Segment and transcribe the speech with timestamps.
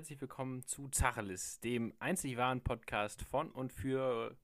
[0.00, 4.34] Herzlich willkommen zu Zachelis, dem einzig wahren Podcast von und für.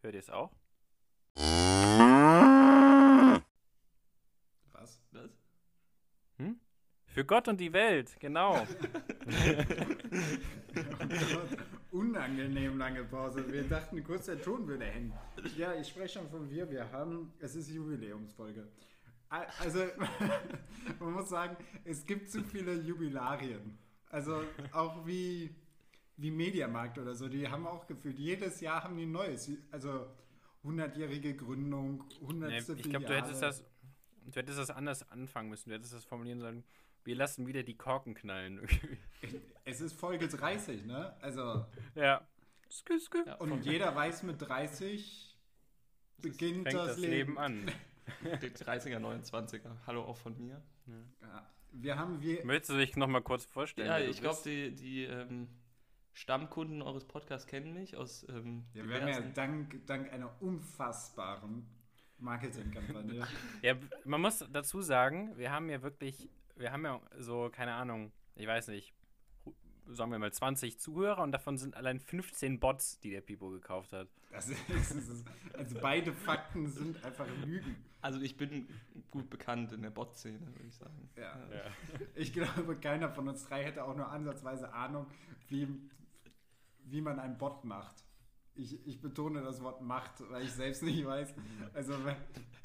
[0.00, 0.50] Hört ihr es auch?
[4.72, 5.00] Was?
[5.12, 5.30] Was?
[6.38, 6.58] Hm?
[7.06, 8.66] Für Gott und die Welt, genau.
[10.74, 10.78] Oh
[11.08, 11.58] Gott,
[11.92, 13.50] unangenehm lange Pause.
[13.52, 15.12] Wir dachten kurz, der Ton würde hängen.
[15.56, 16.68] Ja, ich spreche schon von wir.
[16.70, 18.66] Wir haben, es ist Jubiläumsfolge.
[19.28, 19.84] Also,
[21.00, 23.78] man muss sagen, es gibt zu viele Jubilarien.
[24.10, 24.42] Also
[24.72, 25.54] auch wie,
[26.16, 29.50] wie Mediamarkt oder so, die haben auch gefühlt, jedes Jahr haben die ein neues.
[29.70, 30.06] Also
[30.64, 32.50] 100-jährige Gründung, 100.
[32.50, 33.64] Nee, ich glaube, du hättest das.
[34.24, 35.70] Du hättest das anders anfangen müssen.
[35.70, 36.62] Du hättest das formulieren sollen.
[37.04, 38.66] Wir lassen wieder die Korken knallen.
[39.64, 41.14] Es ist Folge 30, ne?
[41.20, 41.64] Also,
[41.94, 42.26] ja.
[43.38, 45.38] Und jeder weiß, mit 30
[46.18, 47.70] beginnt Fängt das, das Leben an.
[48.42, 49.70] die 30er, 29er.
[49.86, 50.60] Hallo auch von mir.
[51.20, 52.44] Ja, wir haben wir.
[52.44, 53.86] Möchtest du dich nochmal kurz vorstellen?
[53.86, 55.48] Ja, ich glaube, die, die ähm,
[56.12, 61.66] Stammkunden eures Podcasts kennen mich aus ähm, Ja, wir haben ja dank, dank einer unfassbaren
[62.18, 63.26] Marketingkampagne.
[63.62, 66.28] Ja, man muss dazu sagen, wir haben ja wirklich,
[66.62, 68.94] wir haben ja so, keine Ahnung, ich weiß nicht,
[69.88, 73.92] sagen wir mal 20 Zuhörer und davon sind allein 15 Bots, die der Pipo gekauft
[73.92, 74.08] hat.
[74.30, 77.76] Das ist, das ist, also beide Fakten sind einfach Lügen.
[78.00, 78.68] Also ich bin
[79.10, 81.10] gut bekannt in der Bot-Szene, würde ich sagen.
[81.16, 81.36] Ja.
[82.14, 85.06] Ich glaube, keiner von uns drei hätte auch nur ansatzweise Ahnung,
[85.48, 85.68] wie,
[86.84, 88.04] wie man einen Bot macht.
[88.54, 91.34] Ich, ich betone das Wort macht, weil ich selbst nicht weiß.
[91.74, 91.94] Also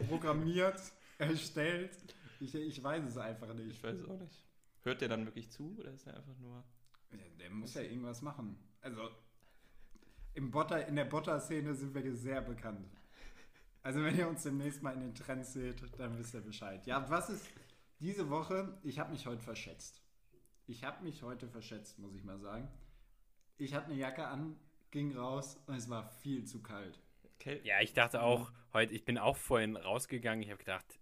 [0.08, 0.80] programmiert,
[1.18, 1.98] erstellt,
[2.40, 3.72] ich, ich weiß es einfach nicht.
[3.72, 4.46] Ich weiß es auch nicht.
[4.84, 6.64] Hört der dann wirklich zu oder ist er einfach nur.
[7.12, 8.58] Ja, der muss ja irgendwas machen.
[8.82, 9.10] Also
[10.34, 12.88] im Botter, in der Botter-Szene sind wir sehr bekannt.
[13.82, 16.86] Also wenn ihr uns demnächst mal in den Trends seht, dann wisst ihr Bescheid.
[16.86, 17.48] Ja, was ist
[18.00, 18.78] diese Woche?
[18.84, 20.04] Ich habe mich heute verschätzt.
[20.66, 22.68] Ich habe mich heute verschätzt, muss ich mal sagen.
[23.58, 24.60] Ich hatte eine Jacke an,
[24.92, 27.00] ging raus und es war viel zu kalt.
[27.40, 31.00] Kel Ja, ich dachte auch, heute, ich bin auch vorhin rausgegangen, ich habe gedacht,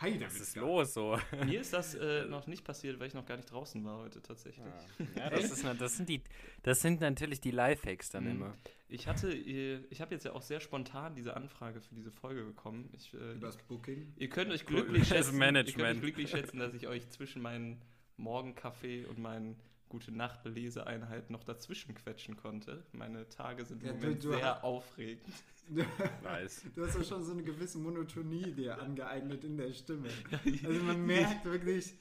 [0.00, 1.18] Heide, was ist los so?
[1.44, 4.22] Mir ist das äh, noch nicht passiert, weil ich noch gar nicht draußen war heute
[4.22, 4.64] tatsächlich.
[5.16, 6.22] Ja, das, ist, das, sind die,
[6.62, 8.30] das sind natürlich die Lifehacks dann Mhm.
[8.30, 8.54] immer.
[8.88, 12.44] Ich hatte, äh, ich habe jetzt ja auch sehr spontan diese Anfrage für diese Folge
[12.44, 12.88] bekommen.
[12.92, 14.12] Ich, äh, Übers Booking.
[14.16, 15.96] Ihr könnt euch glücklich Das schätzen, ihr könnt Management.
[15.96, 17.82] euch glücklich schätzen, dass ich euch zwischen meinen
[18.16, 19.56] Morgenkaffee und meinen
[19.88, 22.84] gute Nacht Beleseeinheiten noch dazwischen quetschen konnte.
[22.92, 25.34] Meine Tage sind im Ja, du- Moment du sehr hast- aufregend.
[26.22, 26.62] Nice.
[26.74, 30.08] Du hast ja schon so eine gewisse Monotonie dir angeeignet in der Stimme.
[30.64, 31.92] Also man merkt wirklich,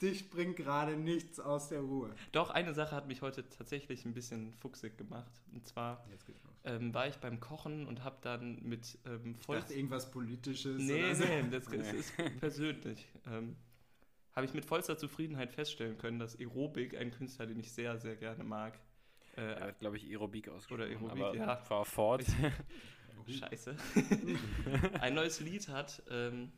[0.00, 2.14] dich bringt gerade nichts aus der Ruhe.
[2.30, 5.32] Doch, eine Sache hat mich heute tatsächlich ein bisschen fuchsig gemacht.
[5.52, 6.04] Und zwar
[6.64, 9.56] ähm, war ich beim Kochen und habe dann mit ähm, Ich voll...
[9.58, 10.80] dachte irgendwas Politisches.
[10.80, 11.24] Nee, oder so.
[11.24, 13.08] nee, das, das ist persönlich.
[13.26, 13.56] Ähm,
[14.34, 18.16] habe ich mit vollster Zufriedenheit feststellen können, dass Aerobik, ein Künstler, den ich sehr, sehr
[18.16, 18.78] gerne mag,
[19.36, 20.82] äh, Er hat, glaube ich, Aerobik ausgesprochen.
[20.82, 21.70] Oder Aerobik, aber ja.
[21.70, 22.24] War fort.
[23.28, 23.76] Scheiße.
[25.00, 26.52] ein neues Lied hat, ähm,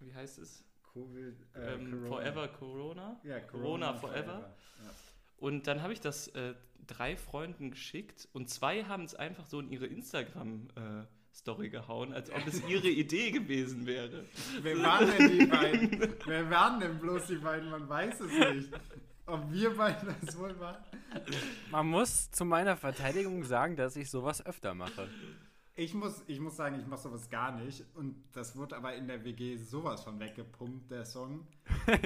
[0.00, 0.64] wie heißt es?
[0.92, 2.08] Covid, äh, Ähm, Corona.
[2.08, 3.20] Forever Corona.
[3.24, 4.54] Ja, Corona Forever.
[4.82, 4.90] Ja.
[5.36, 6.54] Und dann habe ich das äh,
[6.86, 9.86] drei Freunden geschickt und zwei haben es einfach so in ihre
[11.32, 14.24] Instagram-Story gehauen, als ob es ihre Idee gewesen wäre.
[14.60, 16.14] Wer waren denn die beiden?
[16.26, 17.70] Wer waren denn bloß die beiden?
[17.70, 18.70] Man weiß es nicht.
[19.26, 20.82] Ob wir beiden das wohl waren?
[21.70, 25.08] Man muss zu meiner Verteidigung sagen, dass ich sowas öfter mache.
[25.74, 27.84] Ich muss, ich muss sagen, ich mache sowas gar nicht.
[27.94, 31.46] Und das wurde aber in der WG sowas von weggepumpt, der Song.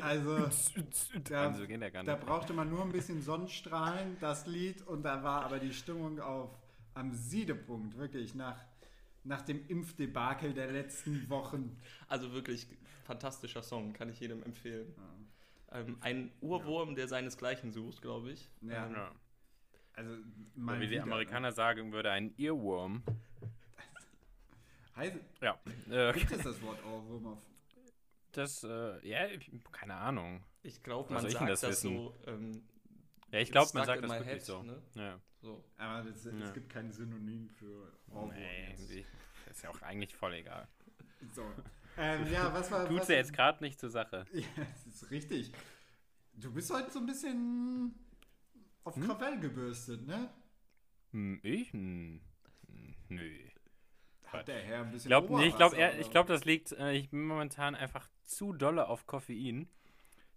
[0.03, 0.39] Also,
[1.25, 4.87] da, Also geht ja gar da brauchte man nur ein bisschen Sonnenstrahlen, das Lied.
[4.87, 6.51] Und da war aber die Stimmung auf
[6.95, 8.57] am Siedepunkt, wirklich nach,
[9.27, 11.77] nach dem Impfdebakel der letzten Wochen.
[12.09, 12.67] Also wirklich
[13.05, 14.95] fantastischer Song, kann ich jedem empfehlen.
[15.73, 18.49] Ähm, ein Urwurm, der seinesgleichen sucht, glaube ich.
[18.63, 19.13] Ja, Ja.
[19.95, 20.23] also Oder
[20.55, 23.03] mal wie die wieder, Amerikaner sagen würde, ein Earworm.
[23.07, 23.17] Ne?
[24.97, 25.59] Heißt, Ja.
[25.91, 27.39] Äh, gibt es das Wort Ohrwurm auf
[28.33, 29.27] das, äh, ja,
[29.73, 30.45] keine Ahnung.
[30.63, 32.15] Ich glaube, man sagt das, das so.
[32.27, 32.63] Ähm,
[33.37, 34.63] Ja, ich glaube, man sagt das wirklich head, so.
[34.63, 34.83] Ne?
[34.95, 35.21] Ja.
[35.43, 35.63] so.
[35.77, 36.33] Aber das, Ja.
[36.43, 38.31] es gibt kein Synonym für Ohrwurm.
[38.35, 39.05] Nee, irgendwie.
[39.51, 40.67] Ist ja auch eigentlich voll egal.
[41.35, 41.43] So.
[41.99, 42.89] Ähm, ja, was war.
[42.89, 44.25] Tut's was, ja jetzt gerade nicht zur Sache.
[44.33, 45.53] Ja, das ist richtig.
[46.33, 47.95] Du bist heute so ein bisschen
[48.85, 49.03] auf Hm?
[49.05, 50.31] Krawall gebürstet, ne?
[51.13, 51.73] Hm, ich?
[51.75, 52.21] Hm,
[52.69, 53.39] hm, nö.
[54.25, 55.09] Hat der Herr ein bisschen.
[55.09, 58.89] Ich glaube, nee, ich ich glaub, das liegt, äh, ich bin momentan einfach zu dolle
[58.89, 59.69] auf Koffein.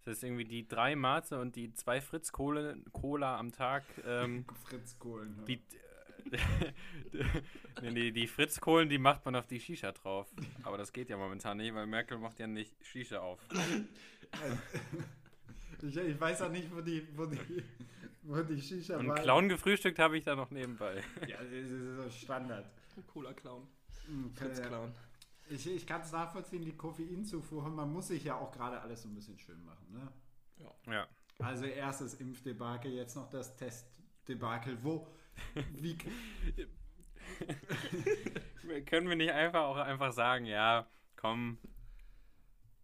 [0.10, 3.84] Das ist irgendwie die drei Mate und die zwei Fritz Cola, Cola am Tag.
[4.08, 4.44] Ähm?
[4.66, 5.46] Fritz Kohlen.
[5.46, 5.62] die,
[7.84, 10.28] nee, die, die Fritzkohlen, die macht man auf die Shisha drauf.
[10.64, 13.40] Aber das geht ja momentan nicht, weil Merkel macht ja nicht Shisha auf.
[15.82, 17.64] Ich, ich weiß auch nicht, wo die, wo die,
[18.24, 19.16] wo die Shisha Und war.
[19.16, 21.02] Clown gefrühstückt habe ich da noch nebenbei.
[21.26, 22.66] Ja, das ist so Standard.
[23.14, 23.66] Cooler Clown.
[24.08, 24.92] Hm, Fritz äh, Clown.
[25.50, 27.68] Ich, ich kann es nachvollziehen, die Koffeinzufuhr.
[27.70, 29.88] Man muss sich ja auch gerade alles so ein bisschen schön machen.
[29.92, 30.12] Ne?
[30.88, 31.08] Ja.
[31.40, 34.78] Also erstes Impfdebakel, jetzt noch das Testdebakel.
[34.84, 35.08] Wo,
[35.74, 35.98] wie,
[38.86, 41.58] Können wir nicht einfach auch einfach sagen, ja, komm,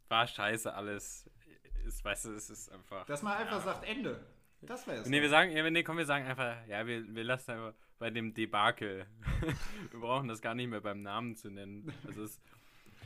[0.08, 1.30] war scheiße alles.
[1.86, 3.06] Ist, weißt du, es ist einfach.
[3.06, 3.74] dass man einfach ja.
[3.74, 4.26] sagt Ende.
[4.62, 5.08] Das wäre es.
[5.08, 8.10] Nee, wir sagen, ja, nee, komm, wir sagen einfach, ja, wir, wir lassen einfach bei
[8.10, 9.06] dem Debakel.
[9.92, 11.94] wir brauchen das gar nicht mehr beim Namen zu nennen.
[12.08, 12.42] Also es,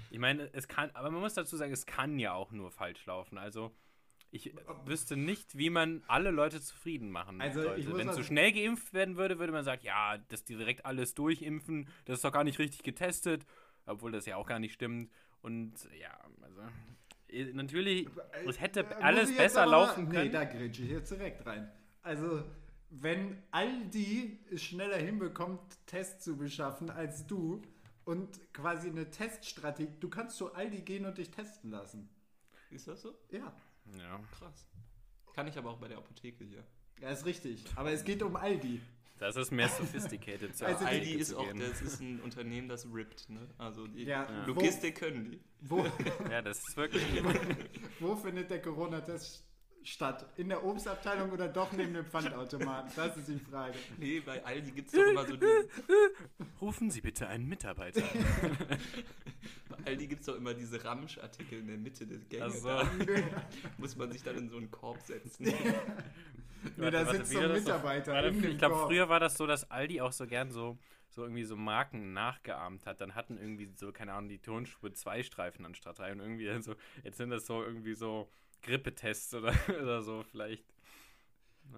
[0.10, 3.06] ich meine, es kann, aber man muss dazu sagen, es kann ja auch nur falsch
[3.06, 3.38] laufen.
[3.38, 3.72] Also
[4.32, 4.54] ich
[4.86, 7.98] wüsste nicht, wie man alle Leute zufrieden machen Also, sollte.
[7.98, 11.88] Wenn zu schnell geimpft werden würde, würde man sagen, ja, dass die direkt alles durchimpfen,
[12.06, 13.46] das ist doch gar nicht richtig getestet,
[13.86, 15.12] obwohl das ja auch gar nicht stimmt.
[15.42, 16.62] Und ja, also
[17.54, 18.08] natürlich,
[18.48, 20.32] es hätte Äh, alles besser aber laufen Nee, können.
[20.32, 21.72] da grätsche ich jetzt direkt rein.
[22.04, 22.44] Also,
[22.92, 27.62] wenn Aldi es schneller hinbekommt, Tests zu beschaffen als du
[28.10, 32.10] und quasi eine Teststrategie, du kannst zu Aldi gehen und dich testen lassen.
[32.72, 33.14] Ist das so?
[33.32, 33.56] Ja,
[33.98, 34.20] Ja.
[34.38, 34.68] Krass.
[35.34, 36.64] Kann ich aber auch bei der Apotheke hier.
[37.02, 37.64] ja, ist richtig.
[37.76, 38.82] Aber es geht um Aldi.
[39.20, 40.56] Das ist mehr sophisticated.
[40.58, 43.48] zur Also Aldi ist zu auch, das ist ein Unternehmen, das rippt, ne?
[43.58, 45.40] Also die Ja, wo- Logistik können die.
[45.62, 45.86] Wo,
[46.32, 47.04] Ja, das ist wirklich.
[48.00, 49.46] wo findet der Corona-Test
[49.84, 50.26] statt?
[50.38, 52.92] In der Obstabteilung oder doch neben dem Pfandautomaten?
[52.96, 53.76] Das ist die Frage.
[53.98, 55.46] Nee, bei Aldi gibt es doch immer so die,
[56.62, 58.02] Rufen Sie bitte einen Mitarbeiter.
[59.70, 62.22] bei Aldi gibt's doch immer diese Ramschartikel in der Mitte des.
[62.42, 62.90] Also, Da
[63.78, 65.54] muss man sich dann in so einen Korb setzen.
[66.78, 70.02] Nee, da sitzt so ein Mitarbeiter dem ich glaube, früher war das so, dass Aldi
[70.02, 70.78] auch so gern so,
[71.10, 73.02] so irgendwie so Marken nachgeahmt hat.
[73.02, 76.12] Dann hatten irgendwie so, keine Ahnung, die Tonschuhe zwei Streifen anstatt drei.
[76.12, 78.30] Und irgendwie dann so, jetzt sind das so irgendwie so
[78.62, 80.66] Grippetests oder, oder so vielleicht.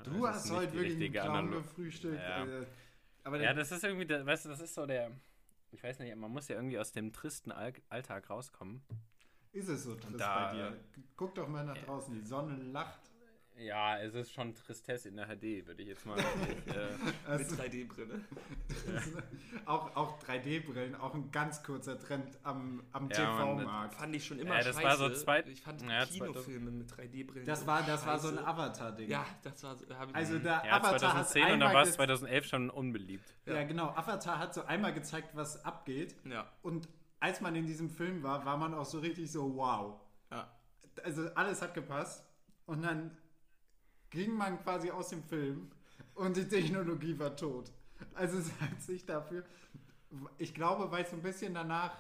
[0.04, 2.16] Du hast heute wirklich einen gefrühstückt.
[2.22, 2.45] Ja.
[2.45, 2.66] äh,
[3.24, 5.12] Aber Ja, das ist irgendwie, der, weißt du, das ist so der,
[5.72, 8.81] ich weiß nicht, man muss ja irgendwie aus dem tristen All Alltag rauskommen.
[9.51, 10.80] ist es so trist da- bei dir.
[11.18, 13.11] Guck doch mal nach draußen, die Sonne lacht.
[13.62, 16.18] Ja, es ist schon Tristesse in der HD, würde ich jetzt mal.
[16.19, 18.22] äh, Mit Also, 3D-Brille.
[19.66, 23.96] auch auch 3D-Brillen, auch ein ganz kurzer Trend am, am Ja, TV-Markt.
[23.96, 24.84] Fand ich schon immer Ja, das scheiße.
[24.84, 28.40] war so zwei- ich fand ja, Kinofilme mit 3D-Brillen Das war, das war so ein.
[28.40, 29.10] Avatar-Ding.
[29.10, 29.86] Ja, das war so.
[30.13, 33.36] Also der ja, Avatar 2010 hat und dann einmal war es ge- 2011 schon unbeliebt.
[33.46, 33.90] Ja, genau.
[33.90, 36.16] Avatar hat so einmal gezeigt, was abgeht.
[36.25, 36.88] ja, Und
[37.19, 40.00] als man in diesem Film war, war man auch so richtig so, wow.
[40.31, 40.50] ja.
[41.04, 42.25] Also alles hat gepasst.
[42.66, 43.18] Und dann
[44.12, 45.72] ging man quasi aus dem Film
[46.13, 47.72] und die Technologie war tot.
[48.13, 49.44] Also es hat sich dafür,
[50.38, 51.98] ich glaube, weil so ein bisschen danach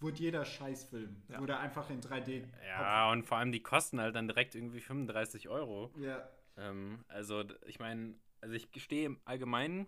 [0.00, 1.40] wurde jeder Scheißfilm, Ja.
[1.40, 2.44] wurde einfach in 3D.
[2.66, 5.92] Ja, und vor allem die kosten halt dann direkt irgendwie 35 Euro.
[5.96, 6.28] Ja,
[6.58, 9.86] Ähm, also, ich meine, also ich stehe im Allgemeinen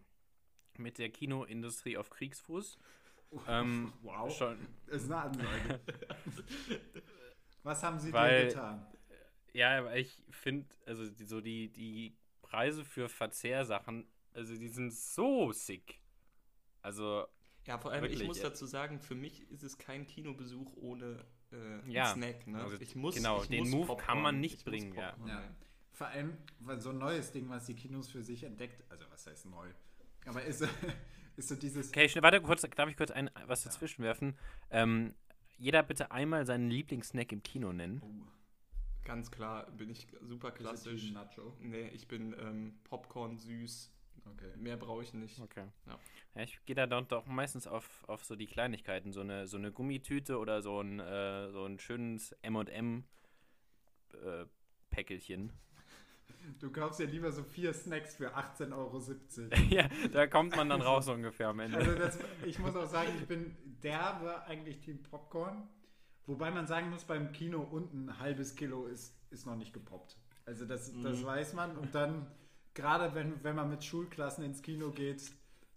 [0.78, 2.78] mit der Kinoindustrie auf Kriegsfuß.
[3.48, 4.32] Ähm, wow.
[4.32, 4.56] Schon,
[4.86, 5.80] Ist eine Ansage.
[7.64, 8.86] Was haben sie dir getan?
[9.54, 14.92] Ja, aber ich finde, also die, so die, die Preise für Verzehrsachen, also die sind
[14.92, 16.00] so sick.
[16.82, 17.26] Also,
[17.66, 18.50] Ja, vor allem, Wirklich, ich muss ja.
[18.50, 22.46] dazu sagen, für mich ist es kein Kinobesuch ohne äh, Ja, Snack.
[22.46, 22.60] Ne?
[22.60, 25.16] also ich muss, genau, ich den muss Move Popcorn, kann man nicht bringen, ja.
[25.26, 25.42] Ja.
[25.92, 29.26] Vor allem, weil so ein neues Ding, was die Kinos für sich entdeckt, also was
[29.26, 29.68] heißt neu?
[30.26, 30.62] Aber ist,
[31.36, 31.88] ist so dieses.
[31.88, 34.36] okay, schnell, warte kurz, darf ich kurz ein, was dazwischen werfen?
[34.70, 35.14] Ähm,
[35.56, 38.02] jeder bitte einmal seinen Lieblingssnack im Kino nennen.
[38.02, 38.26] Oh,
[39.04, 41.08] Ganz klar bin ich super ist klassisch.
[41.08, 41.56] ein Nacho.
[41.60, 43.90] Nee, ich bin ähm, Popcorn süß.
[44.32, 44.56] Okay.
[44.56, 45.38] Mehr brauche ich nicht.
[45.40, 45.66] Okay.
[45.86, 45.98] Ja.
[46.34, 49.56] Ja, ich gehe da doch, doch meistens auf, auf so die Kleinigkeiten, so eine, so
[49.56, 53.04] eine Gummitüte oder so ein, äh, so ein schönes M&M
[54.14, 54.46] äh,
[54.90, 55.52] Päckelchen.
[56.58, 59.02] Du kaufst ja lieber so vier Snacks für 18,70 Euro.
[59.70, 61.78] ja, da kommt man dann raus ungefähr am Ende.
[61.78, 65.68] Also das, ich muss auch sagen, ich bin derbe eigentlich Team Popcorn.
[66.26, 70.16] Wobei man sagen muss, beim Kino unten ein halbes Kilo ist, ist noch nicht gepoppt.
[70.46, 71.24] Also das, das Mhm.
[71.26, 71.76] weiß man.
[71.76, 72.26] Und dann,
[72.74, 75.22] gerade wenn, wenn man mit Schulklassen ins Kino geht,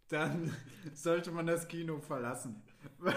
[0.10, 0.54] dann
[0.94, 2.62] sollte man das Kino verlassen.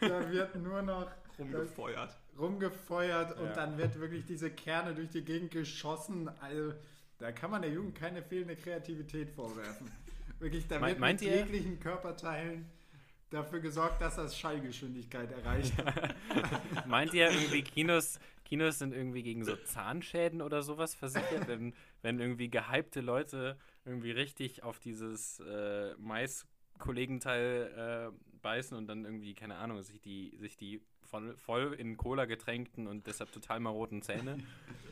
[0.00, 2.16] Da wird nur noch Rumgefeuert.
[2.38, 3.52] rumgefeuert und Ja.
[3.52, 6.28] dann wird wirklich diese Kerne durch die Gegend geschossen.
[6.40, 6.72] Also,
[7.18, 9.90] da kann man der Jugend keine fehlende Kreativität vorwerfen.
[10.38, 12.66] Wirklich, da Me- wird mit jeglichen Körperteilen
[13.30, 15.74] dafür gesorgt, dass das Schallgeschwindigkeit erreicht.
[16.86, 22.20] Meint ihr irgendwie Kinos, Kinos sind irgendwie gegen so Zahnschäden oder sowas versichert, wenn, wenn
[22.20, 29.56] irgendwie gehypte Leute irgendwie richtig auf dieses äh, Mais-Kollegenteil äh, beißen und dann irgendwie, keine
[29.56, 34.38] Ahnung, sich die, sich die voll, voll in Cola getränkten und deshalb total maroten Zähne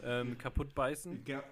[0.03, 1.25] ähm, kaputt beißen.
[1.27, 1.43] Ja,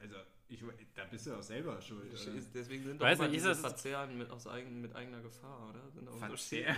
[0.00, 0.16] also
[0.48, 0.62] ich,
[0.94, 2.10] da bist du auch selber schuld.
[2.12, 2.40] Oder?
[2.54, 5.68] Deswegen sind Weiß auch immer nicht, diese das- Verzehren mit, aus eigen, mit eigener Gefahr,
[5.70, 5.80] oder?
[5.92, 6.74] Sind auch so Verzehr.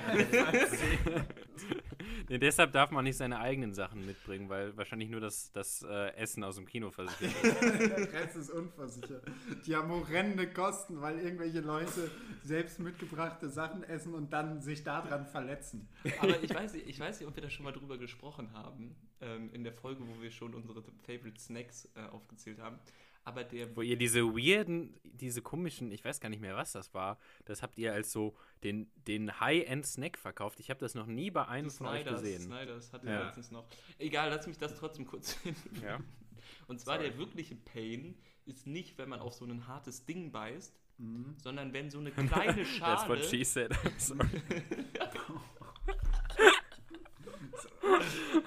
[2.29, 6.15] Nee, deshalb darf man nicht seine eigenen Sachen mitbringen, weil wahrscheinlich nur das, das äh,
[6.17, 7.63] Essen aus dem Kino versichert ist.
[7.81, 9.23] Der Rest ist unversichert.
[9.67, 12.11] Die haben horrende Kosten, weil irgendwelche Leute
[12.43, 15.89] selbst mitgebrachte Sachen essen und dann sich daran verletzen.
[16.21, 18.95] Aber ich weiß, nicht, ich weiß nicht, ob wir da schon mal drüber gesprochen haben,
[19.21, 22.79] ähm, in der Folge, wo wir schon unsere Favorite Snacks äh, aufgezählt haben.
[23.25, 26.95] Aber der Wo ihr diese weirden, diese komischen, ich weiß gar nicht mehr, was das
[26.95, 28.35] war, das habt ihr als so
[28.65, 30.59] den, den High-End-Snack verkauft.
[30.59, 32.43] Ich habe das noch nie bei einem von euch Snyders, gesehen.
[32.43, 33.27] Snyders hatte Ja.
[33.27, 33.67] letztens noch.
[33.99, 35.55] Egal, lass mich das trotzdem kurz hin.
[35.83, 36.01] Ja.
[36.67, 37.11] Und zwar Sorry.
[37.11, 41.35] der wirkliche Pain ist nicht, wenn man auf so ein hartes Ding beißt, Mhm.
[41.43, 43.25] sondern wenn so eine kleine That's what Schale.
[43.29, 43.73] she said.
[43.73, 44.29] I'm sorry.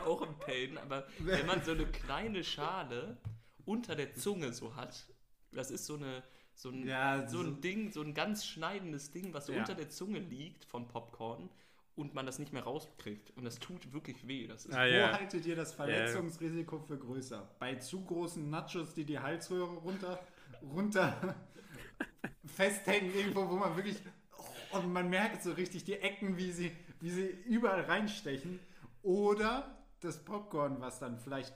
[0.06, 3.18] auch ein Pain, aber wenn man so eine kleine Schale
[3.66, 5.06] unter der Zunge so hat,
[5.52, 6.24] das ist so eine
[6.56, 9.60] so ein, Ja, so ein Ding, so ein ganz schneidendes Ding, was so Ja.
[9.60, 11.50] unter der Zunge liegt von Popcorn
[11.96, 14.46] und man das nicht mehr rauskriegt und das tut wirklich weh.
[14.48, 15.12] Das ist Ah, Wo ja.
[15.18, 17.50] haltet ihr das Verletzungsrisiko für größer?
[17.60, 20.20] Bei zu großen Nachos, die die Halsröhre runter,
[20.62, 21.36] runter
[22.46, 23.98] festhängen, irgendwo, wo man wirklich.
[24.38, 28.60] oh, Und man merkt so richtig die Ecken, wie sie, wie sie überall reinstechen.
[29.02, 31.54] Oder das Popcorn, was dann vielleicht.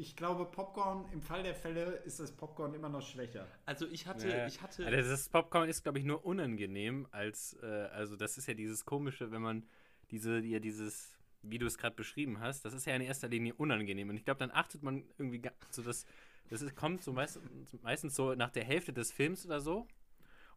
[0.00, 3.48] Ich glaube, Popcorn, im Fall der Fälle ist das Popcorn immer noch schwächer.
[3.66, 4.46] Also ich hatte, Ja.
[4.46, 8.46] ich hatte, Also das Popcorn ist, glaube ich, nur unangenehm, als, äh, also das ist
[8.46, 9.66] ja dieses komische, wenn man
[10.12, 13.54] diese, ja, dieses, wie du es gerade beschrieben hast, das ist ja in erster Linie
[13.54, 14.08] unangenehm.
[14.08, 16.06] Und ich glaube, dann achtet man irgendwie so das,
[16.48, 17.40] das ist, kommt so meist,
[17.82, 19.88] meistens so nach der Hälfte des Films oder so.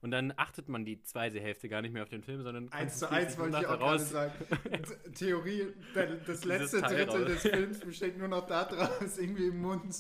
[0.02, 2.98] Und dann achtet man die zweite Hälfte gar nicht mehr auf den Film, sondern Eins
[2.98, 4.10] zu eins wollte ich auch daraus.
[4.10, 4.34] sagen.
[5.14, 5.68] Theorie,
[6.26, 7.28] das letzte Drittel raus.
[7.28, 9.94] des Films besteht nur noch daraus, irgendwie im Mund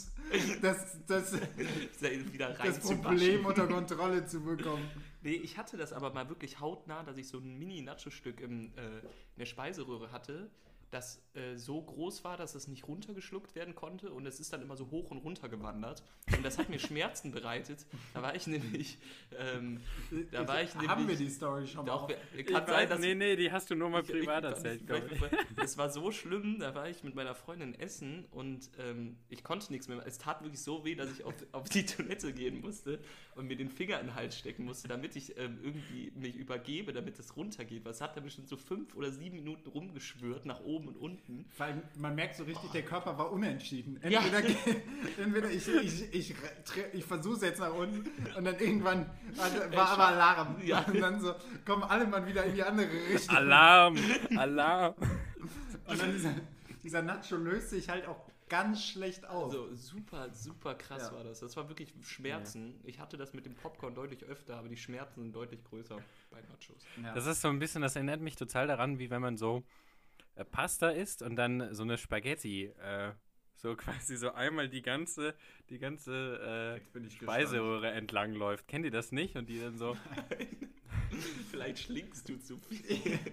[0.62, 1.34] das, das,
[2.34, 2.80] wieder das.
[2.80, 4.90] Problem unter Kontrolle zu bekommen.
[5.22, 8.72] Nee, ich hatte das aber mal wirklich hautnah, dass ich so ein Mini-Nacho-Stück äh, in
[9.38, 10.50] der Speiseröhre hatte,
[10.92, 14.62] das äh, so groß war, dass es nicht runtergeschluckt werden konnte und es ist dann
[14.62, 16.04] immer so hoch und runter gewandert.
[16.36, 17.86] Und das hat mir Schmerzen bereitet.
[18.14, 18.98] Da war ich nämlich.
[19.40, 19.80] Ähm,
[20.32, 21.18] da war ich Haben wir nämlich.
[21.20, 21.94] die Story schon mal?
[21.94, 22.12] Doch,
[22.46, 25.12] kann sein, dass nee, nee, die hast du nur mal ich- privat ich- erzählt, ich-
[25.14, 25.22] ich.
[25.64, 29.72] Es war so schlimm, da war ich mit meiner Freundin essen und ähm, ich konnte
[29.72, 30.06] nichts mehr.
[30.06, 33.00] Es tat wirklich so weh, dass ich auf, auf die Toilette gehen musste
[33.36, 36.92] und mir den Finger in den Hals stecken musste, damit ich ähm, irgendwie mich übergebe,
[36.92, 37.86] damit es runtergeht.
[37.86, 41.46] Was hat da bestimmt so fünf oder sieben Minuten rumgeschwört, nach oben und unten.
[41.58, 44.02] Weil man merkt so richtig, der Körper war unentschieden.
[44.02, 44.58] Entweder, geht-
[45.18, 46.36] entweder ich, ich, ich,
[46.94, 50.56] ich versuche es jetzt nach unten und dann irgendwann war, war aber Alarm.
[50.64, 50.80] Ja.
[50.86, 51.34] Und dann so
[51.66, 53.36] kommen alle mal wieder in die andere Richtung.
[53.36, 53.96] Alarm!
[54.38, 54.96] Alarm!
[55.88, 56.34] Und dann dieser,
[56.84, 59.46] dieser Nacho löst sich halt auch ganz schlecht auf.
[59.46, 61.14] Also super, super krass Ja.
[61.16, 61.40] war das.
[61.40, 62.80] Das war wirklich Schmerzen.
[62.84, 65.98] Ich hatte das mit dem Popcorn deutlich öfter, aber die Schmerzen sind deutlich größer
[66.30, 66.84] bei Nachos.
[67.02, 67.14] Ja.
[67.14, 69.64] Das ist so ein bisschen, das erinnert mich total daran, wie wenn man so
[70.52, 73.12] Pasta isst und dann so eine Spaghetti, äh,
[73.56, 75.36] so quasi so einmal die ganze,
[75.70, 78.68] die ganze äh, Speiseröhre entlang läuft.
[78.68, 79.36] Kennt ihr das nicht?
[79.36, 79.96] Und die dann so.
[81.52, 83.20] Vielleicht schlingst du zu viel.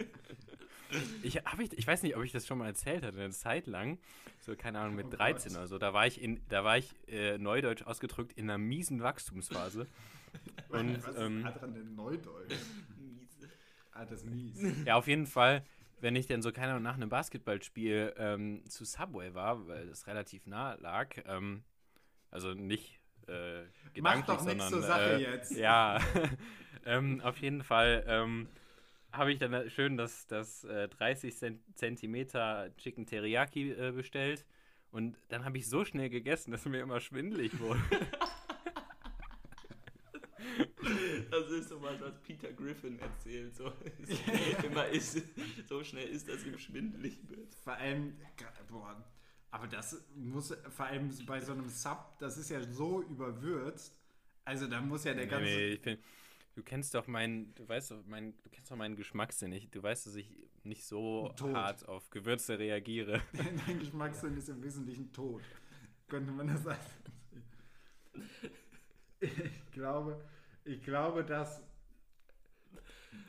[1.23, 3.67] Ich, hab ich, ich weiß nicht, ob ich das schon mal erzählt hatte, eine Zeit
[3.67, 3.99] lang,
[4.41, 5.59] so keine Ahnung, mit Oh 13 Gott.
[5.59, 9.03] oder so, da war ich in, da war ich äh, neudeutsch ausgedrückt in einer miesen
[9.03, 9.87] Wachstumsphase.
[10.71, 12.55] Und Was ähm, ist dran denn Neudeutsch?
[12.97, 13.51] Miese.
[13.93, 14.63] Ah, das ist mies.
[14.87, 15.63] Ja, auf jeden Fall,
[16.01, 20.07] wenn ich dann so, keine Ahnung, nach einem Basketballspiel ähm, zu Subway war, weil es
[20.07, 21.65] relativ nah lag, ähm,
[22.31, 23.63] also nicht äh,
[24.01, 25.57] Mach doch nichts sondern, zur Sache äh, jetzt.
[25.57, 26.01] Ja,
[26.87, 28.49] ähm, auf jeden Fall ähm,
[29.13, 34.47] habe ich dann schön das, das äh, 30 Cent Zentimeter Chicken Teriyaki äh, bestellt
[34.91, 37.81] und dann habe ich so schnell gegessen, dass mir immer schwindelig wurde.
[41.31, 43.55] Das ist so was, was Peter Griffin erzählt.
[43.57, 43.73] So,
[44.67, 45.23] immer ist,
[45.69, 47.55] so schnell ist, dass ihm schwindelig wird.
[47.57, 48.17] Vor allem,
[48.69, 49.05] boah,
[49.51, 53.95] aber das muss vor allem bei so einem Sub, das ist ja so überwürzt.
[54.45, 55.45] Also da muss ja der Nee, ganze.
[55.45, 55.99] nee, ich bin,
[56.55, 59.53] du kennst doch meinen, du weißt doch, mein, du kennst doch meinen Geschmackssinn.
[59.53, 60.31] Ich, du weißt, dass ich
[60.65, 61.55] nicht so Tot.
[61.55, 63.23] hart auf Gewürze reagiere.
[63.67, 65.43] Dein Geschmackssinn ist im Wesentlichen tot.
[66.09, 66.81] Könnte man das sagen?
[69.21, 70.21] Ich glaube,
[70.69, 71.63] ich glaube, dass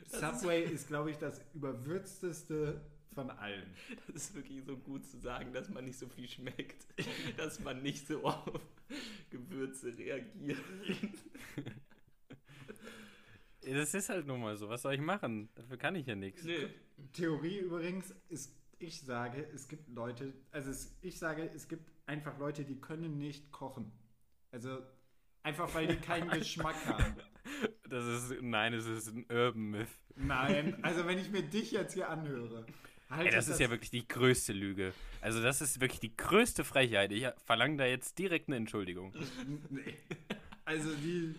[0.06, 2.80] Subway ist, glaube ich, das überwürzteste
[3.14, 3.74] von allen.
[4.06, 6.86] Das ist wirklich so gut zu sagen, dass man nicht so viel schmeckt.
[7.36, 8.60] Dass man nicht so auf
[9.30, 10.58] Gewürze reagiert.
[13.62, 14.68] Das ist halt nun mal so.
[14.68, 15.48] Was soll ich machen?
[15.54, 16.44] Dafür kann ich ja nichts.
[16.44, 16.68] Nö.
[17.12, 22.38] Theorie übrigens ist, ich sage, es gibt Leute, also es, ich sage, es gibt einfach
[22.38, 23.92] Leute, die können nicht kochen.
[24.50, 24.78] Also
[25.42, 27.16] einfach, weil die keinen Geschmack haben.
[27.88, 29.88] Das ist, nein, das ist ein Urban Myth.
[30.16, 32.66] Nein, also wenn ich mir dich jetzt hier anhöre.
[33.08, 34.92] halte Ey, das ist ja wirklich die größte Lüge.
[35.20, 37.12] Also das ist wirklich die größte Frechheit.
[37.12, 39.12] Ich verlange da jetzt direkt eine Entschuldigung.
[39.70, 39.96] Nee.
[40.64, 41.34] Also die,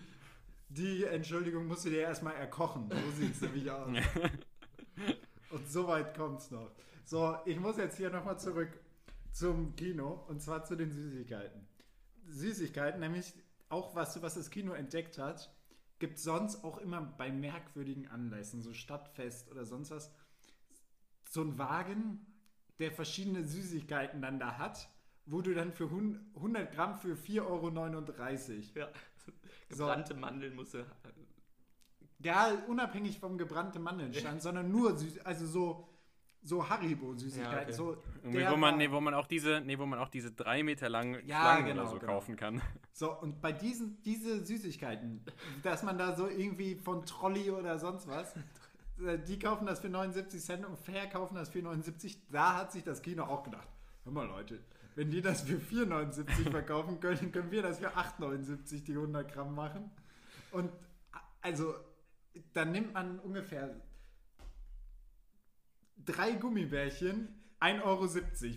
[0.68, 2.90] die Entschuldigung musst du dir erstmal erkochen.
[2.90, 3.88] So sieht es nämlich aus.
[5.50, 6.70] Und so weit kommt es noch.
[7.04, 8.78] So, ich muss jetzt hier nochmal zurück
[9.32, 11.66] zum Kino und zwar zu den Süßigkeiten.
[12.28, 13.32] Süßigkeiten, nämlich
[13.72, 15.50] auch was, was das Kino entdeckt hat,
[15.98, 20.12] gibt sonst auch immer bei merkwürdigen Anlässen, so Stadtfest oder sonst was,
[21.28, 22.26] so einen Wagen,
[22.78, 24.88] der verschiedene Süßigkeiten dann da hat,
[25.24, 28.88] wo du dann für hun- 100 Gramm für 4,39 Euro.
[28.88, 28.92] Ja.
[29.68, 29.84] So.
[29.86, 30.84] Gebrannte Mandeln musst du.
[32.18, 35.88] Ja, unabhängig vom gebrannten Mandelnstand, sondern nur süß, also so,
[36.42, 37.52] so Haribo-Süßigkeiten.
[37.52, 37.72] Ja, okay.
[37.72, 37.96] so,
[38.50, 41.26] wo man, nee, wo man auch diese, nee, wo man auch diese drei Meter langen
[41.26, 42.12] Ja, Schlangen genau, oder so genau.
[42.12, 42.60] kaufen kann.
[42.94, 45.24] So, und bei diesen diese Süßigkeiten,
[45.62, 48.34] dass man da so irgendwie von Trolli oder sonst was,
[49.06, 52.84] äh, die kaufen das für 79 Cent und verkaufen das für 79, da hat sich
[52.84, 53.66] das Kino auch gedacht,
[54.04, 54.60] hör mal Leute,
[54.94, 59.54] wenn die das für 4,79 verkaufen können, können wir das für 8,79 die 100 Gramm
[59.54, 59.90] machen.
[60.50, 60.70] Und
[61.40, 61.74] also,
[62.52, 63.74] dann nimmt man ungefähr
[66.04, 67.28] drei Gummibärchen,
[67.60, 68.06] 1,70 Euro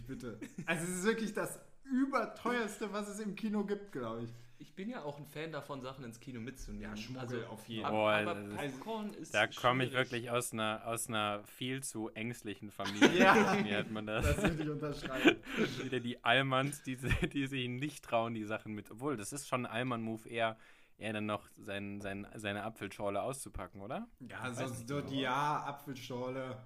[0.08, 0.40] bitte.
[0.66, 4.34] Also es ist wirklich das überteuerste, was es im Kino gibt, glaube ich.
[4.58, 6.90] Ich bin ja auch ein Fan davon, Sachen ins Kino mitzunehmen.
[6.90, 9.34] Also, Ja, Schmuggel auf jeden aber, Boah, aber das ist- Popcorn ist.
[9.34, 13.20] Da komme ich wirklich aus einer, aus einer viel zu ängstlichen Familie.
[13.20, 13.64] Ja.
[13.64, 14.26] Wie hat man das?
[14.26, 15.36] Das würde ich unterschreiben.
[15.84, 18.90] Wieder die Allmanns, die, die sich nicht trauen, die Sachen mit.
[18.92, 20.58] Obwohl, das ist schon ein Allmann-Move, eher,
[20.98, 24.08] eher dann noch sein, sein, seine Apfelschorle auszupacken, oder?
[24.22, 26.58] Ja, so, Weiß nicht, so die ja, Apfelschorle.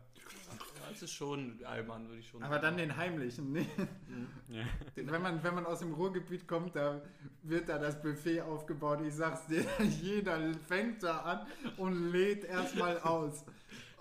[0.79, 3.51] Ja, das ist schon Alman, würde ich schon Aber dann den heimlichen.
[3.51, 3.65] Ne?
[4.49, 4.63] Ja.
[4.95, 7.01] Wenn, man, wenn man aus dem Ruhrgebiet kommt, da
[7.43, 8.99] wird da das Buffet aufgebaut.
[9.05, 9.63] Ich sag's dir,
[10.01, 13.45] jeder fängt da an und lädt erstmal aus.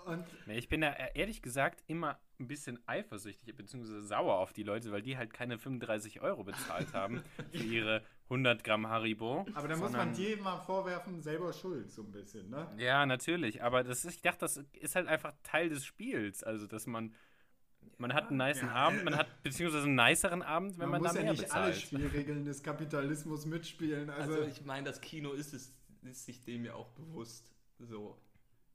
[0.05, 4.01] Und Nee, ich bin da ehrlich gesagt immer ein bisschen eifersüchtig bzw.
[4.01, 7.21] sauer auf die Leute, weil die halt keine 35 Euro bezahlt haben
[7.51, 9.45] für ihre 100 Gramm Haribo.
[9.53, 12.67] Aber da muss man dir mal vorwerfen, selber schuld, so ein bisschen, ne?
[12.77, 16.43] Ja, natürlich, aber das ist, ich dachte, das ist halt einfach Teil des Spiels.
[16.43, 17.13] Also, dass man.
[17.97, 18.73] Man hat einen niceen Ja.
[18.75, 21.71] Abend, man hat beziehungsweise einen niceren Abend, wenn man, muss da ja mehr nicht alle
[21.71, 21.81] bezahlt.
[21.81, 24.09] Spielregeln des Kapitalismus mitspielen.
[24.09, 25.73] Also, Also, ich meine, das Kino ist, es,
[26.03, 27.53] ist sich dem ja auch bewusst.
[27.79, 28.17] So.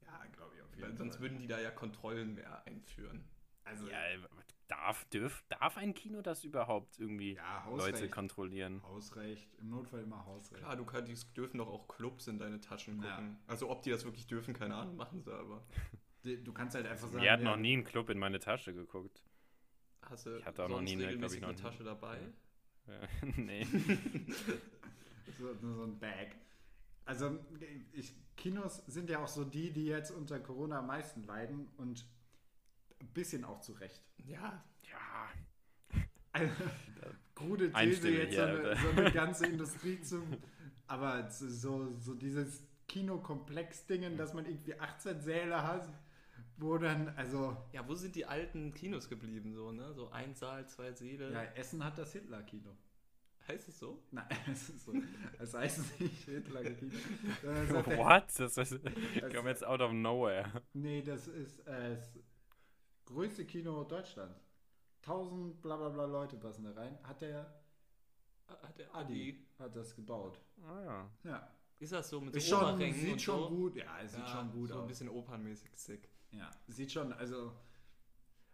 [0.03, 3.25] ja, glaube ich auf Weil sonst würden die da ja Kontrollen mehr einführen.
[3.65, 3.99] Also, Ja,
[4.69, 8.83] darf, dürf, darf ein Kino das überhaupt irgendwie Ja, Leute kontrollieren?
[8.83, 9.49] Hausrecht.
[9.59, 10.63] Im Notfall immer Hausrecht.
[10.63, 13.17] Klar, du kannst, die dürfen doch auch Clubs in deine Taschen Ja.
[13.17, 13.39] gucken.
[13.47, 15.63] Also, ob die das wirklich dürfen, keine Ahnung, machen sie aber.
[16.43, 17.23] Du kannst halt einfach sagen.
[17.23, 19.23] Mir hat ja, noch nie ein Club in meine Tasche geguckt.
[20.09, 21.55] Hast du Ich hatte auch noch nie eine, ich, noch eine nie.
[21.55, 22.19] Tasche dabei?
[22.87, 23.01] Ja,
[23.37, 23.67] nee.
[25.39, 26.37] So, so ein Bag.
[27.05, 27.39] Also,
[27.93, 32.07] ich, Kinos sind ja auch so die, die jetzt unter Corona am meisten leiden und
[33.05, 34.03] ein bisschen auch zu Recht.
[34.19, 35.29] Ja, Ja,
[36.33, 36.53] Also,
[37.35, 38.77] krude These Einstimmig, jetzt so, ja, eine, da.
[38.77, 40.23] so eine ganze Industrie zu.
[40.87, 45.89] Aber so, so dieses Kinokomplex-Dingen, dass man irgendwie 18 Säle hat,
[46.57, 49.93] wo dann, also, Ja, wo sind die alten Kinos geblieben, so, ne?
[49.95, 51.33] So ein Saal, zwei Säle.
[51.33, 52.71] ja, Essen hat das Hitler-Kino.
[53.47, 54.03] Heißt es so?
[54.11, 54.93] Nein, es ist so.
[55.39, 56.93] Es heißt nicht Hitler-Kino.
[57.43, 58.25] es What?
[58.39, 60.63] Das, das kommt jetzt out of nowhere.
[60.73, 62.19] Nee, das ist äh, das
[63.07, 64.41] größte Kino Deutschlands.
[65.03, 66.99] 1000 bla bla bla Leute passen da rein.
[67.03, 67.61] Hat der
[68.49, 70.41] Hat der Adi hat das gebaut.
[70.63, 71.11] Ah, ja.
[71.25, 71.51] Ja.
[71.79, 73.49] Ist das so mit Ist so schon, Oberrängen sieht und schon so?
[73.49, 73.77] gut.
[73.77, 74.87] Ja, es sieht Ja, schon gut so ein aus.
[74.89, 76.09] bisschen opernmäßig sick.
[76.31, 77.53] Ja, sieht schon, also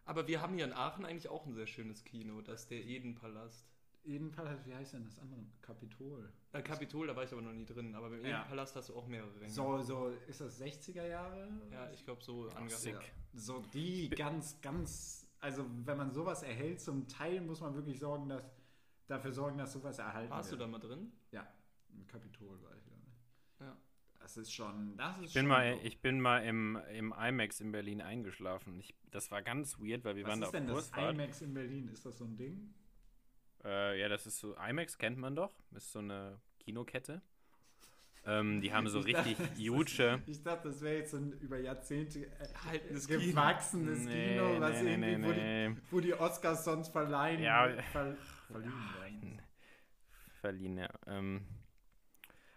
[0.05, 2.85] Aber wir haben hier in Aachen eigentlich auch ein sehr schönes Kino, das ist der
[2.85, 3.70] Edenpalast.
[4.05, 5.41] Jedenfalls, wie heißt denn das andere?
[5.63, 6.33] Kapitol.
[6.53, 8.41] Äh, Kapitol, da war ich aber noch nie drin, aber beim Ja.
[8.41, 9.51] Edenpalast hast du auch mehrere Ränge.
[9.51, 11.49] So, so, ist das 60er Jahre?
[11.71, 12.99] Ja, ich glaube so angefangen.
[13.33, 18.29] So die ganz, ganz, also wenn man sowas erhält, zum Teil muss man wirklich sorgen,
[18.29, 18.43] dass
[19.07, 20.63] dafür sorgen, dass sowas erhalten Warst du wird.
[20.63, 21.13] da mal drin?
[21.33, 21.47] Ja,
[21.93, 23.65] im Kapitol war ich da.
[23.67, 23.77] Ja.
[24.21, 27.61] Das ist schon, das ist Ich bin schon mal, ich bin mal im, im IMAX
[27.61, 28.79] in Berlin eingeschlafen.
[28.79, 31.15] Ich, das war ganz weird, weil wir Was waren da ist auf denn das Kursfahrt.
[31.15, 31.89] IMAX in Berlin?
[31.89, 32.75] Ist das so ein Ding?
[33.65, 35.53] Äh, ja, das ist so, IMAX kennt man doch.
[35.75, 37.23] Ist so eine Kinokette.
[38.27, 40.23] Ähm, die haben so Ich richtig huge.
[40.27, 42.31] Ich dachte, das wäre jetzt so ein über Jahrzehnte
[42.67, 43.21] Haltendes Kino.
[43.21, 45.75] gewachsenes Nee, Kino, was nee, nee, irgendwie, wo, nee, nee.
[45.75, 47.43] Die, wo die Oscars sonst verleihen.
[47.43, 47.71] Ja.
[47.93, 48.17] ver,
[48.51, 49.43] verliehen werden.
[50.41, 50.91] Verliehen, ja.
[51.07, 51.47] Ähm,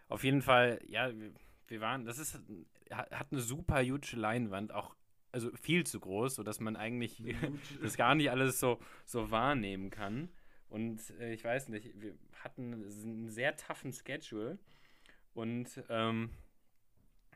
[0.10, 1.32] auf jeden Fall, ja, wir,
[1.68, 2.42] wir waren, das ist
[2.92, 4.96] hat, hat eine super huge Leinwand, auch
[5.32, 7.24] also viel zu groß, sodass man eigentlich
[7.82, 10.30] das gar nicht alles so, so wahrnehmen kann.
[10.74, 14.58] Und äh, ich weiß nicht, wir hatten einen sehr toughen Schedule.
[15.36, 16.32] Und ähm,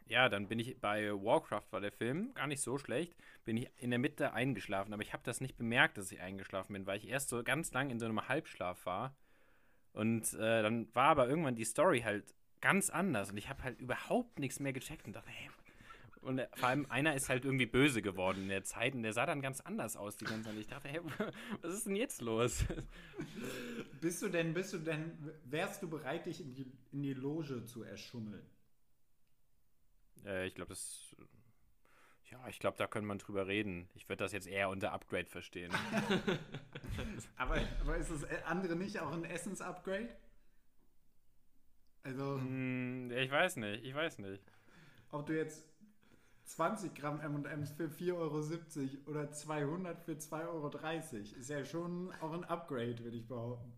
[0.08, 3.70] ja, dann bin ich bei Warcraft, war der Film, gar nicht so schlecht, bin ich
[3.78, 4.92] in der Mitte eingeschlafen.
[4.92, 7.72] Aber ich habe das nicht bemerkt, dass ich eingeschlafen bin, weil ich erst so ganz
[7.74, 9.16] lang in so einem Halbschlaf war.
[9.94, 13.30] Und äh, dann war aber irgendwann die Story halt ganz anders.
[13.30, 15.52] Und ich habe halt überhaupt nichts mehr gecheckt und dachte, hey,
[16.22, 19.14] und äh, vor allem einer ist halt irgendwie böse geworden in der Zeit und der
[19.14, 20.60] sah dann ganz anders aus die ganze Zeit.
[20.60, 21.02] Ich dachte, hey,
[21.62, 22.66] was ist denn jetzt los?
[24.02, 27.66] Bist du denn, bist du denn, wärst du bereit, dich in die, in die Loge
[27.66, 28.46] zu erschummeln?
[30.26, 31.16] Äh, ich glaube, das.
[32.30, 33.90] Ja, ich glaube, da könnte man drüber reden.
[33.96, 35.72] Ich würde das jetzt eher unter Upgrade verstehen.
[37.38, 40.10] aber, aber ist das andere nicht auch ein Essens-Upgrade?
[42.04, 42.36] Also.
[42.40, 44.44] Hm, ich weiß nicht, ich weiß nicht.
[45.10, 45.64] Ob du jetzt
[46.48, 50.70] 20 Gramm M&M's für 4,70 Euro oder 200 für 2,30 Euro
[51.40, 53.74] ist ja schon auch ein Upgrade, würde ich behaupten.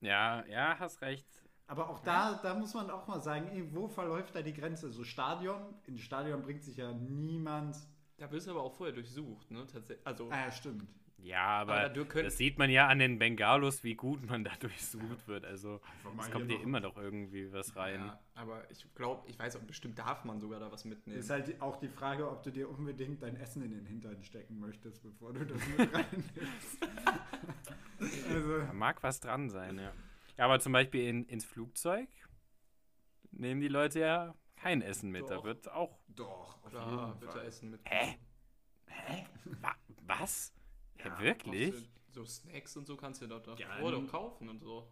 [0.00, 1.26] Ja, ja, hast recht.
[1.66, 4.90] Aber auch da, da muss man auch mal sagen, wo verläuft da die Grenze?
[4.90, 7.76] So Stadion, in Stadion bringt sich ja niemand.
[8.16, 9.66] Da wirst du aber auch vorher durchsucht, ne?
[9.66, 10.06] Tatsächlich.
[10.06, 10.88] Also, ah, ja, stimmt.
[11.28, 15.28] Ja, aber, aber das sieht man ja an den Bengalos, wie gut man da durchsucht
[15.28, 15.44] wird.
[15.44, 15.78] Also
[16.18, 18.00] es kommt dir immer doch irgendwie was rein.
[18.00, 21.18] Ja, aber ich glaube, ich weiß auch, bestimmt darf man sogar da was mitnehmen.
[21.18, 24.58] Ist halt auch die Frage, ob du dir unbedingt dein Essen in den Hintern stecken
[24.58, 26.88] möchtest, bevor du das mit reinnimmst.
[28.30, 28.58] also.
[28.60, 29.92] Da mag was dran sein, ja.
[30.38, 32.08] Ja, aber zum Beispiel in, ins Flugzeug
[33.32, 35.24] nehmen die Leute ja kein Essen mit.
[35.24, 35.42] Doch.
[35.42, 35.98] Da wird auch.
[36.08, 37.80] Doch, klar, wird da Essen mit.
[37.84, 38.16] Hä?
[38.86, 39.26] Hä?
[40.06, 40.54] was?
[41.04, 41.90] Ja, wirklich?
[42.10, 44.90] So Snacks und so kannst du ja dort ja, davor kaufen und so.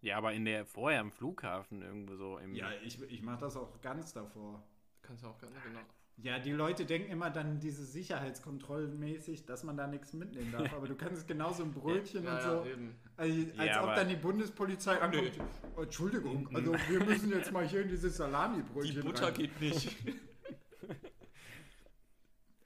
[0.00, 2.54] Ja, aber in der vorher am Flughafen irgendwo so im.
[2.54, 4.62] Ja, ich, ich mache das auch ganz davor.
[5.02, 5.80] Kannst du auch ganz genau.
[6.20, 10.72] Ja, die Leute denken immer dann diese Sicherheitskontrollen mäßig, dass man da nichts mitnehmen darf.
[10.74, 12.68] Aber du kannst genauso ein Brötchen ja, und so.
[12.68, 12.76] Ja,
[13.16, 15.38] also, als ja, ob dann die Bundespolizei ankommt.
[15.76, 18.96] Oh, Entschuldigung, also wir müssen jetzt mal hier in dieses Salami-Brötchen.
[18.96, 19.34] Die Butter rein.
[19.34, 19.96] geht nicht.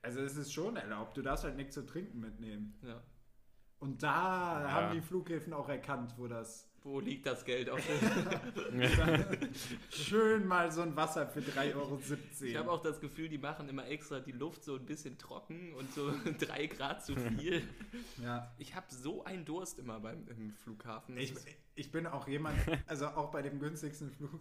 [0.03, 2.75] Also es ist schon erlaubt, du darfst halt nichts zu trinken mitnehmen.
[2.83, 3.01] Ja.
[3.79, 4.71] Und da ja.
[4.71, 6.69] haben die Flughäfen auch erkannt, wo das.
[6.85, 7.81] Wo liegt das Geld auf
[9.91, 12.01] Schön mal so ein Wasser für 3,70 Euro.
[12.41, 15.73] Ich habe auch das Gefühl, die machen immer extra die Luft so ein bisschen trocken
[15.75, 17.63] und so 3 Grad zu viel.
[18.23, 18.53] Ja.
[18.59, 21.17] Ich habe so einen Durst immer beim im Flughafen.
[21.17, 21.35] Ich,
[21.77, 24.41] ich bin auch jemand, also auch bei dem günstigsten Flug,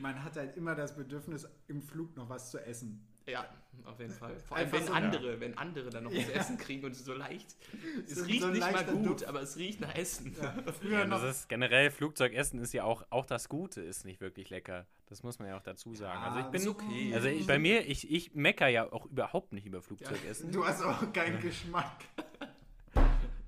[0.00, 3.06] man hat halt immer das Bedürfnis, im Flug noch was zu essen.
[3.30, 3.46] Ja,
[3.84, 4.36] auf jeden Fall.
[4.40, 5.40] Vor allem, wenn so, andere, ja.
[5.40, 6.34] wenn andere dann noch was ja.
[6.34, 7.56] Essen kriegen und so leicht.
[8.06, 9.24] Es so, riecht so nicht mal gut, Duft.
[9.24, 10.36] aber es riecht nach Essen.
[10.40, 10.54] Ja.
[11.08, 14.86] Das ist generell Flugzeugessen ist ja auch, auch das Gute ist nicht wirklich lecker.
[15.06, 16.22] Das muss man ja auch dazu sagen.
[16.22, 17.14] also ich bin okay.
[17.14, 20.52] Also ich, bei mir, ich, ich mecker ja auch überhaupt nicht über Flugzeugessen.
[20.52, 22.04] Du hast auch keinen Geschmack.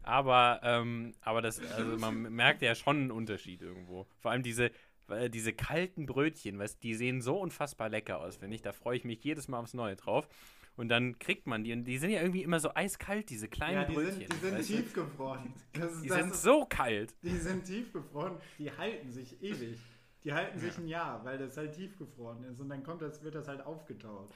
[0.02, 4.06] Aber, ähm, aber das, also man merkt ja schon einen Unterschied irgendwo.
[4.18, 4.70] Vor allem diese,
[5.10, 8.62] weil diese kalten Brötchen, weißt, die sehen so unfassbar lecker aus, finde ich.
[8.62, 10.28] Da freue ich mich jedes Mal aufs Neue drauf.
[10.76, 11.72] Und dann kriegt man die.
[11.72, 14.20] Und die sind ja irgendwie immer so eiskalt, diese kleinen ja, die Brötchen.
[14.20, 15.52] Sind, die sind tiefgefroren.
[15.74, 17.14] die sind ist, so kalt.
[17.22, 18.38] Die sind tiefgefroren.
[18.58, 19.78] Die halten sich ewig.
[20.24, 20.64] Die halten ja.
[20.64, 22.60] sich ein Jahr, weil das halt tiefgefroren ist.
[22.60, 24.30] Und dann kommt das, wird das halt aufgetaut.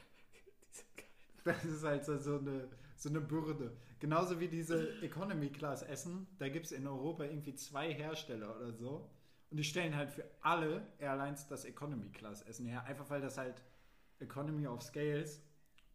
[1.44, 3.76] Das ist halt so, eine, so eine Bürde.
[4.00, 6.26] Genauso wie diese Economy Class Essen.
[6.38, 9.10] Da gibt es in Europa irgendwie zwei Hersteller oder so.
[9.50, 13.38] Und die stellen halt für alle Airlines das Economy Class Essen her, einfach weil das
[13.38, 13.62] halt
[14.18, 15.42] Economy of Scales,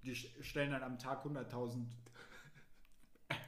[0.04, 1.86] die stellen dann am Tag 100.000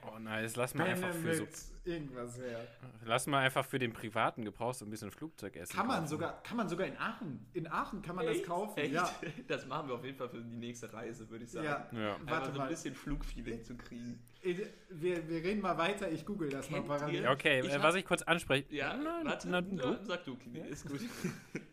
[0.03, 1.47] Oh nice, lass mal einfach für so
[1.83, 2.67] irgendwas her.
[3.05, 5.75] Lass mal einfach für den privaten Gebrauch so ein bisschen Flugzeug essen.
[5.75, 7.45] Kann man sogar, kann man sogar in Aachen.
[7.53, 8.41] In Aachen kann man Echt?
[8.41, 8.79] das kaufen.
[8.79, 8.93] Echt?
[8.93, 9.09] Ja.
[9.47, 11.65] Das machen wir auf jeden Fall für die nächste Reise, würde ich sagen.
[11.65, 11.87] Ja.
[11.91, 12.17] ja.
[12.25, 14.21] Warte so ein bisschen Flugfeeling zu kriegen.
[14.43, 17.27] Wir, wir reden mal weiter, ich google das Kennt mal parallel.
[17.27, 18.73] Okay, ich was ich kurz anspreche.
[18.73, 19.97] Ja, na, warte, na, du?
[20.03, 20.37] sag du,
[20.69, 21.01] ist gut.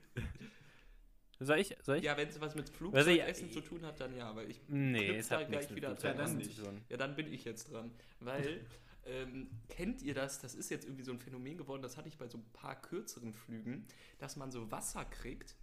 [1.40, 1.76] Soll ich?
[1.82, 2.04] Soll ich?
[2.04, 5.30] Ja, wenn es was mit Flugzeugessen zu tun hat, dann ja, weil ich nee, es
[5.30, 6.42] hat gleich wieder dran.
[6.88, 7.92] Ja, dann bin ich jetzt dran.
[8.20, 8.60] Weil,
[9.06, 10.40] ähm, kennt ihr das?
[10.40, 12.80] Das ist jetzt irgendwie so ein Phänomen geworden, das hatte ich bei so ein paar
[12.80, 13.86] kürzeren Flügen,
[14.18, 15.54] dass man so Wasser kriegt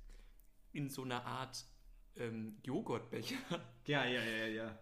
[0.72, 1.66] in so einer Art
[2.16, 3.36] ähm, Joghurtbecher.
[3.86, 4.80] Ja, ja, ja, ja.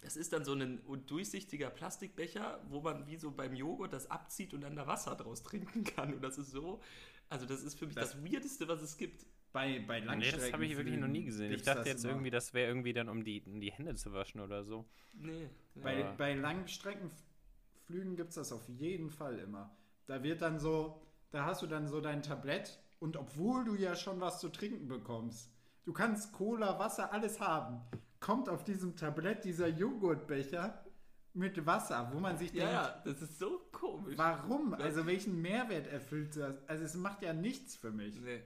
[0.00, 4.54] Das ist dann so ein durchsichtiger Plastikbecher, wo man wie so beim Joghurt das abzieht
[4.54, 6.14] und dann da Wasser draus trinken kann.
[6.14, 6.80] Und das ist so,
[7.28, 9.26] also das ist für mich das, das Weirdeste, was es gibt.
[9.52, 10.38] Bei, bei Langstrecken.
[10.38, 11.52] Nee, das habe ich wirklich noch nie gesehen.
[11.52, 14.40] Ich dachte jetzt irgendwie, das wäre irgendwie dann, um die, um die Hände zu waschen
[14.40, 14.84] oder so.
[15.12, 15.48] Nee.
[15.74, 19.76] Bei, bei Langstreckenflügen gibt es das auf jeden Fall immer.
[20.06, 23.96] Da wird dann so, da hast du dann so dein Tablett und obwohl du ja
[23.96, 25.50] schon was zu trinken bekommst,
[25.86, 27.80] Du kannst Cola, Wasser, alles haben.
[28.20, 30.84] Kommt auf diesem Tablett dieser Joghurtbecher
[31.32, 32.72] mit Wasser, wo man sich Ja, denkt,
[33.06, 34.16] ja, das ist so komisch.
[34.18, 34.74] warum?
[34.74, 36.54] Also welchen Mehrwert erfüllt das?
[36.68, 38.20] Also es macht ja nichts für mich.
[38.20, 38.42] Nee.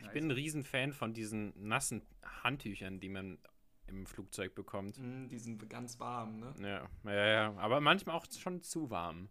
[0.00, 2.02] Ich bin ein Riesenfan von diesen nassen
[2.42, 3.38] Handtüchern, die man
[3.86, 4.98] im Flugzeug bekommt.
[4.98, 6.54] Mm, Die sind ganz warm, ne?
[6.60, 7.54] Ja, ja, ja.
[7.56, 9.28] Aber manchmal auch schon zu warm.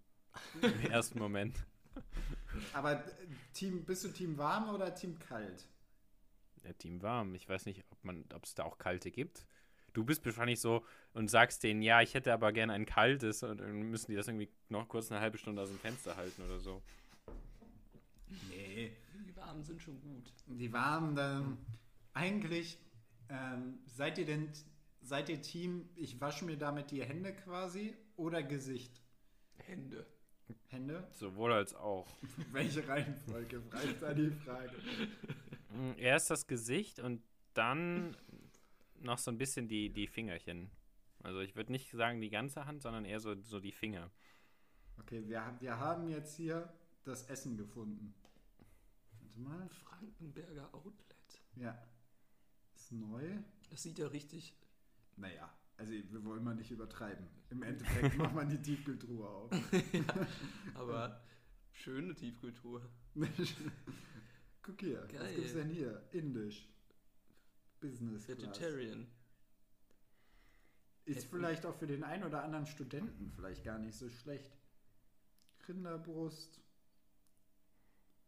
[0.62, 1.66] Im ersten Moment.
[2.74, 3.12] Aber äh,
[3.54, 5.68] Team, bist du Team warm oder Team kalt?
[6.64, 7.36] Ja, Team warm.
[7.36, 9.46] Ich weiß nicht, ob man, ob es da auch kalte gibt.
[9.94, 13.60] Du bist wahrscheinlich so und sagst denen, ja, ich hätte aber gerne ein kaltes und
[13.60, 16.60] dann müssen die das irgendwie noch kurz eine halbe Stunde aus dem Fenster halten oder
[16.60, 16.84] so.
[19.58, 20.32] Warmen sind schon gut.
[20.46, 21.58] Die warmen dann
[22.14, 22.78] eigentlich
[23.28, 24.52] ähm, seid ihr denn
[25.02, 29.02] seid ihr Team, ich wasche mir damit die Hände quasi oder Gesicht?
[29.56, 30.06] Hände.
[30.68, 31.08] Hände?
[31.14, 32.08] Sowohl als auch.
[32.52, 33.64] Welche Reihenfolge?
[33.72, 34.76] Reicht da die Frage.
[35.72, 37.24] Mm, Erst das Gesicht und
[37.56, 38.16] dann
[39.00, 40.70] noch so ein bisschen die, die Fingerchen.
[41.24, 44.12] Also ich würde nicht sagen die ganze Hand, sondern eher so, so die Finger.
[45.00, 46.72] Okay, wir, wir haben jetzt hier
[47.04, 48.14] das Essen gefunden.
[49.38, 49.70] Warte mal.
[49.70, 51.42] Frankenberger Outlet.
[51.56, 51.78] Ja.
[52.76, 53.38] Ist neu.
[53.70, 54.56] Das sieht ja richtig.
[55.16, 57.28] Naja, also wir wollen mal nicht übertreiben.
[57.50, 59.52] Im Endeffekt macht man die Tiefkühltruhe auf.
[60.76, 61.22] Aber
[61.72, 62.90] schöne Tiefkultur.
[64.62, 65.36] Guck hier, was Geil.
[65.36, 66.08] gibt's denn hier?
[66.12, 66.70] Indisch.
[67.80, 68.38] Business Class.
[68.38, 69.08] Vegetarian.
[71.06, 74.52] Ist vielleicht auch für den einen oder anderen Studenten vielleicht gar nicht so schlecht.
[75.68, 76.62] Rinderbrust.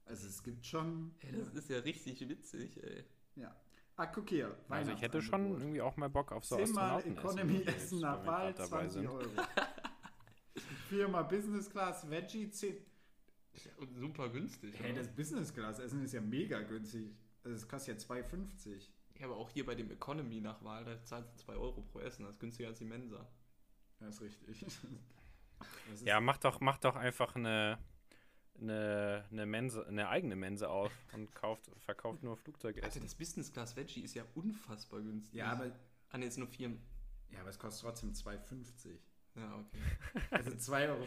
[0.09, 1.13] Also es gibt schon.
[1.21, 3.05] Ey, das ist ja richtig witzig, ey.
[3.35, 3.55] Ja.
[3.95, 4.57] Ah, guck hier.
[4.69, 8.25] Also ich hätte schon irgendwie auch mal Bock auf so Zehnmal Economy Essen jetzt- nach
[8.25, 9.07] Wahl, grad dabei 20 sind.
[9.07, 9.29] Euro.
[10.89, 12.77] Viermal Business Class Veggie, 10.
[13.77, 14.73] Und super günstig.
[14.79, 15.01] Hey, oder?
[15.01, 17.11] das Business Class Essen ist ja mega günstig.
[17.43, 18.89] Also es kostet ja 2,50.
[19.19, 22.23] ja, aber auch hier bei dem Economy nach Wahl, da zahlt 2 Euro pro Essen.
[22.23, 23.27] Das ist günstiger als die Mensa.
[23.99, 24.65] Ja, ist richtig.
[25.89, 27.77] Das ist- Ja, mach doch, mach doch einfach eine,
[28.61, 33.01] eine, eine, Mensa, eine eigene Mensa auf und kauft, verkauft nur Flugzeugessen.
[33.03, 35.35] das Business Class Veggie ist ja unfassbar günstig.
[35.35, 35.71] ja, aber,
[36.11, 36.69] Ah, ne, ist nur 4.
[37.31, 38.97] ja, aber es kostet trotzdem 2,50.
[39.35, 40.21] Ja, okay.
[40.31, 41.05] Also 2,50 Euro.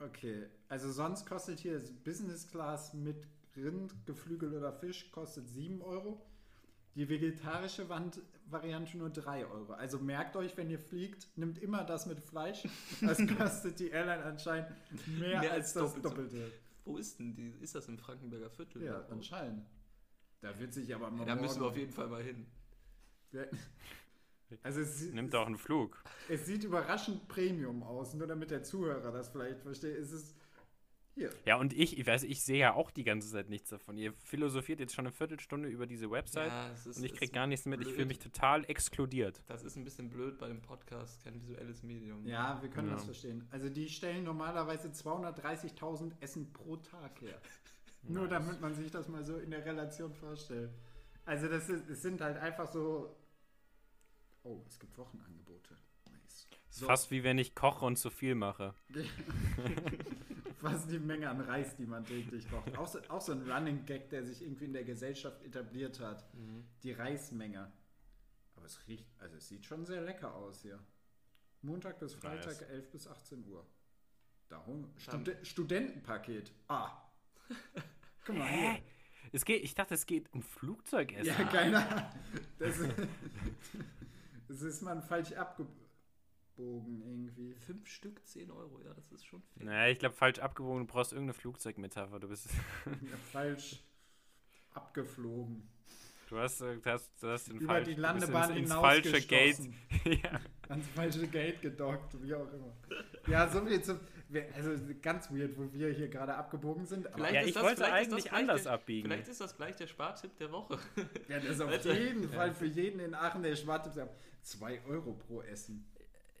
[0.00, 5.82] Okay, also sonst kostet hier das Business Class mit Rind, Geflügel oder Fisch kostet 7
[5.82, 6.24] Euro.
[6.96, 9.72] Die vegetarische Wand Variante nur 3 Euro.
[9.74, 12.66] Also merkt euch, wenn ihr fliegt, nimmt immer das mit Fleisch.
[13.00, 14.70] Das kostet die Airline anscheinend
[15.06, 16.08] mehr, Mehr als, als das doppelt so.
[16.08, 16.52] Doppelte.
[16.84, 17.50] Wo ist denn die?
[17.60, 18.82] Ist das im Frankenberger Viertel?
[18.82, 19.12] Ja, wo?
[19.12, 19.64] anscheinend.
[20.40, 22.46] Da wird sich aber mal Ja, da müssen wir morgen- auf jeden Fall mal hin.
[24.62, 26.02] Also es, Nimmt auch einen Flug.
[26.28, 29.96] es sieht überraschend Premium aus, nur damit der Zuhörer das vielleicht versteht.
[29.96, 30.34] Es ist
[31.14, 31.30] hier.
[31.44, 33.96] Ja, und ich, ich weiß, ich sehe ja auch die ganze Zeit nichts davon.
[33.96, 37.28] Ihr philosophiert jetzt schon eine Viertelstunde über diese Website Ja, ist, und ich es krieg
[37.28, 37.80] ist gar nichts mit.
[37.80, 37.94] Ich blöd.
[37.96, 39.42] fühle mich total exkludiert.
[39.46, 42.26] Das ist ein bisschen blöd bei dem Podcast, kein visuelles Medium.
[42.26, 42.94] Ja, wir können Ja.
[42.94, 43.46] das verstehen.
[43.50, 47.40] Also die stellen normalerweise 230.000 Essen pro Tag her.
[48.02, 50.70] Nur damit man sich das mal so in der Relation vorstellt.
[51.26, 53.14] Also das, ist, es sind halt einfach so...
[54.42, 55.76] Oh, es gibt Wochenangebote.
[56.10, 56.48] Nice.
[56.70, 58.74] Ist Fast wie wenn ich koche und zu viel mache.
[60.62, 62.74] Was die Menge an Reis, die man täglich kocht.
[62.78, 66.32] Auch so, auch so ein Running Gag, der sich irgendwie in der Gesellschaft etabliert hat.
[66.34, 66.64] Mhm.
[66.82, 67.72] Die Reismenge.
[68.56, 70.78] Aber es riecht, also es sieht schon sehr lecker aus hier.
[71.62, 72.62] Montag bis Freitag, Nice.
[72.62, 73.66] 11 bis 18 Uhr.
[74.48, 74.90] Darum.
[74.96, 76.52] Studi Studentenpaket.
[76.68, 76.90] Ah.
[78.24, 78.78] Guck mal hier.
[79.32, 81.26] Es geht, ich dachte, es geht um Flugzeugessen.
[81.26, 82.12] Ja, keiner.
[82.58, 82.78] Das,
[84.48, 85.32] das ist man falsch
[86.60, 87.54] abgebogen irgendwie.
[87.54, 89.64] Fünf Stück, 10 Euro, ja, das ist schon viel.
[89.66, 90.86] Naja, ich glaube, falsch abgewogen.
[90.86, 92.20] Du brauchst irgendeine Flugzeugmetapher.
[92.20, 92.48] Du bist.
[92.86, 93.82] Ja, falsch
[94.74, 95.62] abgeflogen.
[96.28, 99.20] Du hast, äh, du hast, du hast den Über falsch, die Landebahn ins, ins falsche
[99.22, 99.58] Gate.
[100.04, 100.40] ja.
[100.68, 102.72] Ans falsche Gate gedockt, wie auch immer.
[103.26, 103.98] Ja, so viel zum.
[104.54, 104.70] Also
[105.02, 107.04] ganz weird, wo wir hier gerade abgebogen sind.
[107.08, 109.08] Aber Vielleicht ja, ist ich das- wollte vielleicht ist das eigentlich gleich anders der- abbiegen.
[109.10, 110.78] Vielleicht ist das gleich der Spartipp der Woche.
[111.28, 111.98] ja, das ist auf Alter.
[111.98, 114.14] jeden Fall für jeden in Aachen, der Schwartipps hat.
[114.42, 115.84] 2 Euro pro Essen.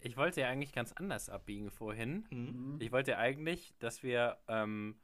[0.00, 2.26] Ich wollte ja eigentlich ganz anders abbiegen vorhin.
[2.30, 2.78] Mhm.
[2.80, 4.96] Ich wollte ja eigentlich, dass wir ähm,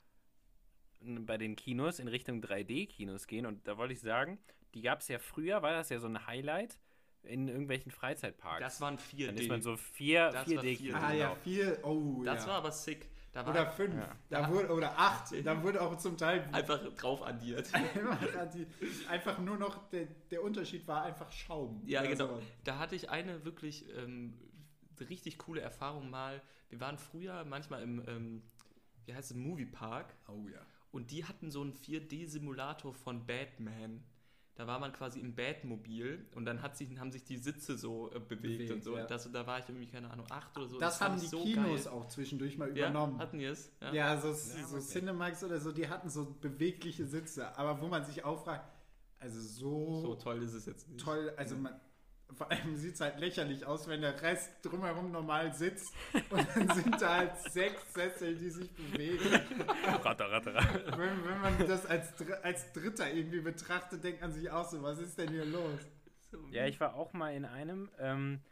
[1.01, 3.47] bei den Kinos in Richtung 3D-Kinos gehen.
[3.47, 4.39] Und da wollte ich sagen,
[4.75, 6.79] die gab es ja früher, war das ja so ein Highlight
[7.23, 8.61] in irgendwelchen Freizeitparks.
[8.61, 9.27] Das waren 4D.
[9.27, 11.01] Dann ist man so vier, Das war 4D-Kinos.
[11.01, 11.05] 4D.
[11.05, 11.41] Ah ja, genau.
[11.43, 11.79] vier.
[11.83, 12.51] Oh, das ja.
[12.51, 13.11] war aber sick.
[13.33, 13.95] Da war Oder fünf.
[13.95, 14.17] Ja.
[14.31, 15.35] Da wurde, oder acht.
[15.45, 17.71] Da wurde auch zum Teil einfach drauf addiert.
[19.11, 21.83] einfach, nur noch, der, der Unterschied war einfach Schaum.
[21.85, 22.29] Ja, genau.
[22.29, 22.45] sowas.
[22.65, 24.33] Da hatte ich eine wirklich ähm,
[25.01, 26.43] richtig coole Erfahrung mal.
[26.69, 28.43] Wir waren früher manchmal im, ähm,
[29.05, 30.15] wie heißt es, Moviepark.
[30.29, 30.61] Oh ja.
[30.93, 34.03] Und die hatten so einen 4D-Simulator von Batman.
[34.55, 38.11] Da war man quasi im Batmobil und dann hat sich, haben sich die Sitze so
[38.13, 38.97] äh, bewegt, Bewegt, und so.
[38.97, 39.03] ja.
[39.03, 40.79] Und das, da war ich irgendwie, keine Ahnung, acht oder so.
[40.79, 41.93] Das, fand haben die so Kinos geil.
[41.93, 43.19] auch zwischendurch mal Ja, übernommen.
[43.19, 43.71] hatten die es?
[43.93, 44.81] Ja, so, Ja, so okay.
[44.87, 48.67] Cinemax oder so, die hatten so bewegliche Sitze, aber wo man sich auch fragt,
[49.19, 51.05] also so, So toll ist es jetzt nicht.
[51.05, 51.79] toll, also man,
[52.35, 55.93] vor allem sieht es halt lächerlich aus, wenn der Rest drumherum normal sitzt
[56.31, 59.41] und dann sind da halt sechs Sessel, die sich bewegen.
[60.03, 60.99] Ratter, ratter, ratter.
[60.99, 62.13] Wenn, wenn man das als,
[62.43, 65.81] als Dritter irgendwie betrachtet, denkt man sich auch so, was ist denn hier los?
[66.51, 68.43] Ja, ich war auch mal in einem, ähm,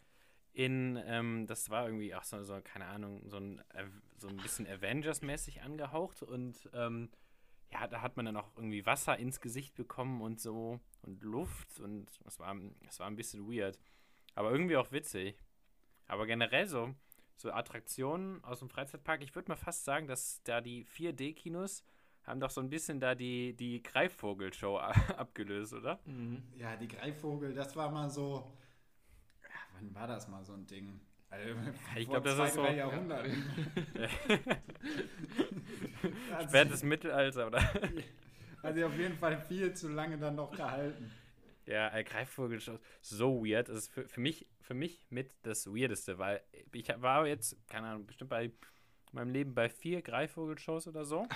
[0.52, 4.36] in, ähm, das war irgendwie, ach so, so keine Ahnung, so ein, Av- so ein
[4.36, 7.10] bisschen Avengers-mäßig angehaucht und ähm,
[7.72, 11.80] ja, da hat man dann auch irgendwie Wasser ins Gesicht bekommen und so und Luft
[11.80, 12.56] und es war,
[12.88, 13.78] es war ein bisschen weird,
[14.34, 15.36] aber irgendwie auch witzig.
[16.06, 16.94] Aber generell so,
[17.36, 21.82] so Attraktionen aus dem Freizeitpark, ich würde mal fast sagen, dass da die 4D-Kinos
[22.24, 24.78] haben doch so ein bisschen da die, die Greifvogel-Show
[25.16, 25.98] abgelöst, oder?
[26.06, 26.42] Mhm.
[26.56, 28.52] Ja, die Greifvogel, das war mal so,
[29.42, 31.00] ja, wann war das mal so ein Ding?
[31.34, 31.54] Also,
[31.96, 33.32] Ich vor glaub, das zwei, ist so- drei Jahrhunderten.
[36.34, 37.62] Also- Spätes Mittelalter, oder?
[38.62, 41.10] Also auf jeden Fall viel zu lange dann noch gehalten.
[41.66, 42.70] Ja, äh, Greifvogel ist
[43.02, 43.68] so weird.
[43.68, 46.40] Das ist für, für, mich, für mich mit das Weirdeste, weil
[46.72, 48.50] ich war jetzt, keine Ahnung, bestimmt bei
[49.12, 51.26] meinem Leben bei vier Greifvogelshows oder so.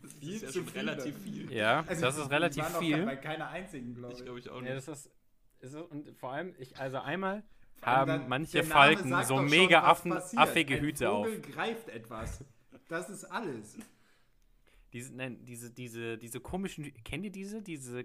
[0.00, 0.92] Das Viel ist ja zu schon viele.
[0.92, 1.52] relativ viel.
[1.52, 3.04] Ja, Also das ist relativ viel.
[3.04, 4.24] Bei keiner einzigen, glaube Ich ich.
[4.24, 4.86] glaube ich auch Ja, nicht.
[4.86, 5.10] das ist,
[5.58, 7.42] ist und vor allem, ich, also einmal
[7.82, 11.26] haben dann- manche Falken so schon, mega Affen, affige Hüte auf.
[11.26, 12.44] Vogel greift etwas.
[12.88, 13.76] Das ist alles.
[14.92, 17.62] Diese, nein, diese, diese, diese komischen, kennt ihr diese?
[17.62, 18.04] Diese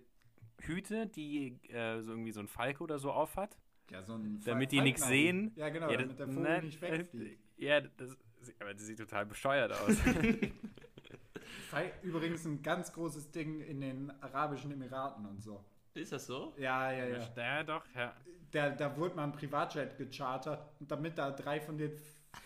[0.59, 3.57] Hüte, die äh, so irgendwie so ein Falke oder so aufhat?
[3.89, 5.51] Ja, so ein Damit Fal- die nichts sehen.
[5.55, 7.39] Ja, genau, ja, damit der Vogel nein, nicht äh, wegfliegt.
[7.57, 8.17] Ja, das,
[8.59, 9.95] aber das sieht total bescheuert aus.
[12.03, 15.63] Übrigens ein ganz großes Ding in den Arabischen Emiraten und so.
[15.93, 16.53] Ist das so?
[16.57, 17.27] Ja, ja, ja.
[17.35, 18.13] ja, doch, ja.
[18.51, 21.91] Da, da wurde mal ein Privatjet gechartert, damit da drei von den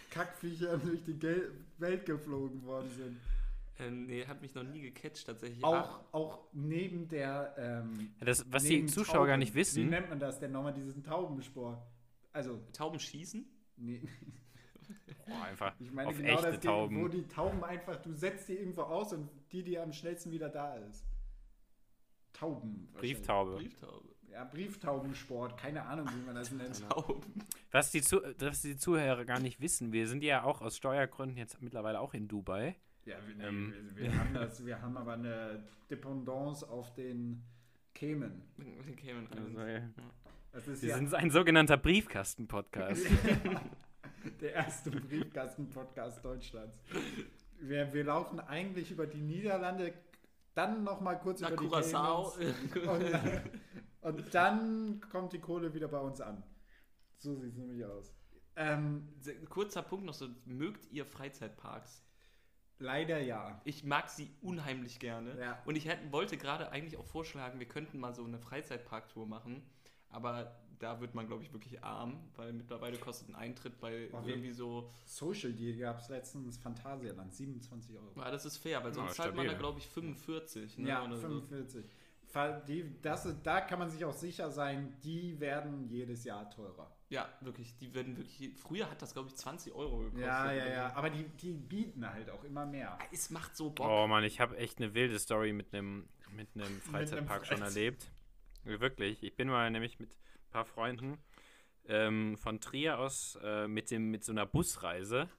[0.09, 3.19] Kackviechern durch die Gel Welt geflogen worden sind.
[3.77, 5.63] Ähm, nee, hat mich noch nie gecatcht tatsächlich.
[5.63, 7.53] Auch, auch neben der.
[7.57, 9.27] Ähm, Das, was neben die Zuschauer Tauben.
[9.27, 11.77] gar nicht Wie wissen, nennt man das denn nochmal, diesen Taubensport?
[12.31, 13.45] Also, Ah, Tauben schießen?
[13.77, 14.01] nee,
[15.27, 17.11] boah, einfach ich meine auf genau echte das Ding, wo Tauben.
[17.11, 20.75] die Tauben einfach, du setzt die irgendwo aus und die, die am schnellsten wieder da
[20.75, 21.03] ist.
[22.39, 22.89] Tauben.
[22.93, 23.55] Brieftaube.
[23.55, 24.09] Brieftaube.
[24.31, 26.87] Ja, Brieftaubensport, keine Ahnung, wie man das nennt.
[26.89, 27.21] Tauben.
[27.71, 31.37] Was die, Zu was die Zuhörer gar nicht wissen, wir sind ja auch aus Steuergründen
[31.37, 32.75] jetzt mittlerweile auch in Dubai.
[33.05, 33.73] Ja, wir, nee, Ähm.
[33.93, 37.43] wir, wir, haben das, wir haben aber eine Dependance auf den
[37.93, 38.41] Cayman.
[38.57, 39.93] Den Cayman Also, Islands.
[39.97, 40.03] ja.
[40.51, 43.05] Das ist Wir ja sind ein sogenannter Briefkasten-Podcast.
[44.41, 46.77] der erste Briefkasten-Podcast Deutschlands.
[47.59, 49.93] Wir, wir laufen eigentlich über die Niederlande,
[50.55, 52.33] dann nochmal kurz Na, über die Curaçao.
[54.01, 56.43] Und, und dann kommt die Kohle wieder bei uns an.
[57.17, 58.13] So sieht es nämlich aus.
[58.55, 59.13] Ähm,
[59.49, 62.05] Kurzer Punkt noch so, mögt ihr Freizeitparks?
[62.79, 63.61] leider ja.
[63.63, 65.39] Ich mag sie unheimlich gerne.
[65.39, 65.61] Ja.
[65.65, 69.63] Und ich hätte, wollte gerade eigentlich auch vorschlagen, wir könnten mal so eine Freizeitparktour machen.
[70.15, 74.25] Aber da wird man, glaube ich, wirklich arm, weil mittlerweile kostet ein Eintritt bei Ach,
[74.25, 74.89] irgendwie so.
[75.05, 78.11] Social Deal gab es letztens Phantasialand, 27 Euro.
[78.17, 80.77] Ja, das ist fair, weil Ja, sonst zahlt man da, glaube ich, 45.
[80.79, 80.89] Ne?
[80.89, 81.21] Ja, oder so.
[81.27, 81.85] 45.
[82.27, 86.91] Fall- Die, das, da kann man sich auch sicher sein, die werden jedes Jahr teurer.
[87.09, 87.77] Ja, wirklich.
[87.77, 88.51] Die werden wirklich.
[88.57, 90.25] Früher hat das, glaube ich, 20 Euro gekostet.
[90.25, 90.89] Ja, ja, ja.
[90.89, 90.95] so.
[90.95, 92.93] Aber die, die bieten halt auch immer mehr.
[92.99, 93.87] Ah, Es macht so Bock.
[93.87, 97.77] Oh Mann, ich habe echt eine wilde Story mit einem mit einem Freizeitpark schon Freizeit-
[97.77, 98.11] erlebt.
[98.65, 99.23] Wirklich.
[99.23, 101.17] Ich bin mal nämlich mit ein paar Freunden
[101.87, 105.29] ähm, von Trier aus äh, mit, dem, mit so einer Busreise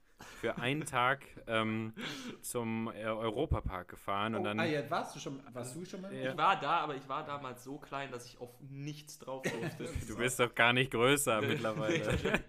[0.41, 1.93] für einen Tag ähm,
[2.41, 4.61] zum äh, Europapark gefahren und oh, dann.
[4.61, 6.15] ah, ja, warst du schon, warst du schon mal?
[6.15, 6.31] Ja.
[6.31, 9.43] Ich war da, aber ich war damals so klein, dass ich auf nichts drauf
[9.77, 9.89] durfte.
[10.07, 12.43] Du bist doch gar nicht größer mittlerweile.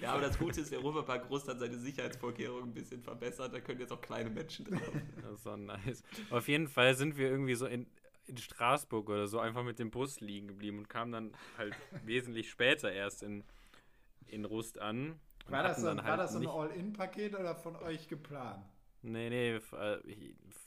[0.00, 3.52] ja, aber das Gute ist, der Europapark Groß hat seine Sicherheitsvorkehrungen ein bisschen verbessert.
[3.52, 4.92] Da können jetzt auch kleine Menschen drauf.
[5.22, 6.02] Das ist so nice.
[6.30, 7.86] Auf jeden Fall sind wir irgendwie so in,
[8.28, 11.74] in Straßburg oder so einfach mit dem Bus liegen geblieben und kamen dann halt
[12.04, 13.44] wesentlich später erst in,
[14.26, 15.18] in Rust an.
[15.48, 18.64] War das, so, dann war halt das so ein All-In-Paket oder von euch geplant?
[19.02, 19.98] Nee, nee, äh,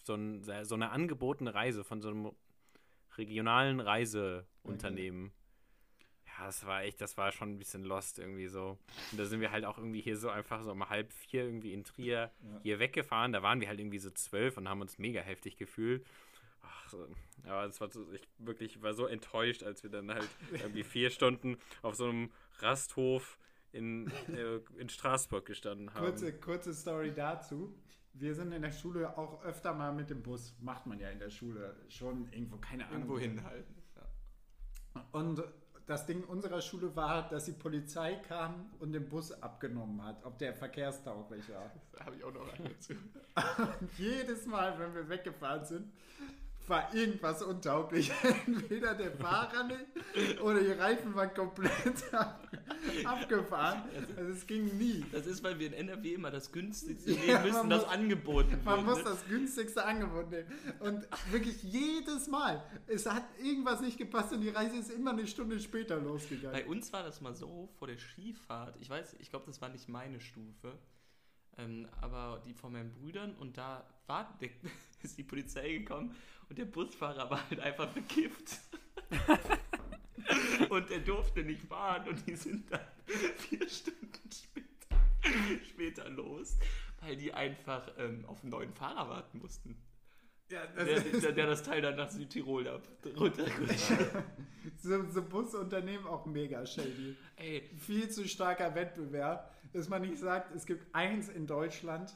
[0.04, 2.32] so, ein, so eine angebotene Reise von so einem
[3.18, 5.32] regionalen Reiseunternehmen.
[6.26, 8.78] Ja, das war echt, das war schon ein bisschen lost irgendwie so.
[9.12, 11.74] Und da sind wir halt auch irgendwie hier so einfach so um halb vier irgendwie
[11.74, 12.60] in Trier Ja.
[12.64, 13.34] hier weggefahren.
[13.34, 16.06] Da waren wir halt irgendwie so zwölf und haben uns mega heftig gefühlt.
[16.94, 17.50] Ach.
[17.50, 21.10] Aber es war so, ich wirklich war so enttäuscht, als wir dann halt irgendwie vier
[21.10, 23.38] Stunden auf so einem Rasthof
[23.72, 26.06] in, äh, in Straßburg gestanden haben.
[26.06, 27.74] Kurze, kurze Story dazu.
[28.14, 31.20] wir sind in der Schule auch öfter mal mit dem Bus, macht man ja in
[31.20, 33.00] der Schule schon irgendwo, keine Ahnung.
[33.00, 33.76] Irgendwo hinhalten.
[33.96, 35.06] Ja.
[35.14, 35.42] Und
[35.92, 40.38] das Ding unserer Schule war, dass die Polizei kam und den Bus abgenommen hat, ob
[40.38, 41.72] der verkehrstauglich war.
[41.92, 42.94] Da habe ich auch noch einen dazu.
[43.82, 45.92] Und jedes Mal, wenn wir weggefahren sind,
[46.68, 48.12] war irgendwas untauglich.
[48.48, 52.48] Entweder der Fahrer nicht oder die Reifen waren komplett ab,
[53.06, 53.84] abgefahren.
[54.18, 55.06] Also es ging nie.
[55.12, 57.92] Das ist, weil wir in NRW immer das günstigste Ja, nehmen müssen, man das muss-
[57.94, 58.66] angeboten wird.
[58.66, 59.04] Man muss ne?
[59.06, 60.48] das günstigste Angebot nehmen.
[60.80, 62.64] Und wirklich jedes Mal.
[62.88, 66.66] Es hat irgendwas nicht gepasst und die Reise ist immer eine Stunde später Bei losgegangen.
[66.68, 69.90] uns war das mal so, vor der Skifahrt, ich weiß, ich glaube, das war nicht
[69.90, 70.78] meine Stufe,
[71.58, 74.38] ähm, aber die von meinen Brüdern und da war,
[75.04, 76.16] ist die Polizei gekommen
[76.52, 78.60] und der Busfahrer war halt einfach bekifft.
[80.70, 82.82] und er durfte nicht fahren und die sind dann
[83.38, 86.58] vier Stunden später, später los,
[87.00, 89.82] weil die einfach ähm, auf einen neuen Fahrer warten mussten.
[90.52, 92.86] Ja, das Der, der, der das Teil dann nach Südtirol ab
[93.18, 93.94] runtergerutscht.
[94.84, 97.16] so, so Busunternehmen auch mega shady.
[97.38, 102.14] Ey, Viel zu starker Wettbewerb, dass man nicht sagt, es gibt eins in Deutschland,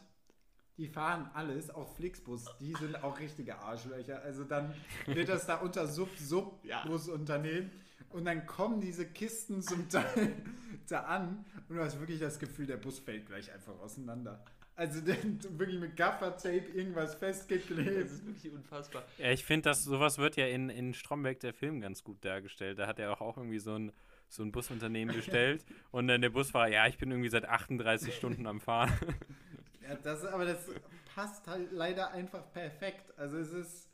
[0.78, 4.21] die fahren alles, auch Flixbus, die sind auch richtige Arschlöcher.
[4.23, 4.73] Also dann
[5.05, 7.71] wird das da unter Sub-Sub-Busunternehmen
[8.09, 10.34] und dann kommen diese Kisten zum Teil
[10.89, 14.43] da an und du hast wirklich das Gefühl, der Bus fällt gleich einfach auseinander.
[14.78, 18.11] Also wirklich mit Gaffer-Tape irgendwas das festgeklebt.
[18.11, 19.03] ist wirklich unfassbar.
[19.17, 22.78] Ja, ich finde, dass sowas wird ja in, in Stromberg der Film ganz gut dargestellt.
[22.78, 23.93] Da hat er auch, auch irgendwie so ein,
[24.28, 28.45] so ein Busunternehmen bestellt und dann der Busfahrer, ja, ich bin irgendwie seit 38 Stunden
[28.47, 28.91] am Fahren.
[29.88, 30.70] Ja, das, aber das
[31.14, 33.18] passt halt leider einfach perfekt.
[33.18, 33.90] Also es ist...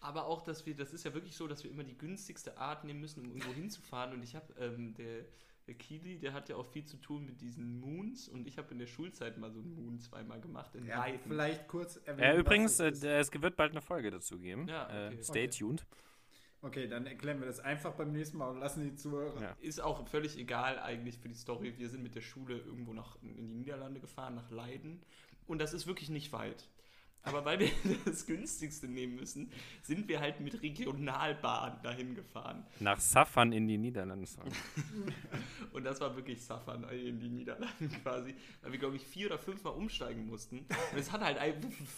[0.00, 2.84] Aber auch, dass wir, das ist ja wirklich so, dass wir immer die günstigste Art
[2.84, 4.12] nehmen müssen, um irgendwo hinzufahren.
[4.12, 5.24] Und ich habe, ähm, der,
[5.66, 8.28] der Kili, der hat ja auch viel zu tun mit diesen Moons.
[8.28, 11.20] Und ich habe in der Schulzeit mal so einen Moon zweimal gemacht in Ja, Leiden.
[11.26, 12.34] vielleicht kurz erwähnen.
[12.34, 14.68] Ja, übrigens, äh, es d- es wird bald eine Folge dazu geben.
[14.68, 15.14] Ja, okay.
[15.14, 15.58] äh, stay Okay.
[15.58, 15.86] tuned.
[16.60, 19.40] Okay, dann erklären wir das einfach beim nächsten Mal und lassen die Zuhörer.
[19.40, 19.56] Ja.
[19.62, 21.72] Ist auch völlig egal eigentlich für die Story.
[21.78, 25.00] Wir sind mit der Schule irgendwo nach, in die Niederlande gefahren, nach Leiden.
[25.46, 26.68] Und das ist wirklich nicht weit.
[27.24, 27.70] Aber weil wir
[28.04, 29.50] das günstigste nehmen müssen,
[29.82, 32.64] sind wir halt mit Regionalbahn dahin gefahren.
[32.80, 34.28] Nach Safan in die Niederlande.
[35.72, 39.38] Und das war wirklich Safan in die Niederlande quasi, weil wir, glaube ich, vier oder
[39.38, 40.58] fünfmal umsteigen mussten.
[40.58, 41.38] Und es hat halt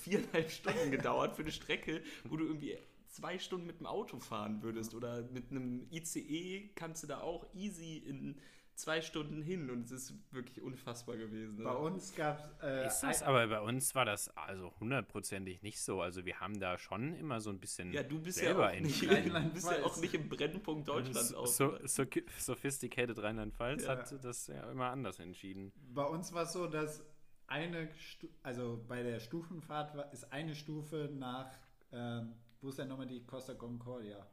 [0.03, 2.79] viereinhalb Stunden gedauert für eine Strecke, wo du irgendwie
[3.09, 4.95] zwei Stunden mit dem Auto fahren würdest.
[4.95, 8.39] Oder mit einem ICE kannst du da auch easy in
[8.77, 9.71] zwei Stunden hin.
[9.71, 11.65] Und es ist wirklich unfassbar gewesen.
[11.65, 12.63] Bei uns gab es.
[12.63, 13.23] Äh, Ist das?
[13.23, 16.01] Aber bei uns war das also hundertprozentig nicht so.
[16.01, 18.83] Also wir haben da schon immer so ein bisschen ja, du bist selber ja auch
[18.83, 22.05] nicht, du bist ja auch nicht im Brennpunkt Deutschlands so, so, so
[22.39, 23.91] sophisticated Rheinland-Pfalz Ja.
[23.91, 25.73] hat das ja immer anders entschieden.
[25.95, 27.03] bei uns war es so, dass
[27.47, 31.51] eine, Stu also bei der Stufenfahrt war, ist eine Stufe nach,
[31.93, 34.27] ähm, wo ist denn nochmal die Costa Concordia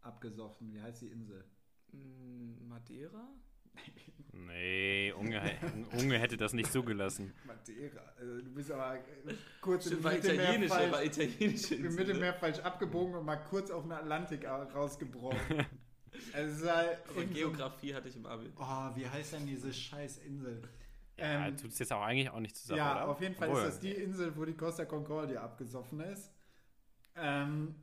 [0.00, 0.72] abgesoffen?
[0.72, 1.44] Wie heißt die Insel?
[1.92, 3.28] Mm, Madeira?
[4.32, 5.40] Nee, Unge,
[5.98, 7.32] Unge hätte das nicht zugelassen.
[7.46, 8.00] Madeira.
[8.18, 8.98] Also, du bist aber
[9.60, 14.62] kurz im Mittelmeer, falsch, im Mittelmeer falsch abgebogen und mal kurz auf den Atlantik au-
[14.64, 15.38] rausgebrochen.
[16.34, 18.50] also, es war Aber irgend so ein- Geografie hatte ich im Abi.
[18.56, 20.62] Oh, wie heißt denn diese scheiß Insel?
[21.18, 23.08] Ja, Ähm, tut es jetzt auch eigentlich auch nicht zusammen, ja, oder?
[23.08, 26.30] auf jeden Fall Obwohl, ist das die Insel, wo die Costa Concordia abgesoffen ist.
[27.16, 27.74] Ähm,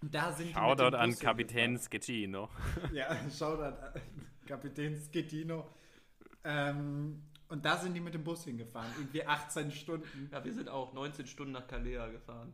[0.00, 2.48] da sind Shoutout an Kapitän Schettino.
[2.74, 2.94] hingefahren.
[2.94, 3.92] Ja, Shoutout an
[4.46, 5.66] Kapitän Schettino.
[6.44, 8.90] Ähm, und da sind die mit dem Bus hingefahren.
[8.98, 10.28] Irgendwie 18 Stunden.
[10.32, 12.52] Ja, wir sind auch 19 Stunden nach Calais gefahren.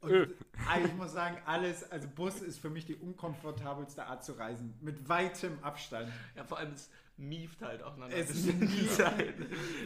[0.00, 0.26] Und Öh.
[0.68, 4.74] ah, ich muss sagen, alles, also Bus ist für mich die unkomfortabelste Art zu reisen.
[4.80, 6.10] Mit weitem Abstand.
[6.34, 8.96] Ja, vor allem es mieft halt auch Es mieft.
[8.96, 9.34] Zeit.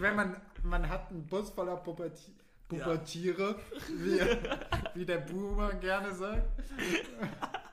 [0.00, 2.34] Wenn man, man hat einen Bus voller Puberti
[2.68, 3.60] Pubertiere,
[3.90, 4.20] wie,
[4.94, 6.48] wie der Boomer gerne sagt.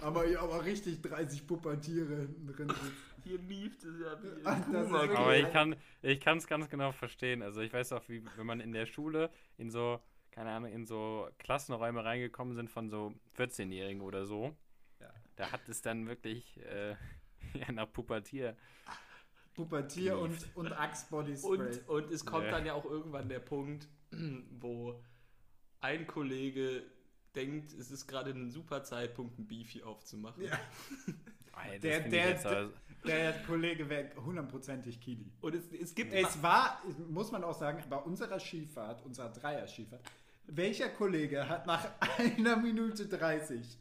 [0.00, 2.92] aber ja, aber richtig 30 Pubertiere hinten drin sitzen.
[3.24, 5.00] Hier mieft es ja wie Ach, ein das ist Puma.
[5.00, 7.42] wirklich- Aber ich kann ich kann es ganz genau verstehen.
[7.42, 10.00] Also ich weiß auch, wie wenn man in der Schule in so
[10.30, 14.54] keine Ahnung in so Klassenräume reingekommen sind von so 14-Jährigen oder so.
[15.00, 15.10] Ja.
[15.36, 16.90] Da hat es dann wirklich äh,
[17.54, 18.56] ja, nach Pubertier.
[19.54, 21.50] Pubertier und, und Axe Body Spray.
[21.50, 22.50] Und, und es kommt Nee.
[22.50, 23.88] dann ja auch irgendwann der Punkt,
[24.58, 25.00] wo
[25.80, 26.82] ein Kollege
[27.34, 30.44] denkt, es ist gerade ein super Zeitpunkt, ein Beefy aufzumachen.
[30.44, 30.58] Ja.
[31.56, 32.70] Das Der- der- jetzt aber-
[33.06, 35.30] Der Kollege wäre hundertprozentig Kili.
[35.40, 40.00] Und es, es gibt Es war, muss man auch sagen, bei unserer Skifahrt, unserer Dreier-Skifahrt,
[40.48, 41.86] welcher Kollege hat nach
[42.18, 43.78] einer Minute 30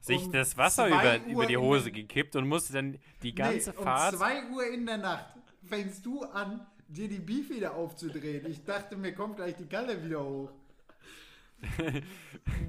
[0.00, 3.34] sich um das Wasser über, Uhr über die Hose der- gekippt und musste dann die
[3.34, 4.12] ganze nee, Fahrt.
[4.14, 5.34] Um 2 Uhr in der Nacht
[5.64, 8.46] fängst du an, dir die Beef wieder aufzudrehen.
[8.46, 10.52] Ich dachte, mir kommt gleich die Galle wieder hoch.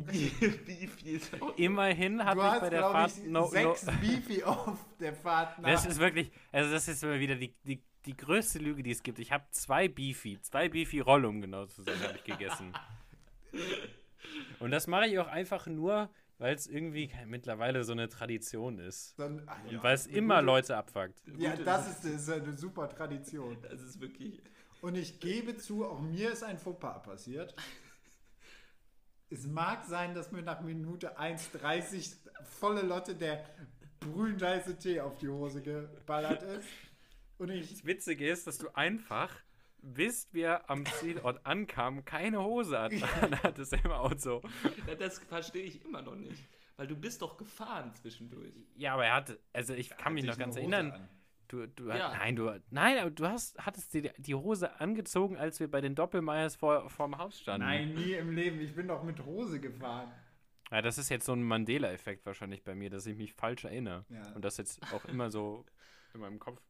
[0.10, 0.60] Viel?
[1.58, 5.14] Immerhin habe Du ich bei der glaube Fahrt ich, no, no, sechs Beefy auf der
[5.14, 5.70] Fahrt nach.
[5.70, 9.04] Das ist wirklich, also das ist immer wieder die, die, die größte Lüge, die es
[9.04, 9.20] gibt.
[9.20, 12.74] Ich habe zwei Beefy, zwei Beefy Roll, um genau zu sein, habe ich gegessen.
[14.60, 19.18] Und das mache ich auch einfach nur, weil es irgendwie mittlerweile so eine Tradition ist.
[19.20, 21.22] Dann, ja, Und weil es immer gute- Leute abfuckt.
[21.38, 23.58] Ja, das ist, das ist eine super Tradition.
[23.62, 24.42] Das ist wirklich.
[24.82, 27.56] Und ich gebe zu, auch mir ist ein Fauxpas passiert.
[29.30, 32.16] Es mag sein, dass mir nach Minute 1,30
[32.60, 33.44] volle Lotte der
[34.00, 36.68] brühend heiße Tee auf die Hose geballert ist.
[37.38, 39.36] Und ich, Das Witzige ist, dass du einfach,
[39.80, 42.92] bis wir am Zielort ankamen, keine Hose hat-
[43.44, 44.42] hattest im Auto.
[44.88, 46.42] Ja, Das verstehe ich immer noch nicht.
[46.78, 48.54] Weil du bist doch gefahren zwischendurch.
[48.76, 50.92] Ja, aber er hatte, also ich kann mich noch ganz erinnern.
[50.92, 51.10] an.
[51.48, 52.10] Du, du, Ja.
[52.18, 55.96] nein, du, nein, aber du hast, hattest die, die Hose angezogen, als wir bei den
[55.96, 57.66] Doppelmeiers vor, vorm Haus standen.
[57.66, 58.60] Nein, nie im Leben.
[58.60, 60.12] Ich bin doch mit Hose gefahren.
[60.72, 64.04] Ja, das ist jetzt so ein Mandela-Effekt wahrscheinlich bei mir, dass ich mich falsch erinnere.
[64.10, 64.34] Ja.
[64.36, 65.64] Und das jetzt auch immer so
[66.14, 66.62] in meinem Kopf.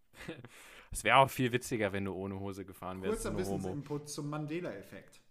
[0.91, 3.23] Es wäre auch viel witziger, wenn du ohne Hose gefahren wärst.
[3.23, 3.37] Kurzer.
[3.37, 5.21] Wissensinput zum Mandela-Effekt.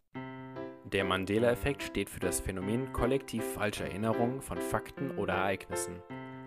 [0.85, 6.01] Der Mandela-Effekt steht für das Phänomen kollektiv falscher Erinnerungen von Fakten oder Ereignissen.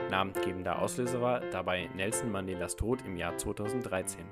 [0.09, 4.25] Namengebender Auslöser war dabei Nelson Mandelas Tod im Jahr 2013.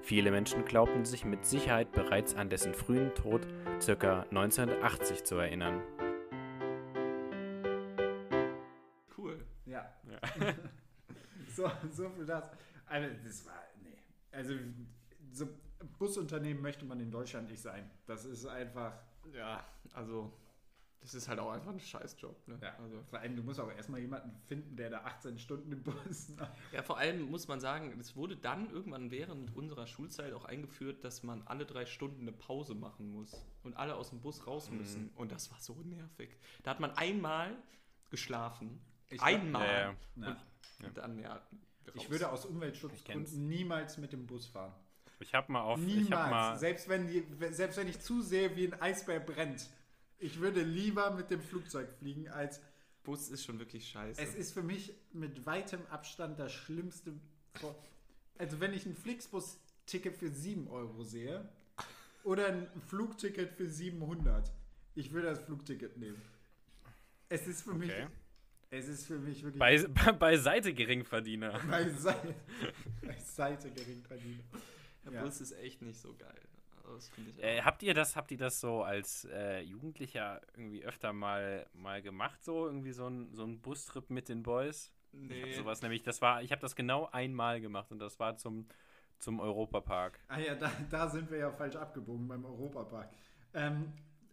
[0.00, 3.46] Viele Menschen glaubten sich mit Sicherheit bereits an dessen frühen Tod
[3.84, 4.20] ca.
[4.30, 5.82] 1980 zu erinnern.
[9.16, 9.44] Cool.
[9.66, 9.92] Ja.
[11.56, 12.48] so, so viel das.
[12.86, 13.98] Also, das war, nee.
[14.30, 14.54] Also,
[15.32, 15.48] so
[15.98, 17.90] Busunternehmen möchte man in Deutschland nicht sein.
[18.06, 18.92] Das ist einfach,
[19.36, 19.64] Ja,
[19.94, 20.32] also.
[21.08, 22.48] Das ist halt auch einfach ein Scheißjob.
[22.48, 22.58] Ne?
[22.60, 22.74] ja.
[22.78, 26.34] Also, Vor allem, du musst auch erstmal jemanden finden, der da 18 Stunden im Bus.
[26.72, 31.02] ja, vor allem muss man sagen, es wurde dann irgendwann während unserer Schulzeit auch eingeführt,
[31.04, 34.70] dass man alle drei Stunden eine Pause machen muss und alle aus dem Bus raus
[34.70, 35.08] müssen.
[35.16, 36.36] Und das war so nervig.
[36.62, 37.56] Da hat man einmal
[38.10, 38.78] geschlafen.
[39.08, 39.66] Ich einmal.
[39.66, 39.96] Ja, ja.
[40.14, 40.36] Na,
[40.84, 41.40] Und dann, ja.
[41.94, 42.44] ich würde aus.
[42.44, 44.74] Umweltschutzgründen niemals mit dem Bus fahren.
[45.20, 45.78] Ich habe mal auf.
[45.80, 46.10] Ich Niemals.
[46.10, 49.68] hab mal, selbst, wenn die, selbst wenn ich zusehe, wie ein Eisbär brennt.
[50.18, 52.60] Ich würde lieber mit dem Flugzeug fliegen, als
[53.04, 54.20] Bus ist schon wirklich scheiße.
[54.20, 57.12] Es ist für mich mit weitem Abstand das Schlimmste.
[57.54, 57.74] vor-
[58.36, 61.48] Also wenn ich ein Flixbus-Ticket für 7 Euro sehe
[62.24, 64.50] oder ein Flugticket für 700,
[64.94, 66.20] ich würde das Flugticket nehmen.
[67.28, 68.06] Es ist für mich, Okay.
[68.70, 71.58] es ist für mich wirklich bei, beiseite Geringverdiener.
[71.60, 72.34] beiseite,
[73.02, 74.42] beiseite Geringverdiener.
[75.04, 75.22] Der Ja.
[75.24, 76.40] Bus ist echt nicht so geil.
[76.94, 80.84] Das finde ich Äh, habt ihr das, habt ihr das so als äh, Jugendlicher irgendwie
[80.84, 84.92] öfter mal, mal gemacht, so irgendwie so ein, so ein Bustrip mit den Boys?
[85.12, 85.52] Ich hab nee.
[85.54, 88.68] sowas nämlich, das war, ich habe das genau einmal gemacht und das war zum,
[89.18, 90.20] zum Europapark.
[90.28, 93.10] Ah ja, da, da sind wir ja falsch abgebogen beim Europapark.
[93.54, 93.92] Ähm,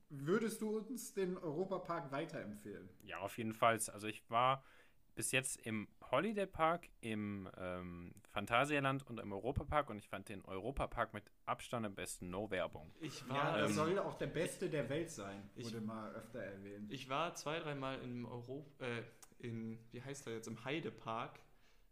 [0.10, 2.89] würdest du uns den Europapark weiterempfehlen?
[3.03, 3.80] Ja, auf jeden Fall.
[3.91, 4.64] Also ich war
[5.16, 10.43] bis jetzt im Holiday Park, im ähm, Phantasialand und im Europapark und ich fand den
[10.45, 12.30] Europapark mit Abstand am besten.
[12.30, 12.91] No Werbung.
[12.99, 16.13] Ich Ja, war, das ähm, soll auch der beste der Welt sein, Ich- wurde mal
[16.13, 16.91] öfter erwähnt.
[16.91, 19.03] ich war zwei, dreimal im Europa, äh,
[19.39, 21.39] in, wie heißt der jetzt, im Heidepark.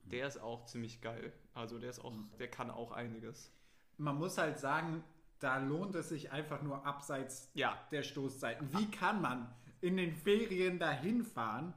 [0.06, 1.32] Der ist auch ziemlich geil.
[1.54, 3.54] Also der ist auch, der kann auch einiges.
[3.98, 5.02] Man muss halt sagen,
[5.40, 8.70] da lohnt es sich einfach nur abseits Ja, der Stoßzeiten.
[8.78, 11.74] Wie kann man in den Ferien dahin fahren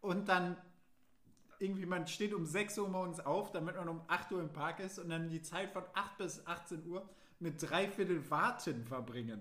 [0.00, 0.56] und dann
[1.62, 4.80] irgendwie, man steht um 6 Uhr morgens auf, damit man um 8 Uhr im Park
[4.80, 7.08] ist und dann die Zeit von 8 bis 18 Uhr
[7.38, 9.40] mit dreiviertel Warten verbringen.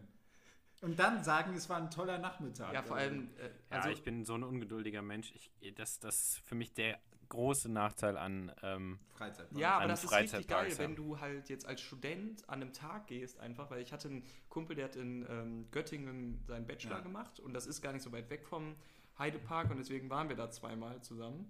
[0.82, 2.74] Und dann sagen, es war ein toller Nachmittag.
[2.74, 5.32] ja vor allem, äh, Ja, also ich bin so ein ungeduldiger Mensch.
[5.36, 7.00] Ich, das, das ist für mich der
[7.30, 8.52] große Nachteil an.
[8.64, 9.60] Ähm, Freizeitpark.
[9.60, 10.78] Ja, aber An das ist richtig geil, ja.
[10.80, 14.24] wenn du halt jetzt als Student an einem Tag gehst, einfach, weil ich hatte einen
[14.50, 17.02] Kumpel, der hat in ähm, Göttingen seinen Bachelor Ja.
[17.02, 18.76] gemacht und das ist gar nicht so weit weg vom
[19.18, 21.50] Heidepark und deswegen waren wir da zweimal zusammen.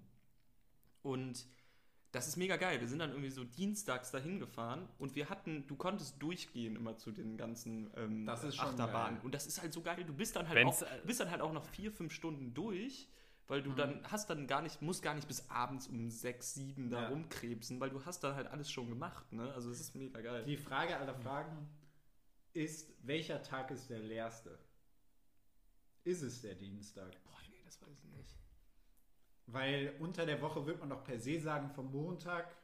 [1.02, 1.46] Und
[2.12, 2.80] das ist mega geil.
[2.80, 6.96] Wir sind dann irgendwie so dienstags dahin gefahren und wir hatten, du konntest durchgehen immer
[6.98, 9.16] zu den ganzen ähm, Das ist schon Achterbahnen.
[9.16, 9.24] geil.
[9.24, 10.04] Und das ist halt so geil.
[10.04, 12.52] Du bist dann halt Wenn's, auch, äh, bist dann halt auch noch vier, fünf Stunden
[12.52, 13.08] durch,
[13.48, 13.76] weil du Mhm.
[13.76, 17.08] dann hast dann gar nicht, musst gar nicht bis abends um sechs, sieben da Ja.
[17.08, 19.50] rumkrebsen, weil du hast dann halt alles schon gemacht, ne?
[19.54, 20.44] Also es ist mega geil.
[20.44, 21.66] Die Frage aller Fragen
[22.52, 24.58] ist, welcher Tag ist der leerste?
[26.04, 27.10] Ist es der Dienstag?
[27.24, 28.34] Boah, nee, das weiß ich nicht.
[29.46, 32.56] Weil unter der Woche wird man doch per se sagen, vom Montag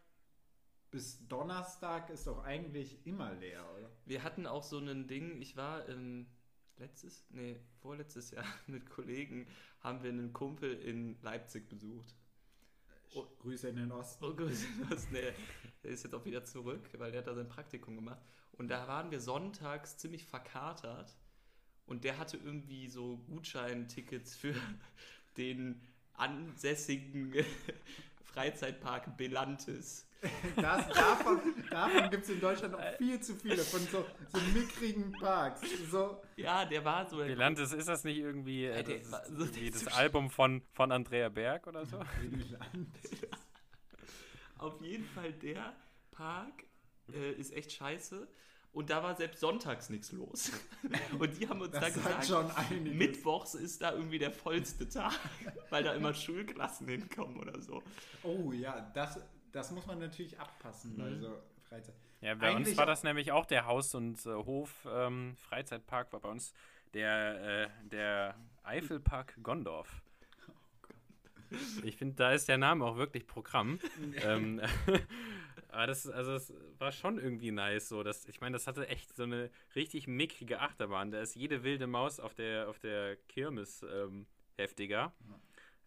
[0.91, 3.91] bis Donnerstag ist doch eigentlich immer leer, oder?
[4.07, 6.27] Wir hatten auch so ein Ding, ich war ähm,
[6.79, 9.47] letztes, nee, vorletztes Jahr mit Kollegen,
[9.81, 12.15] haben wir einen Kumpel in Leipzig besucht.
[13.15, 13.27] Oh.
[13.41, 14.25] Grüße in den Osten.
[14.25, 14.53] Oh Gott,
[14.89, 15.33] was, nee,
[15.83, 18.21] der ist jetzt auch wieder zurück, weil der hat da sein Praktikum gemacht.
[18.53, 21.17] Und da waren wir sonntags ziemlich verkatert.
[21.87, 24.55] Und der hatte irgendwie so Gutscheintickets für
[25.39, 25.81] den
[26.19, 27.33] ansässigen
[28.33, 30.05] Freizeitpark Belantis.
[30.57, 31.41] Das, davon
[31.71, 35.61] davon gibt es in Deutschland noch viel zu viele, von so, so mickrigen Parks.
[35.91, 37.19] So, Ja, der war so.
[37.19, 41.29] Bilantes, ist das nicht irgendwie, äh, das, ist so- irgendwie das Album von, von Andrea
[41.29, 42.01] Berg oder so?
[44.59, 45.73] Auf jeden Fall der
[46.11, 46.65] Park
[47.13, 48.27] äh, ist echt scheiße.
[48.73, 50.53] Und da war selbst sonntags nichts los.
[51.19, 52.95] Und die haben uns da das gesagt, schon einiges.
[52.95, 55.19] Mittwochs ist da irgendwie der vollste Tag,
[55.71, 57.83] weil da immer Schulklassen hinkommen oder so.
[58.23, 59.19] Oh ja, das,
[59.53, 61.21] das muss man natürlich abpassen bei Mhm.
[61.21, 61.39] so
[61.69, 61.95] Freizeit.
[62.21, 66.21] Ja, bei uns Eigentlich war auch- das nämlich auch der Haus- und äh, Hof-Freizeitpark, war
[66.21, 66.53] bei uns
[66.95, 70.03] der, äh, der Eifelpark Gondorf.
[71.83, 73.79] Ich finde, da ist der Name auch wirklich Programm.
[74.23, 74.61] ähm,
[75.69, 77.89] aber das, also das war schon irgendwie nice.
[77.89, 81.11] So, dass, ich meine, das hatte echt so eine richtig mickrige Achterbahn.
[81.11, 85.13] Da ist jede wilde Maus auf der, auf der Kirmes ähm, heftiger.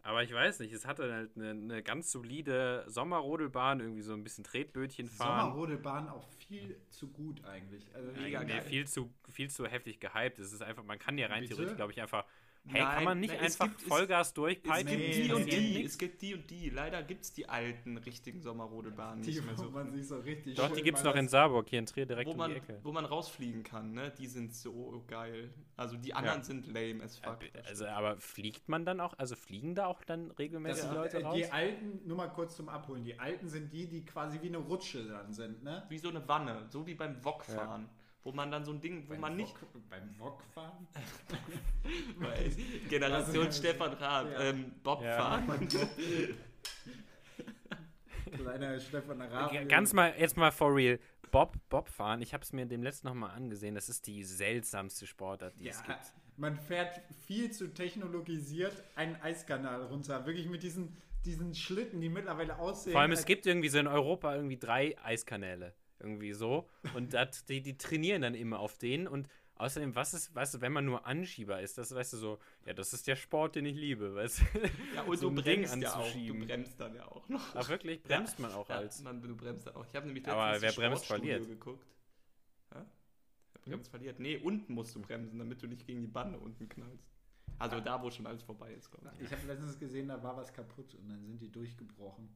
[0.04, 4.24] Aber ich weiß nicht, es hatte halt eine, eine ganz solide Sommerrodelbahn, irgendwie so ein
[4.24, 5.50] bisschen Tretbötchen fahren.
[5.52, 7.94] Sommerrodebahn auch viel zu gut eigentlich.
[7.94, 8.62] Also Mega Nee, geil.
[8.62, 10.40] viel zu, viel zu heftig gehypt.
[10.40, 11.54] Es ist einfach, man kann ja rein Bitte?
[11.54, 12.24] theoretisch, glaube ich, einfach.
[12.68, 14.86] Hey, Nein, kann man nicht es einfach gibt- es- Vollgas Es durchpeipen?
[14.86, 16.70] gibt Nee, die und die, es gibt die und die.
[16.70, 19.70] Leider gibt es die alten, richtigen Sommerrodelbahnen die, nicht mehr wo so.
[19.70, 22.06] man sich so richtig Doch, die gibt es noch in das- Saarburg, hier in Trier
[22.06, 22.78] direkt Wo um man, die Ecke.
[22.84, 24.12] wo man rausfliegen kann, ne?
[24.16, 25.52] Die sind so geil.
[25.76, 27.38] Also die anderen sind lame as fuck.
[27.66, 31.18] Also, aber fliegt man dann auch, also fliegen da auch dann Das regelmäßig sind, Leute
[31.18, 31.34] äh, raus?
[31.36, 34.58] die alten, nur mal kurz zum Abholen, die alten sind die, die quasi wie eine
[34.58, 35.82] Rutsche dann sind, ne?
[35.88, 37.88] Wie so eine Wanne, so wie beim Wokfahren.
[38.24, 39.52] Wo man dann so ein Ding, wo man nicht.
[39.60, 40.86] Wok, beim Wok fahren?
[42.88, 44.40] Generation ist- Stefan Raab, Ja.
[44.40, 45.16] ähm, Bob Ja.
[45.16, 45.68] fahren.
[48.32, 49.50] Kleiner Stefan Raab.
[49.50, 50.98] G- Ganz mal, jetzt mal for real.
[51.30, 55.06] Bob, Bob fahren, ich habe es mir dem letzten nochmal angesehen, das ist die seltsamste
[55.06, 55.98] Sportart, die Ja, es gibt.
[56.36, 60.26] man fährt viel zu technologisiert einen Eiskanal runter.
[60.26, 60.94] Wirklich mit diesen,
[61.24, 62.92] diesen Schlitten, die mittlerweile aussehen.
[62.92, 65.72] Vor allem, es gibt irgendwie so in Europa irgendwie drei Eiskanäle.
[66.02, 66.68] Irgendwie so.
[66.94, 69.06] Und das, die, die trainieren dann immer auf denen.
[69.06, 72.38] Und außerdem, was ist, weißt du, wenn man nur Anschieber ist, das weißt du so,
[72.66, 74.44] ja, das ist der Sport, den ich liebe, weißt du?
[74.94, 76.12] Ja, und So du bremst ja auch.
[76.12, 77.54] Du bremst dann ja auch noch.
[77.54, 78.02] Ach, wirklich?
[78.02, 79.00] Bremst man auch Ja, als.
[79.02, 79.86] man, du bremst dann auch.
[79.86, 81.46] Ich habe nämlich Aber wer das bremst, verliert.
[81.46, 81.86] geguckt.
[82.74, 82.84] Ja?
[83.52, 84.18] Wer bremst, verliert.
[84.18, 87.06] Nee, unten musst du bremsen, damit du nicht gegen die Bande unten knallst.
[87.58, 89.26] Also da, wo schon alles vorbei ist, glaube ich.
[89.26, 92.28] Ich habe letztens gesehen, da war was kaputt und dann sind die durchgebrochen.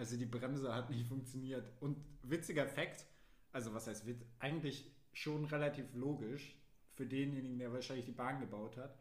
[0.00, 1.70] Also die Bremse hat nicht funktioniert.
[1.80, 3.04] Und witziger Fakt,
[3.52, 6.56] also was heißt witz, eigentlich schon relativ logisch
[6.94, 8.96] für denjenigen, der wahrscheinlich die Bahn gebaut hat.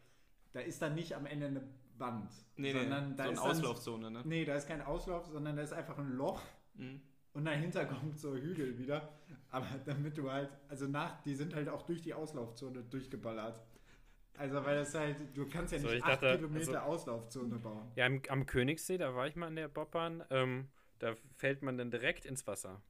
[0.51, 1.61] Da ist dann nicht am Ende eine
[1.97, 4.21] Wand, Nee, sondern nee, da so ist eine dann- Auslaufzone, ne?
[4.25, 6.41] Nee, da ist kein Auslauf, sondern da ist einfach ein Loch
[6.75, 6.99] Mhm.
[7.31, 9.07] und dahinter kommt so Hügel wieder.
[9.51, 13.61] Aber damit du halt, also nach, die sind halt auch durch die Auslaufzone durchgeballert.
[14.37, 17.55] Also weil das halt, du kannst ja So, nicht ich acht dachte, Kilometer also- Auslaufzone
[17.57, 17.89] bauen.
[17.95, 20.23] Ja, am, am Königssee, da war ich mal in der Bobbahn.
[20.29, 20.67] Ähm,
[20.99, 22.81] da fällt man dann direkt ins Wasser.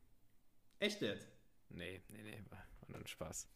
[0.80, 1.28] Echt jetzt?
[1.70, 3.48] Nee, nee, nee, war, war nur ein Spaß.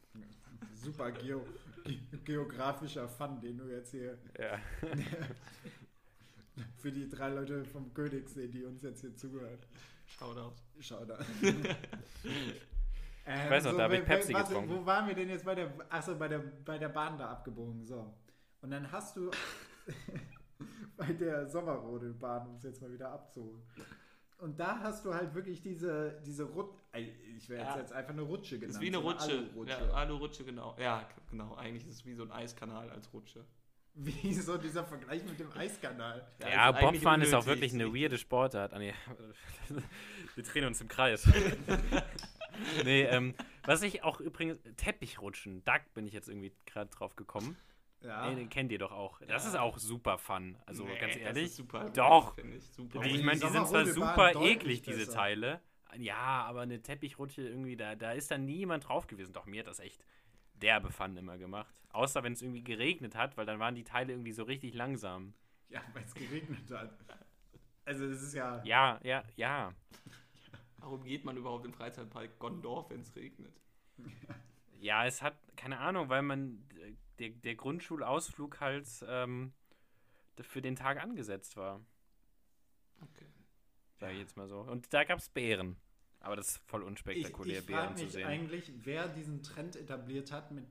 [0.75, 1.45] Super geo
[1.83, 4.59] ge geografischer Fun, den du jetzt hier Ja.
[6.77, 9.57] für die drei Leute vom Königssee, die uns jetzt hier zuhören.
[10.05, 10.53] Shoutout.
[10.79, 11.17] Schau da.
[12.23, 14.69] Ich weiß noch, da hab ich Pepsi getrunken.
[14.69, 17.85] Wo waren wir denn jetzt bei der, achso, bei der, bei der Bahn da abgebogen?
[17.85, 18.13] So.
[18.61, 19.31] Und dann hast du
[20.97, 23.63] bei der Sommerrodelbahn, um es jetzt mal wieder abzuholen.
[24.43, 26.73] Und da hast du halt wirklich diese, diese Rutsche,
[27.37, 27.77] ich werde Ja.
[27.77, 28.75] jetzt einfach eine Rutsche genannt.
[28.75, 29.31] Ist wie eine so Rutsche.
[29.31, 29.71] Alurutsche.
[29.87, 30.75] Ja, Alu-Rutsche, genau.
[30.77, 31.55] Ja, genau.
[31.55, 33.45] Eigentlich ist es wie so ein Eiskanal als Rutsche.
[33.95, 36.27] Wie so dieser Vergleich mit dem Eiskanal.
[36.39, 38.73] Ja, Ja, ist eigentlich Bobfahren ist auch wirklich eine weirde Sportart.
[38.73, 38.93] Ah, nee.
[40.35, 41.25] Wir drehen uns im Kreis.
[42.83, 43.35] nee, ähm,
[43.65, 47.55] was ich auch übrigens, Teppichrutschen, da bin ich jetzt irgendwie gerade drauf gekommen.
[48.03, 48.29] Ja.
[48.29, 49.19] Nee, den kennt ihr doch auch.
[49.21, 49.49] Das Ja.
[49.49, 50.57] ist auch super fun.
[50.65, 51.45] Also Nee, ganz das ehrlich.
[51.45, 51.89] ist super.
[51.89, 52.35] Doch.
[52.35, 52.97] Finde ich super.
[52.99, 55.13] Aber ich die meine, die sind zwar super eklig, diese besser.
[55.13, 55.61] Teile.
[55.97, 59.31] Ja, aber eine Teppich-Rutsche irgendwie, da, da ist dann niemand drauf gewesen.
[59.33, 60.03] Doch mir hat das echt
[60.55, 61.73] derbe Fun immer gemacht.
[61.91, 65.33] Außer wenn es irgendwie geregnet hat, weil dann waren die Teile irgendwie so richtig langsam.
[65.69, 66.97] Ja, weil es geregnet hat.
[67.85, 68.61] Also das ist ja.
[68.63, 69.73] Ja, ja, ja.
[70.77, 73.53] Warum geht man überhaupt im Freizeitpark Gondorf, wenn es regnet?
[74.81, 76.93] Ja, es hat, keine Ahnung, weil man, äh,
[77.23, 79.53] der, der Grundschulausflug halt ähm,
[80.41, 81.81] für den Tag angesetzt war.
[83.01, 83.25] Okay.
[83.99, 84.59] Sag ich jetzt mal so.
[84.59, 85.77] Und da gab es Bären.
[86.19, 88.27] Aber das ist voll Ich, unspektakulär, ich Bären frage zu mich sehen.
[88.27, 90.65] eigentlich, wer diesen Trend etabliert hat, mit,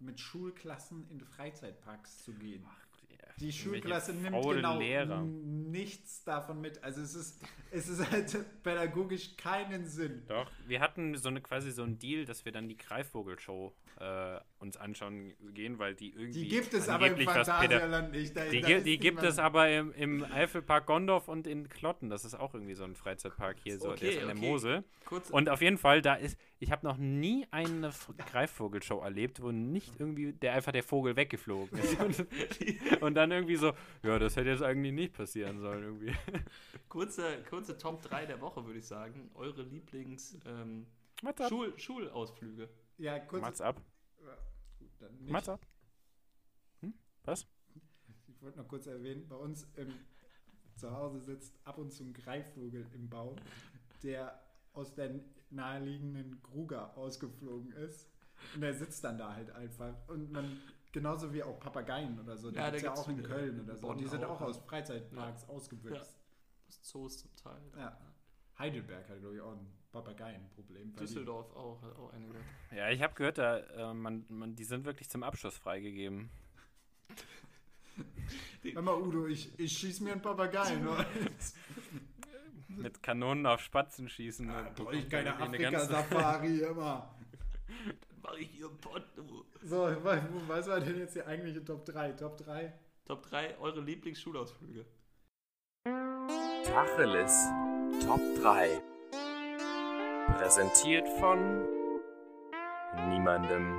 [0.00, 2.64] mit Schulklassen in Freizeitparks zu gehen.
[2.68, 2.76] Ach,
[3.10, 3.16] ja.
[3.40, 5.22] die Schulklasse nimmt genau Lehrer.
[5.22, 6.82] nichts davon mit.
[6.84, 10.24] Also es ist, es ist halt pädagogisch keinen Sinn.
[10.26, 14.40] Doch, wir hatten so eine quasi so einen Deal, dass wir dann die Greifvogel-Show äh,
[14.58, 16.42] uns anschauen gehen, weil die irgendwie.
[16.42, 18.36] Die gibt es aber im angeblich was Päda- Phantasialand nicht.
[18.36, 22.10] Da, Die, da die gibt es aber im, im Eifelpark Gondorf und in Klotten.
[22.10, 24.46] Das ist auch irgendwie so ein Freizeitpark hier, so, der Okay, ist an der okay.
[24.48, 24.84] Mosel.
[25.04, 27.90] Kurz, Und auf jeden Fall, da ist, ich habe noch nie eine
[28.30, 32.00] Greifvogelshow erlebt, wo nicht irgendwie der einfach der Vogel weggeflogen ist.
[32.00, 32.26] und,
[33.02, 36.12] und dann irgendwie so, ja, das hätte jetzt eigentlich nicht passieren sollen irgendwie.
[36.88, 39.30] kurze, kurze Top 3 der Woche, würde ich sagen.
[39.34, 40.86] Eure Lieblings ähm.
[41.48, 42.68] Schul Schulausflüge.
[42.98, 43.42] Ja, kurz.
[43.42, 43.80] Mats ab.
[44.78, 45.30] Gut, dann nicht.
[45.30, 45.66] Mats ab.
[46.80, 46.94] Hm?
[47.24, 47.46] Was?
[48.28, 49.92] Ich wollte noch kurz erwähnen, bei uns im
[50.76, 53.36] Zuhause sitzt ab und zu ein Greifvogel im Baum,
[54.02, 54.40] der
[54.72, 58.08] aus der naheliegenden Gruger ausgeflogen ist.
[58.54, 59.94] Und der sitzt dann da halt einfach.
[60.06, 60.60] Und man,
[60.92, 63.22] genauso wie auch Papageien oder so, die Ja, gibt's da ja auch in.
[63.22, 63.88] Köln oder so.
[63.88, 64.46] Bonn die sind auch, auch ja.
[64.46, 66.16] aus Freizeitparks ausgebüxt.
[66.68, 67.60] Aus Zoos zum Teil.
[67.76, 67.98] Ja.
[68.58, 70.82] Heidelberg hat, glaube ich, auch ein Papageienproblem.
[70.84, 72.34] weil die- Düsseldorf auch, hat auch einige.
[72.76, 76.28] Ja, ich habe gehört, da, äh, man, man, die sind wirklich zum Abschluss freigegeben.
[78.62, 80.86] Hör mal, Udo, ich, ich schieß mir einen Papageien.
[82.68, 84.46] Mit Kanonen auf Spatzen schießen.
[84.46, 87.14] Da und brauche ich keine irgendwie eine ganze- Afrika-Safari immer.
[88.10, 89.04] Dann mache ich hier Pott.
[89.16, 89.44] du.
[89.62, 92.12] So, was was war denn jetzt die eigentliche Top 3?
[92.12, 92.72] Top 3?
[93.06, 94.84] Top 3, eure Lieblingsschulausflüge.
[96.64, 97.46] Tacheles
[98.04, 98.80] Top 3.
[100.36, 101.66] Präsentiert von
[103.08, 103.74] niemandem.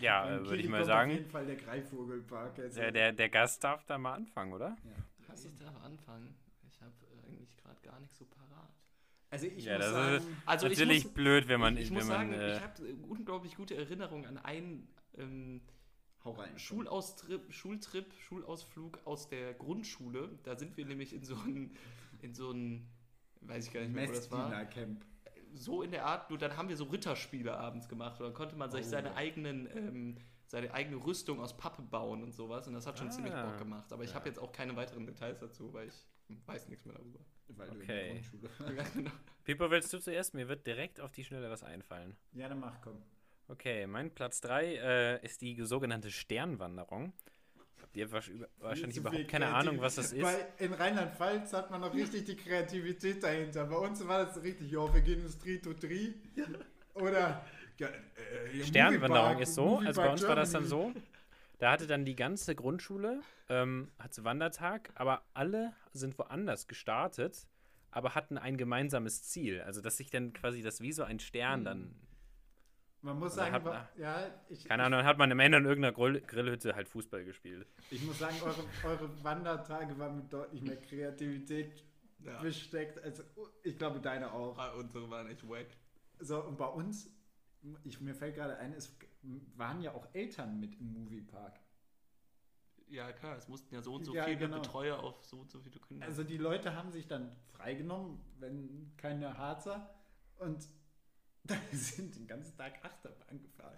[0.00, 1.10] Ja, äh, würde ich mal kommt sagen.
[1.10, 2.58] Auf jeden Fall der Greifvogelpark.
[2.58, 2.76] Jetzt.
[2.76, 4.76] Der, der, der Gast darf da mal anfangen, oder?
[4.84, 5.26] Ja.
[5.28, 6.34] Lass ich da anfangen.
[6.68, 6.92] Ich habe
[7.26, 8.70] eigentlich gerade gar nicht so parat.
[9.30, 11.76] Also ich Ja, muss das sagen, ist Also ich Natürlich muss, blöd, wenn man.
[11.76, 15.62] ich, ich wenn muss man sagen, äh, ich habe unglaublich gute Erinnerungen an einen ähm,
[16.26, 16.58] hau rein.
[16.58, 20.38] Schulaustrip, Schultrip, Schulausflug aus der Grundschule.
[20.42, 21.74] Da sind wir nämlich in so ein,
[22.20, 22.86] in so ein,
[23.40, 24.64] weiß ich gar nicht mehr, wo das war.
[24.66, 25.04] Camp.
[25.54, 28.20] So in der Art, nur dann haben wir so Ritterspiele abends gemacht.
[28.20, 28.90] Und dann konnte man sich Oh.
[28.90, 30.18] seine eigenen, ähm,
[30.48, 32.68] seine eigene Rüstung aus Pappe bauen und sowas.
[32.68, 33.46] Und das hat schon ziemlich Ah.
[33.46, 33.90] Bock gemacht.
[33.92, 34.16] Aber ich Ja.
[34.16, 36.06] habe jetzt auch keine weiteren Details dazu, weil ich
[36.46, 37.20] weiß nichts mehr darüber.
[37.48, 37.82] Weil du Okay.
[37.82, 38.08] in der
[38.40, 38.50] Grundschule.
[38.94, 39.10] Genau.
[39.44, 40.34] Pipo, willst du zuerst?
[40.34, 42.16] Mir wird direkt auf die Schnelle was einfallen.
[42.32, 43.00] Ja, dann mach, komm.
[43.48, 47.12] Okay, mein Platz 3 äh, ist die sogenannte Sternwanderung.
[47.80, 50.22] Habt ihr wahrscheinlich überhaupt keine Ahnung, was das ist?
[50.22, 53.64] Weil in Rheinland-Pfalz hat man noch richtig die Kreativität dahinter.
[53.66, 56.14] Bei uns war das richtig, ja, wir gehen ins Tri to Tri.
[56.94, 57.44] Oder
[57.78, 60.94] ja, äh, Sternwanderung Moviepark- ist so, also bei Moviepark uns war das dann Germany.
[60.94, 61.00] so.
[61.58, 67.46] Da hatte dann die ganze Grundschule, ähm, hatte Wandertag, aber alle sind woanders gestartet,
[67.90, 69.60] aber hatten ein gemeinsames Ziel.
[69.62, 71.94] Also, dass sich dann quasi das wie so ein Stern dann,
[73.06, 75.58] Man muss Oder sagen, hat wa- man- ja, ich, keine Ahnung, hat man am Ende
[75.58, 77.66] in irgendeiner Grill Grillhütte halt Fußball gespielt.
[77.90, 81.84] ich muss sagen, eure, eure Wandertage waren mit deutlich mehr Kreativität
[82.24, 82.40] Ja.
[82.42, 82.98] besteckt.
[83.02, 83.22] als
[83.62, 84.58] ich glaube, deine auch.
[84.58, 85.68] Ah, Unsere waren echt wack.
[86.18, 87.08] So, und bei uns,
[87.84, 88.96] ich, mir fällt gerade ein, es
[89.56, 91.60] waren ja auch Eltern mit im Moviepark.
[92.88, 94.56] Ja, klar, es mussten ja so und so Ja, viele genau.
[94.56, 96.06] Betreuer auf so und so viele Kinder.
[96.06, 99.90] Also die Leute haben sich dann freigenommen, wenn keine Harzer
[100.38, 100.68] und
[101.70, 103.76] da sind den ganzen Tag Achterbahn gefahren.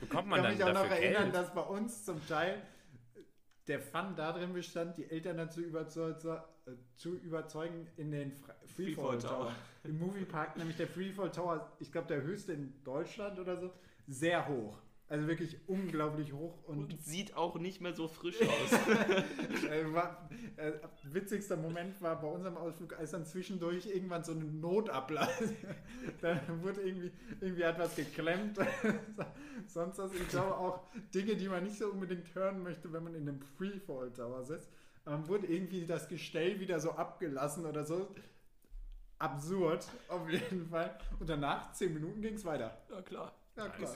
[0.00, 1.34] Bekommt Ich man kann dann mich auch noch dafür erinnern, Geld?
[1.34, 2.62] dass bei uns zum Teil
[3.66, 6.40] der Fun darin bestand, die Eltern dazu überzeugen,
[6.96, 9.30] zu überzeugen in den Fra- Freefall Freefall Tower.
[9.48, 9.54] Tower.
[9.84, 13.72] Im Moviepark, nämlich der Freefall Tower, ich glaube der höchste in Deutschland oder so,
[14.06, 14.78] sehr hoch.
[15.08, 18.72] Also wirklich unglaublich hoch und und sieht auch nicht mehr so frisch aus.
[19.70, 20.72] äh, war, äh,
[21.04, 25.42] witzigster Moment war bei unserem Ausflug, als dann zwischendurch irgendwann so eine Notablass.
[26.20, 28.58] da wurde irgendwie, irgendwie hat was geklemmt.
[29.68, 30.12] Sonst was.
[30.12, 30.80] Ich glaube auch
[31.14, 34.68] Dinge, die man nicht so unbedingt hören möchte, wenn man in einem Freefall Tower sitzt.
[35.04, 38.12] Dann wurde irgendwie das Gestell wieder so abgelassen oder so.
[39.18, 40.98] Absurd, auf jeden Fall.
[41.20, 42.76] Und danach, zehn Minuten, ging es weiter.
[42.90, 43.32] ja, klar.
[43.56, 43.94] Ja, klar.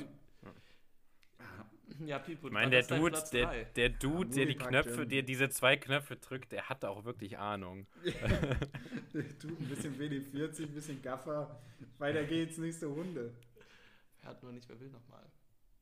[2.07, 5.77] Ja, Pipo, Ich meine, der Dude, der, der Dude, der die Knöpfe, der diese zwei
[5.77, 7.87] Knöpfe drückt, der hat auch wirklich Ahnung.
[9.41, 11.61] Tut ein bisschen WD-40, ein bisschen Gaffer.
[11.99, 13.33] Weiter geht's, nächste Runde.
[14.23, 15.25] Er hat nur nicht, wer will nochmal.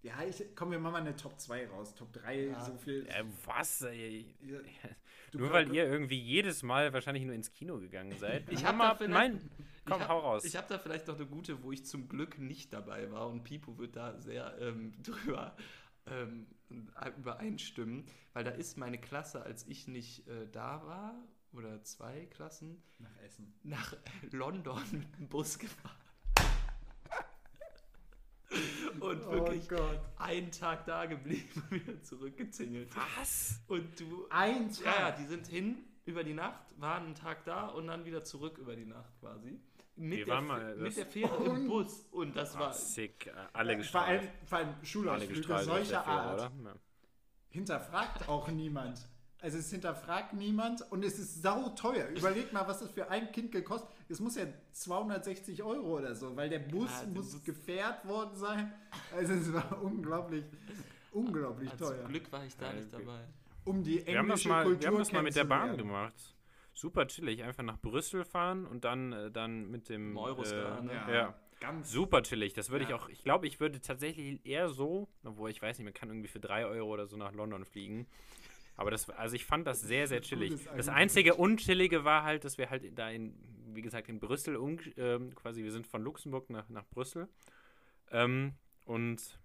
[0.03, 1.95] Ja, ich, komm, wir machen mal eine Top 2 raus.
[1.95, 2.61] Top 3, Ja.
[2.64, 3.05] so viel.
[3.09, 3.83] Äh, was?
[3.83, 4.33] Ey?
[4.43, 4.59] Ja,
[5.33, 8.45] du Nur komm- weil ihr irgendwie jedes Mal wahrscheinlich nur ins Kino gegangen seid.
[8.51, 9.51] Ich hab mal da vielleicht- mein.
[9.87, 10.45] Komm, hab, hau raus.
[10.45, 13.43] Ich habe da vielleicht noch eine gute, wo ich zum Glück nicht dabei war und
[13.43, 15.57] Pipo wird da sehr ähm, drüber
[16.11, 16.47] ähm,
[17.19, 21.15] übereinstimmen, weil da ist meine Klasse, als ich nicht äh, da war,
[21.53, 23.55] oder zwei Klassen, Nach Essen.
[23.63, 23.97] nach
[24.33, 25.97] London mit dem Bus gefahren.
[29.01, 30.01] Und Oh wirklich Gott.
[30.17, 32.91] einen Tag da geblieben und wieder zurückgezingelt.
[33.19, 33.61] Was?
[33.69, 34.27] Und du.
[34.31, 35.17] Ein Ja, ja, Tag.
[35.19, 38.75] die sind hin über die Nacht, waren einen Tag da und dann wieder zurück über
[38.75, 39.61] die Nacht quasi.
[39.99, 42.07] Mit, der, mal- mit der Fähre im Bus.
[42.13, 42.73] Und das Ah, war.
[42.73, 43.27] sick.
[43.27, 44.31] Äh, Alle vor allem, gestrahlt.
[44.47, 46.53] vor allem Alle Schulausflüge gestrahlt solcher Fähre, Art oder?
[46.65, 46.75] Ja.
[47.51, 49.01] hinterfragt auch niemand.
[49.41, 52.09] Also es hinterfragt niemand und es ist sau teuer.
[52.09, 53.89] Überleg mal, was das für ein Kind gekostet.
[54.09, 58.05] Es muss ja 260 Euro oder so, weil der Bus Ja, du muss musst- gefährt
[58.07, 58.73] worden sein.
[59.15, 60.45] Also es war unglaublich,
[61.13, 61.99] unglaublich teuer.
[62.03, 63.25] zum Glück war ich da nicht dabei.
[63.65, 65.77] Um die englische Wir haben das mal, Kultur wir haben das mal mit der Bahn
[65.77, 66.15] gemacht.
[66.79, 67.43] Super chillig.
[67.43, 70.12] Einfach nach Brüssel fahren und dann, äh, dann mit dem.
[70.12, 70.93] Im Eurostar, äh, ne?
[70.93, 71.35] Ja, Ja.
[71.59, 72.53] ganz Super chillig.
[72.55, 72.97] Das würde ich Ja.
[72.97, 73.09] auch.
[73.09, 76.39] Ich glaube, ich würde tatsächlich eher so, obwohl ich weiß nicht, man kann irgendwie für
[76.41, 78.07] 3 Euro oder so nach London fliegen.
[78.76, 80.68] Aber das, also ich fand das sehr, sehr chillig.
[80.76, 83.35] Das einzige Unchillige war halt, dass wir halt da in,
[83.74, 87.29] wie gesagt, in Brüssel, um, ähm, quasi, wir sind von Luxemburg nach, nach Brüssel.
[88.12, 88.55] Ähm,
[88.85, 89.38] und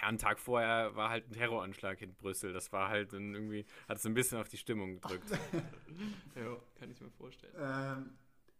[0.00, 2.52] ja, einen Tag vorher war halt ein Terroranschlag in Brüssel.
[2.52, 5.30] Das war halt dann irgendwie, hat es ein bisschen auf die Stimmung gedrückt.
[6.34, 7.52] Ja, kann ich mir vorstellen.
[7.58, 8.10] Ähm,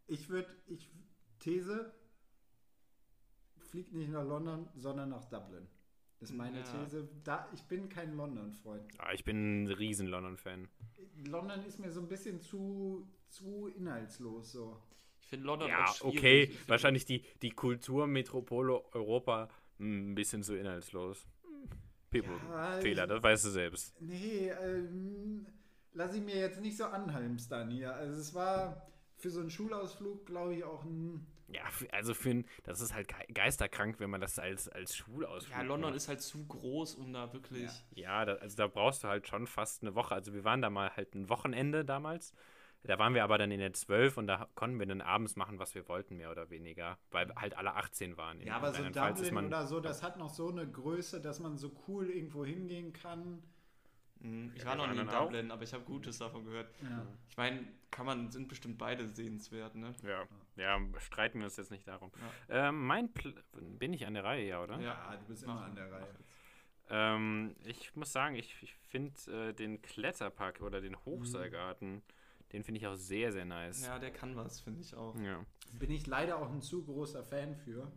[0.07, 0.91] ich würde, ich
[1.41, 1.93] These,
[3.71, 5.67] fliegt nicht nach London, sondern nach Dublin.
[6.21, 6.65] Ist meine Ja.
[6.65, 7.09] These.
[7.25, 8.85] Da, ich bin kein London-Freund.
[8.99, 10.69] Ah, ich bin ein riesen London-Fan.
[11.27, 14.81] London ist mir so ein bisschen zu, zu inhaltslos so.
[15.21, 16.19] Ich finde London Ja, auch schwierig.
[16.19, 19.49] okay, wahrscheinlich die, die Kulturmetropole Europa
[19.83, 21.27] ein bisschen zu inhaltslos.
[22.11, 23.95] People, Ja, Fehler, ich- das weißt du selbst.
[24.01, 25.47] Nee, ähm,
[25.95, 27.95] lass ich mir jetzt nicht so anhalmstern hier.
[27.95, 31.27] Also es war für so einen Schulausflug, glaube ich, auch ein...
[31.49, 35.57] Ja, also für ein, das ist halt ge- geisterkrank, wenn man das als, als Schulausflug
[35.57, 35.97] Ja, London macht.
[35.97, 37.71] ist halt zu groß, um da wirklich.
[37.95, 40.15] Ja, da, also da brauchst du halt schon fast eine Woche.
[40.15, 42.33] Also wir waren da mal halt ein Wochenende damals.
[42.85, 45.59] Da waren wir aber dann in der 12 und da konnten wir dann abends machen,
[45.61, 46.99] was wir wollten, mehr oder weniger.
[47.13, 48.41] Weil halt alle 18 waren.
[48.41, 51.39] In Ja, aber so Dublin man- oder so, das hat noch so eine Größe, dass
[51.39, 53.43] man so cool irgendwo hingehen kann.
[54.21, 55.25] Mhm, Ich Ja, war noch nie in auch.
[55.25, 56.71] Dublin, aber ich habe Gutes davon gehört.
[56.83, 57.07] Ja.
[57.29, 59.93] Ich meine, kann man, sind bestimmt beide sehenswert, ne?
[60.03, 60.25] Ja,
[60.57, 62.11] ja, streiten wir uns jetzt nicht darum.
[62.49, 64.81] Ähm, mein Pl bin ich an der Reihe, ja, oder?
[64.81, 66.15] Ja, du bist immer Mach- an der Reihe.
[66.91, 72.03] Ähm, ich muss sagen, ich, ich finde äh, den Kletterpark oder den Hochseilgarten,
[72.53, 73.85] den finde ich auch sehr, sehr nice.
[73.87, 75.15] Ja, der kann was, finde ich auch.
[75.21, 75.45] Ja.
[75.79, 77.91] Bin ich leider auch ein zu großer Fan für.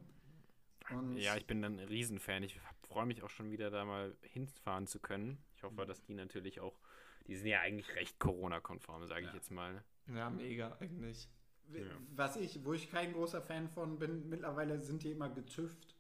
[0.92, 2.44] Und ja, ich bin dann ein Riesenfan.
[2.44, 5.38] Ich freue mich auch schon wieder da mal hinfahren zu können.
[5.58, 6.80] Ich hoffe, dass die natürlich auch,
[7.28, 9.34] die sind ja eigentlich recht Corona-konform, sage ich Ja.
[9.34, 9.84] jetzt mal.
[10.14, 11.28] Ja, mega eigentlich.
[11.74, 11.82] Ja.
[12.16, 15.96] was ich, wo ich kein großer Fan von bin, mittlerweile sind die immer getüft.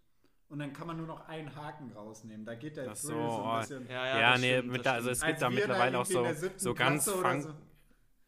[0.47, 2.45] Und dann kann man nur noch einen Haken rausnehmen.
[2.45, 3.87] Da geht der Ach so, so oh, ein bisschen.
[3.89, 6.35] Ja, Ja, das nee, stimmt, da, also es gibt da wir mittlerweile auch irgendwie in
[6.35, 7.53] so, so ganz Klasse oder fun so-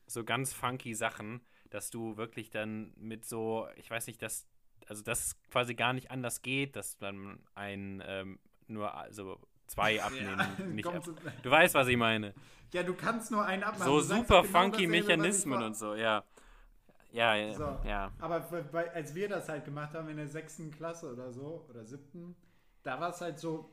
[0.07, 4.47] so ganz funky Sachen, dass du wirklich dann mit so, ich weiß nicht, dass,
[4.87, 10.39] also dass quasi gar nicht anders geht, dass dann ein ähm, nur also zwei abnehmen.
[10.73, 11.15] nicht kommt ab.
[11.43, 12.33] Du weißt, was ich meine.
[12.73, 13.85] ja, du kannst nur einen abmachen.
[13.85, 16.23] So super genau funky Mechanismen und so, ja.
[17.11, 17.79] Ja, ja, So.
[17.85, 18.11] ja.
[18.19, 18.45] Aber
[18.93, 22.35] als wir das halt gemacht haben in der sechsten Klasse oder so, oder siebten,
[22.83, 23.69] da war es halt so,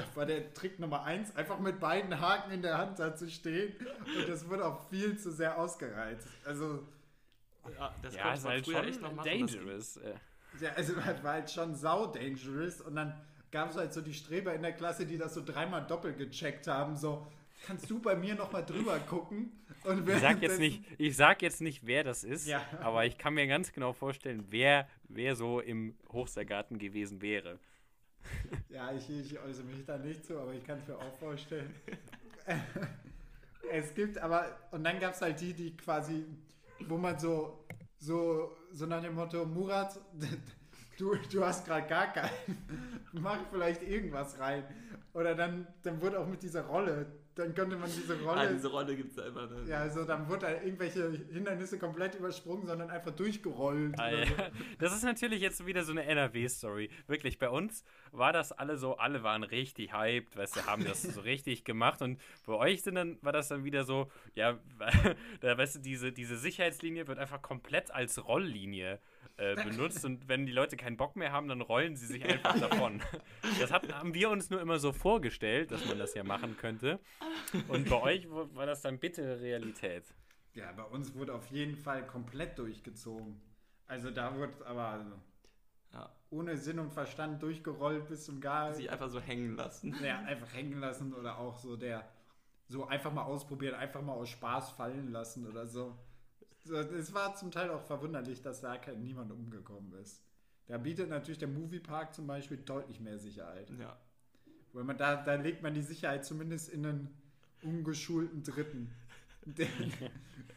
[0.00, 3.28] da war der Trick Nummer eins, einfach mit beiden Haken in der Hand da zu
[3.30, 3.72] stehen.
[4.18, 6.28] Und das wurde auch viel zu sehr ausgereizt.
[6.44, 6.80] Also,
[7.78, 9.28] Ja, das Ja, konnte man halt früher schon echt noch machen.
[9.28, 9.96] dangerous.
[9.98, 10.14] äh.
[10.60, 12.80] ja, also das war halt schon sau dangerous.
[12.80, 13.14] Und dann
[13.50, 16.66] gab es halt so die Streber in der Klasse, die das so dreimal doppelt gecheckt
[16.68, 16.96] haben.
[16.96, 17.26] So,
[17.66, 19.52] kannst du bei mir nochmal drüber gucken?
[19.84, 22.62] Und Ich sag jetzt nicht, ich sag jetzt nicht, wer das ist, Ja.
[22.80, 27.58] aber ich kann mir ganz genau vorstellen, wer, wer so im Hochseilgarten gewesen wäre.
[28.68, 31.74] Ja, ich, ich äußere mich da nicht zu, aber ich kann es mir auch vorstellen.
[33.70, 36.24] es gibt aber, und dann gab es halt die, die quasi,
[36.88, 37.64] wo man so,
[37.98, 39.98] so, so nach dem Motto, Murat,
[40.98, 42.30] du, du hast gerade gar keinen,
[43.12, 44.64] mach vielleicht irgendwas rein.
[45.12, 47.06] Oder dann, dann wurde auch mit dieser Rolle,
[47.36, 49.48] dann konnte man diese Rolle, Ah, diese Rolle gibt es einfach.
[49.48, 49.64] Ne?
[49.68, 53.94] ja, also dann wurde halt irgendwelche Hindernisse komplett übersprungen, sondern einfach durchgerollt.
[53.98, 54.16] Ah, so.
[54.16, 54.50] ja.
[54.78, 56.90] Das ist natürlich jetzt wieder so eine NRW-Story.
[57.06, 61.02] Wirklich, bei uns war das alle so, alle waren richtig hyped, weißt du, haben das
[61.02, 64.58] so richtig gemacht und bei euch sind dann, war das dann wieder so, ja,
[65.40, 68.98] da weißt du, diese, diese Sicherheitslinie wird einfach komplett als Rolllinie
[69.40, 72.58] äh, benutzt und wenn die Leute keinen Bock mehr haben, dann rollen sie sich einfach
[72.58, 73.02] davon.
[73.58, 77.00] Das hat, haben wir uns nur immer so vorgestellt, dass man das ja machen könnte
[77.68, 80.04] und bei euch war das dann bittere Realität.
[80.54, 83.40] Ja, bei uns wurde auf jeden Fall komplett durchgezogen.
[83.86, 85.12] Also da wird aber also,
[85.92, 86.10] Ja.
[86.30, 88.74] ohne Sinn und Verstand durchgerollt bis zum Gar.
[88.74, 89.96] Sich einfach so hängen lassen.
[90.04, 92.08] Ja, einfach hängen lassen oder auch so der
[92.70, 95.98] so einfach mal ausprobieren, einfach mal aus Spaß fallen lassen oder so.
[96.68, 100.22] Es war zum Teil auch verwunderlich, dass da kein, niemand umgekommen ist.
[100.66, 103.70] Da bietet natürlich der Moviepark zum Beispiel deutlich mehr Sicherheit.
[103.78, 103.98] Ja.
[104.72, 107.08] Weil man da, da legt man die Sicherheit zumindest in einen
[107.62, 108.92] ungeschulten Dritten.
[109.46, 109.66] Der,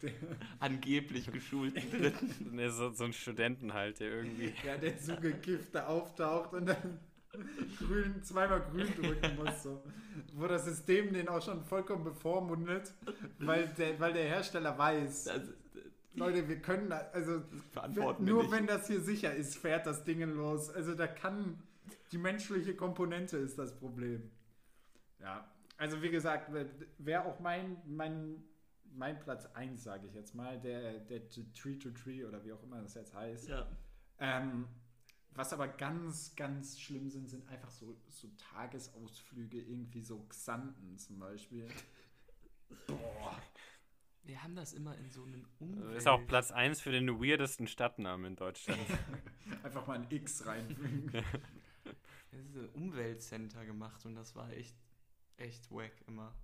[0.02, 0.12] der,
[0.60, 2.50] Angeblich geschulten Dritten.
[2.54, 4.52] Ne, so, so ein Studenten halt, der irgendwie.
[4.62, 7.00] ja, der zugekifft da auftaucht und dann
[7.78, 9.62] grün, zweimal grün drücken muss.
[9.62, 9.82] So.
[10.34, 12.92] Wo das System den auch schon vollkommen bevormundet,
[13.38, 15.52] weil der, weil der Hersteller weiß, Also,
[16.14, 17.42] Leute, wir können da, also
[18.20, 20.70] nur wenn das hier sicher ist, fährt das Ding los.
[20.70, 21.62] Also da kann
[22.12, 24.30] die menschliche Komponente ist das Problem.
[25.20, 26.50] Ja, also wie gesagt,
[26.98, 28.44] wäre auch mein, mein,
[28.94, 32.62] mein Platz 1, sage ich jetzt mal, der, der Tree to Tree oder wie auch
[32.62, 33.48] immer das jetzt heißt.
[33.48, 33.66] Ja.
[34.18, 34.68] Ähm,
[35.34, 41.18] was aber ganz, ganz schlimm sind, sind einfach so, so Tagesausflüge, irgendwie so Xanten zum
[41.18, 41.66] Beispiel.
[42.86, 43.36] Boah.
[44.24, 45.96] Wir haben das immer in so einem Umfeld.
[45.96, 48.80] Ist auch Platz 1 für den weirdesten Stadtnamen in Deutschland.
[49.62, 51.12] Einfach mal ein X reinfügen.
[52.32, 54.74] Diese Umweltcenter gemacht und das war echt,
[55.36, 56.34] echt wack immer.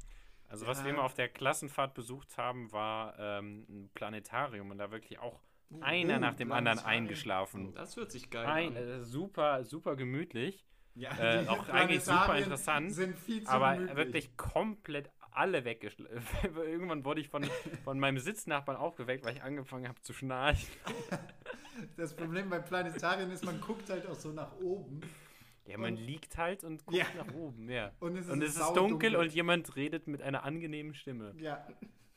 [0.49, 0.85] Also was Ja.
[0.85, 5.41] wir immer auf der Klassenfahrt besucht haben, war ähm, ein Planetarium und da wirklich auch
[5.81, 7.73] einer nach dem anderen eingeschlafen.
[7.75, 8.77] Das hört sich geil Ein, an.
[8.77, 13.97] äh, super, super gemütlich, Ja, Äh, auch eigentlich super interessant, Sind viel zu aber gemütlich.
[13.97, 16.55] wirklich komplett alle weggeschlafen.
[16.57, 17.45] Irgendwann wurde ich von,
[17.85, 20.69] von meinem Sitznachbarn aufgeweckt, weil ich angefangen habe zu schnarchen.
[21.97, 25.01] Das Problem bei Planetarien ist, man guckt halt auch so nach oben
[25.65, 27.07] Ja, man Und- liegt halt und guckt Ja.
[27.17, 27.93] nach oben, ja.
[28.01, 29.13] und es ist, Und es ist saudunkel.
[29.13, 31.33] dunkel und jemand redet mit einer angenehmen Stimme.
[31.39, 31.67] Ja,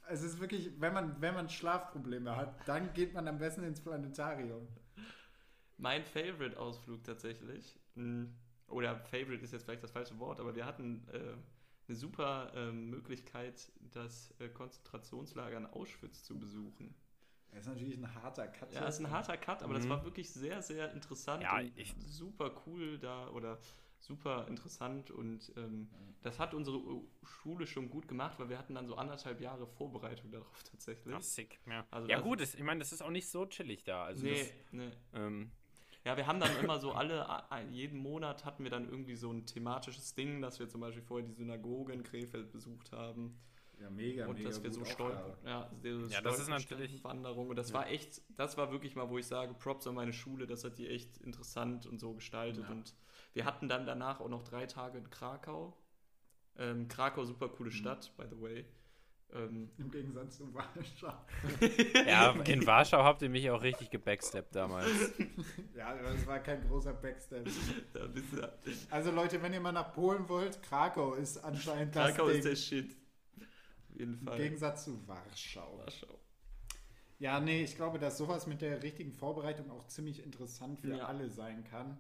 [0.10, 3.80] es ist wirklich, wenn man, wenn man Schlafprobleme hat, dann geht man am besten ins
[3.80, 4.68] Planetarium.
[5.78, 8.28] Mein Favorite-Ausflug tatsächlich, mh,
[8.68, 11.36] oder Favorite ist jetzt vielleicht das falsche Wort, aber wir hatten äh,
[11.88, 16.96] eine super ähm, Möglichkeit, das äh, Konzentrationslager in Auschwitz zu besuchen.
[17.52, 18.74] Das ist natürlich ein harter Cut.
[18.74, 19.90] Ja, ist ein harter Cut, aber das Mhm.
[19.90, 23.60] war wirklich sehr, sehr interessant Ja, und ich- super cool da oder
[24.00, 25.90] super interessant und ähm,
[26.24, 26.80] das hat unsere
[27.24, 31.14] Schule schon gut gemacht, weil wir hatten dann so anderthalb Jahre Vorbereitung darauf tatsächlich.
[31.16, 31.86] Ach, sick, ja.
[31.92, 34.04] Also ja das- gut, das, ich meine, das ist auch nicht so chillig da.
[34.06, 34.92] Also nee, das, nee.
[35.14, 35.52] ähm,
[36.06, 37.26] Ja, wir haben dann immer so alle,
[37.72, 41.26] jeden Monat hatten wir dann irgendwie so ein thematisches Ding, dass wir zum Beispiel vorher
[41.26, 43.40] die Synagoge in Krefeld besucht haben
[43.80, 47.50] Ja, mega, und mega dass wir so auch, Ja, diese Ja, das ist natürlich- Wanderung
[47.50, 47.76] und das Ja.
[47.76, 50.78] war echt, das war wirklich mal, wo ich sage, Props an meine Schule, das hat
[50.78, 52.72] die echt interessant und so gestaltet Ja.
[52.72, 52.94] und
[53.34, 55.76] wir hatten dann danach auch noch drei Tage in Krakau.
[56.58, 57.76] Ähm, Krakau, super coole Mhm.
[57.76, 58.66] Stadt, by the way.
[59.36, 61.14] Ähm, Im Gegensatz zu Warschau.
[62.08, 64.88] ja, in Warschau habt ihr mich auch richtig gebacksteppt damals.
[65.76, 67.50] Ja, das war kein großer Backstep.
[67.94, 68.54] da bist du,
[68.92, 72.38] Also Leute, wenn ihr mal nach Polen wollt, Krakau ist anscheinend das Krakau Ding.
[72.38, 72.96] ist der Shit.
[73.38, 74.38] Auf jeden Im Fall.
[74.38, 75.80] Gegensatz zu Warschau.
[75.80, 76.20] Warschau.
[77.20, 81.06] Ja, nee, ich glaube, dass sowas mit der richtigen Vorbereitung auch ziemlich interessant für Ja.
[81.08, 81.98] alle sein kann.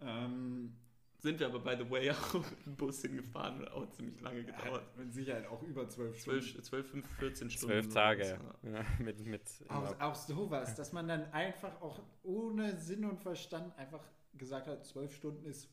[0.00, 0.76] Ähm,
[1.20, 4.42] Sind wir aber, by the way, auch mit dem Bus hingefahren und auch ziemlich lange
[4.44, 4.82] gedauert.
[4.82, 6.40] hat mit Sicherheit auch über zwölf Stunden.
[6.40, 7.66] 12, 12 5, 14 Stunden.
[7.72, 8.38] Zwölf Tage.
[8.62, 8.70] ja.
[8.72, 13.76] Ja, mit, mit Auch, auch sowas, dass man dann einfach auch ohne Sinn und Verstand
[13.78, 14.02] einfach
[14.34, 15.68] gesagt hat, zwölf Stunden ist,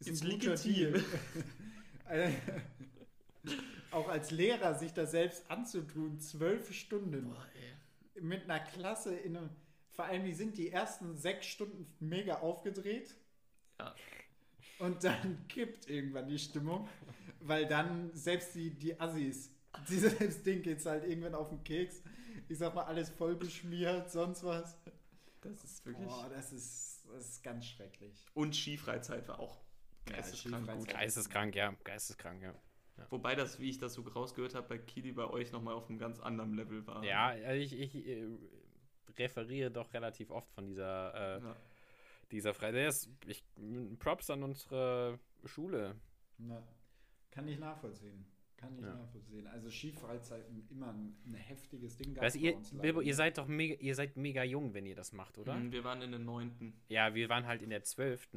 [0.00, 0.92] ist, Ist ein guter legitim.
[0.92, 1.04] Deal.
[3.92, 7.46] Auch als Lehrer sich das selbst anzutun, zwölf Stunden Boah,
[8.20, 9.50] mit einer Klasse in einem,
[9.92, 13.14] vor allem die sind die ersten sechs Stunden mega aufgedreht
[13.78, 13.94] Ja.
[14.80, 16.88] Und dann kippt irgendwann die Stimmung,
[17.40, 19.50] weil dann selbst die, die Assis,
[19.88, 22.02] dieses Ding geht's halt irgendwann auf den Keks.
[22.48, 24.76] Ich sag mal, alles voll beschmiert, sonst was.
[25.42, 26.06] Das ist wirklich.
[26.08, 28.26] Boah, das ist, das ist ganz schrecklich.
[28.34, 29.60] Und Skifreizeit war auch
[30.08, 30.78] Ja, geisteskrank Skifreizeit.
[30.78, 30.88] gut.
[30.88, 31.74] Geisteskrank, ja.
[31.84, 32.54] Geisteskrank, ja.
[33.08, 35.98] Wobei das, wie ich das so rausgehört habe, bei Kili bei euch nochmal auf einem
[35.98, 37.02] ganz anderen Level war.
[37.02, 38.26] Ja, also ich, ich äh,
[39.18, 41.56] referiere doch relativ oft von dieser, äh, Ja.
[42.32, 42.86] Dieser Freizeit.
[42.86, 43.44] Das- Ich,
[43.98, 45.94] Props an unsere Schule.
[46.38, 46.62] Na,
[47.30, 48.24] kann ich nachvollziehen.
[48.56, 48.94] Kann ich Ja.
[48.94, 49.46] nachvollziehen.
[49.46, 52.14] Also Skifreizeiten immer ein, ein heftiges Ding.
[52.16, 55.38] Weißt, ihr, Bilbo, ihr seid doch mega, ihr seid mega jung, wenn ihr das macht,
[55.38, 55.54] oder?
[55.54, 56.74] Mhm, Wir waren in den neunten.
[56.88, 58.28] Ja, wir waren halt in der 12.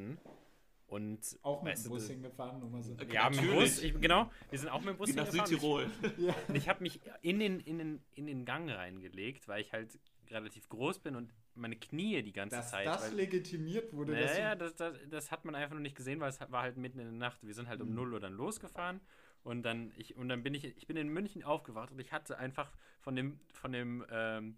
[0.86, 2.92] Und auch mit dem Bus hingefahren, nur mal so.
[2.92, 3.12] Okay.
[3.14, 3.74] ja, mit dem Natürlich.
[3.74, 5.50] Bus, ich, genau, wir sind auch mit dem Bus Wie nach hingefahren.
[5.50, 5.90] Südtirol.
[6.18, 6.34] Ja.
[6.48, 9.98] Und ich habe mich in den, in, den, in den Gang reingelegt, weil ich halt
[10.30, 12.86] relativ groß bin und meine Knie die ganze Dass Zeit.
[12.86, 16.20] das weil, legitimiert wurde, dass naja, das, das, das hat man einfach noch nicht gesehen,
[16.20, 17.38] weil es war halt mitten in der Nacht.
[17.42, 17.94] Wir sind halt um Mhm.
[17.94, 19.00] 0 Uhr dann losgefahren
[19.42, 22.38] und dann, ich, und dann bin ich, ich bin in München aufgewacht und ich hatte
[22.38, 24.56] einfach von dem, von dem ähm,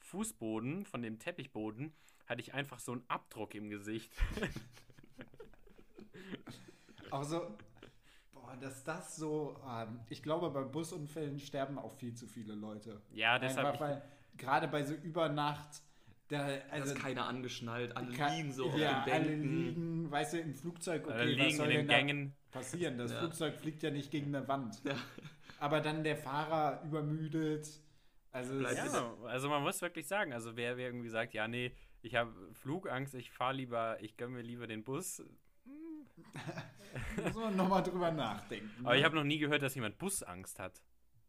[0.00, 1.92] Fußboden, von dem Teppichboden,
[2.26, 4.12] hatte ich einfach so einen Abdruck im Gesicht.
[7.10, 7.56] auch so,
[8.32, 13.00] boah, dass das so, ähm, ich glaube, bei Busunfällen sterben auch viel zu viele Leute.
[13.12, 13.66] Ja, deshalb.
[13.66, 14.02] Einfach, weil
[14.36, 15.82] gerade bei so Übernacht
[16.28, 19.66] Da, Also also ist keiner angeschnallt, alle Ka- liegen so ja, auf den alle Bänken.
[19.66, 22.36] liegen, weißt du, im Flugzeug, okay, Alle was liegen soll in denn den da Gängen.
[22.50, 22.98] passieren?
[22.98, 23.18] Das Ja.
[23.20, 24.82] Flugzeug fliegt ja nicht gegen eine Wand.
[24.84, 24.96] Ja.
[25.60, 27.68] Aber dann der Fahrer übermüdet.
[28.32, 31.72] Also Ja, also man muss wirklich sagen, also wer, wer irgendwie sagt, ja, nee,
[32.02, 35.22] ich habe Flugangst, ich fahre lieber, ich gönne mir lieber den Bus.
[37.24, 38.70] muss man nochmal drüber nachdenken.
[38.84, 38.98] Aber ne?
[38.98, 40.82] ich habe noch nie gehört, dass jemand Busangst hat.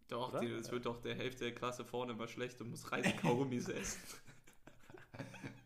[0.07, 3.67] Doch, die, es wird doch der Hälfte der Klasse vorne immer schlecht und muss Reisekaugummis
[3.69, 4.01] essen.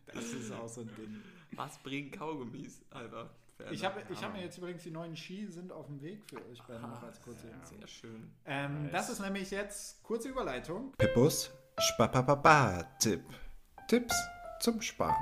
[0.06, 1.22] Das ist auch so ein Ding.
[1.52, 3.30] Was bringen Kaugummis, Alter?
[3.70, 6.36] Ich habe ich hab mir jetzt übrigens die neuen Ski sind auf dem Weg für
[6.50, 7.76] euch beide noch als kurze Info.
[7.76, 8.30] Sehr schön.
[8.44, 8.92] Ähm, Nice.
[8.92, 10.92] das ist nämlich jetzt kurze Überleitung.
[10.98, 13.22] Pippus Spapapapa-Tipp.
[13.88, 14.14] Tipps
[14.60, 15.14] zum Sparen.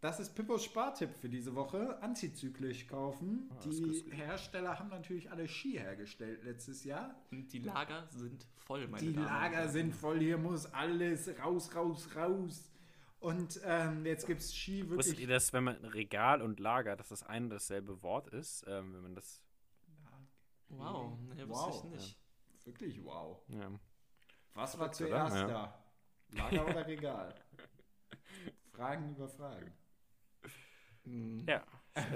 [0.00, 2.00] Das ist Pippos Spartipp für diese Woche.
[2.02, 3.50] Antizyklisch kaufen.
[3.68, 4.10] Ist die.
[4.12, 7.14] Hersteller haben natürlich alle Ski hergestellt letztes Jahr.
[7.30, 11.28] Und die Lager sind voll, meine Die Damen und Lager sind voll, hier muss alles
[11.42, 12.70] raus, raus, raus.
[13.18, 15.20] Und ähm, jetzt gibt es Ski Wusstet wirklich.
[15.20, 18.64] ihr, dass wenn man Regal und Lager, dass das ein und dasselbe Wort ist?
[18.66, 19.42] Ähm, wenn man das.
[20.70, 21.66] Wow, ne, Wow.
[21.68, 22.18] wusste ich nicht.
[22.64, 23.42] Wirklich wow.
[23.48, 23.70] Ja.
[24.54, 25.46] Was war zuerst Ja.
[25.46, 25.84] da?
[26.30, 27.34] Lager oder Regal?
[28.72, 29.70] Fragen über Fragen.
[31.04, 31.62] Ja.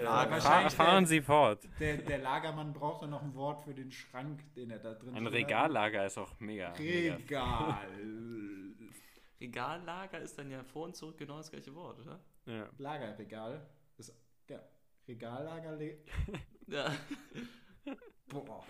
[0.03, 1.69] Lager- Äh, wahrscheinlich fahr, fahren der- Sie fort.
[1.81, 5.15] Der, der Lagermann braucht doch noch ein Wort für den Schrank, den er da drin
[5.17, 5.33] Ein hat.
[5.33, 6.73] Regallager ist auch mega.
[6.79, 7.15] mega.
[7.17, 7.89] Regal.
[9.41, 12.21] Regallager ist dann ja vor und zurück genau das gleiche Wort, oder?
[12.47, 12.69] Ja.
[12.79, 13.67] Lagerregal.
[13.99, 14.15] Ist,
[14.49, 14.61] ja.
[15.09, 15.79] Regallager.
[16.67, 16.91] Ja.
[18.29, 18.65] Boah.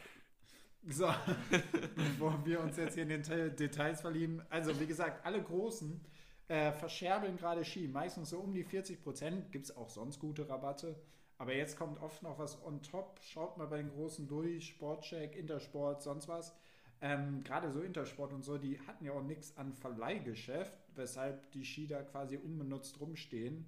[0.86, 1.06] So,
[1.94, 4.42] bevor wir uns jetzt hier in den Details verlieben.
[4.50, 6.04] Also, wie gesagt, alle Großen
[6.48, 7.88] äh, verscherbeln gerade Ski.
[7.88, 9.52] Meistens so um die 40 Prozent.
[9.52, 10.96] Gibt es auch sonst gute Rabatte.
[11.38, 13.18] Aber jetzt kommt oft noch was on top.
[13.22, 14.68] Schaut mal bei den Großen durch.
[14.68, 16.54] Sportcheck, Intersport, sonst was.
[17.00, 21.64] Ähm, gerade so Intersport und so, die hatten ja auch nichts an Verleihgeschäft, weshalb die
[21.64, 23.66] Ski da quasi unbenutzt rumstehen.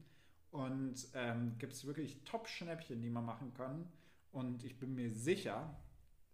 [0.53, 3.91] Und ähm, gibt es wirklich Top-Schnäppchen, die man machen kann.
[4.33, 5.77] Und ich bin mir sicher,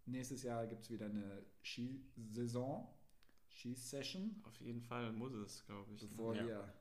[0.06, 2.86] nächstes Jahr gibt es wieder eine Skisaison,
[3.54, 6.00] Skisession, Auf jeden Fall muss es, glaube ich.
[6.08, 6.46] bevor Ja.
[6.46, 6.74] wir.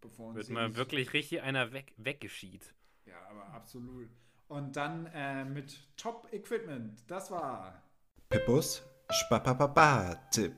[0.00, 2.74] Bevor uns Wird mal wirklich richtig einer weg, weggeschied.
[3.06, 4.08] Ja, aber absolut.
[4.48, 7.10] Und dann äh, mit Top-Equipment.
[7.10, 7.82] Das war.
[8.28, 10.54] Pippus Spapapapa-Tipp.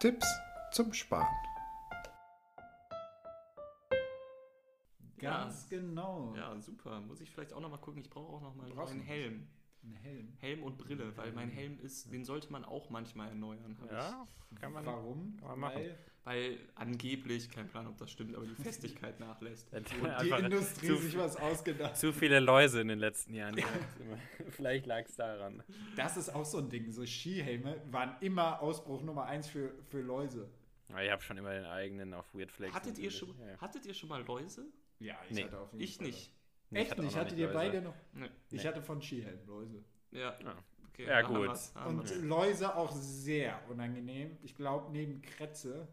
[0.00, 0.26] Tipps
[0.72, 1.26] zum Sparen.
[5.18, 6.34] Ganz genau.
[6.36, 7.00] Ja, super.
[7.00, 8.00] Muss ich vielleicht auch noch mal gucken.
[8.00, 9.48] Ich brauche auch noch mal Brauchst einen Helm.
[9.86, 10.32] Ein Helm.
[10.40, 13.76] Helm und Brille, weil mein Helm ist, den sollte man auch manchmal erneuern.
[13.90, 14.26] Ja,
[14.60, 14.84] kann man.
[14.84, 15.36] Warum?
[15.38, 15.76] kann man machen.
[15.76, 15.96] Weil Ich.
[16.26, 19.68] Weil angeblich, kein Plan, ob das stimmt, aber die Festigkeit nachlässt.
[19.72, 23.54] die Einfach Industrie zu, sich was ausgedacht zu viele Läuse in den letzten Jahren.
[24.50, 25.62] Vielleicht lag es daran.
[25.94, 26.90] Das ist auch so ein Ding.
[26.90, 30.50] So Skihelme waren immer Ausbruch Nummer eins für, für Läuse.
[30.88, 32.74] Aber ich habe schon immer den eigenen auf Weird Flex.
[32.74, 33.60] Hattet ihr, schon, Ja, ja.
[33.60, 34.66] hattet ihr schon mal Läuse?
[34.98, 36.32] Ja, Nee, auf jeden Ich Fall nicht.
[36.70, 37.16] Nee, ich Echt hatte auch nicht?
[37.16, 37.94] Hattet ihr beide noch?
[38.12, 38.26] Nee.
[38.50, 38.68] Ich Nee.
[38.68, 39.84] hatte von Skihelm Läuse.
[40.10, 40.36] Ja.
[40.42, 40.56] Ja.
[40.92, 41.50] Okay, Ja, gut.
[41.86, 42.22] Und.
[42.24, 44.36] Läuse auch sehr unangenehm.
[44.42, 45.86] Ich glaube, neben Kretze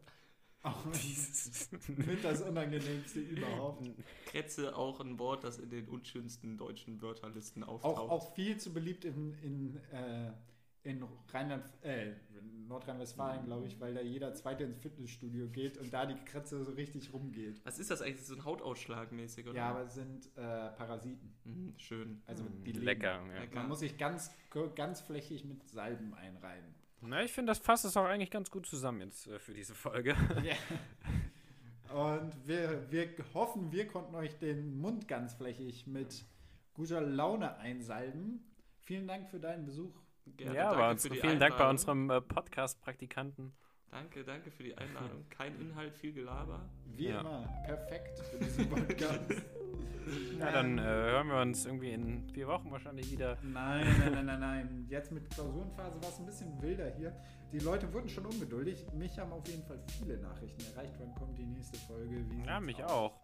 [0.61, 0.85] auch
[1.87, 3.85] mit das unangenehmste überhaupt.
[4.27, 8.09] Kretze auch ein Wort, das in den unschönsten deutschen Wörterlisten Auch, auftaucht.
[8.11, 10.31] auch viel zu beliebt in, in, äh,
[10.83, 12.11] in Rheinland, äh,
[12.67, 16.71] Nordrhein-Westfalen, glaube ich, weil da jeder Zweite ins Fitnessstudio geht und da die Kretze so
[16.71, 17.61] richtig rumgeht.
[17.65, 18.25] Was ist das eigentlich?
[18.25, 19.55] So ein Hautausschlag mäßig, oder?
[19.55, 21.33] Ja, aber es sind äh, Parasiten.
[21.45, 22.21] Mhm, schön.
[22.25, 22.85] Also Mm, die leben.
[22.85, 23.21] Lecker.
[23.33, 23.39] Ja.
[23.41, 23.55] Lecker.
[23.55, 24.31] Man muss sich ganz,
[24.75, 26.73] ganz flächig mit Salben einreiben.
[27.01, 29.73] Na, ich finde, das fasst es auch eigentlich ganz gut zusammen jetzt äh, für diese
[29.75, 30.15] Folge.
[30.43, 30.55] Ja.
[31.93, 36.25] Und wir, wir hoffen, wir konnten euch den Mund ganz flächig mit
[36.73, 38.43] guter Laune einsalben.
[38.81, 39.93] Vielen Dank für deinen Besuch.
[40.25, 41.69] Gerne, ja, danke aber für uns, die vielen Dank bei Einladung.
[41.71, 43.53] unserem äh, Podcast-Praktikanten.
[43.91, 45.25] Danke, danke für die Einladung.
[45.29, 46.67] Kein Inhalt, viel Gelaber.
[46.95, 47.19] Wie Ja.
[47.19, 49.21] immer, perfekt für diesen Podcast.
[50.37, 53.37] Ja, dann äh, hören wir uns irgendwie in vier Wochen wahrscheinlich wieder.
[53.41, 54.85] Nein, nein, nein, nein, nein.
[54.89, 57.15] Jetzt mit Klausurenphase war es ein bisschen wilder hier.
[57.53, 58.85] Die Leute wurden schon ungeduldig.
[58.93, 60.93] Mich haben auf jeden Fall viele Nachrichten erreicht.
[60.99, 62.25] Wann kommt die nächste Folge?
[62.29, 62.91] Wie Ja, mich aus?
[62.91, 63.21] auch.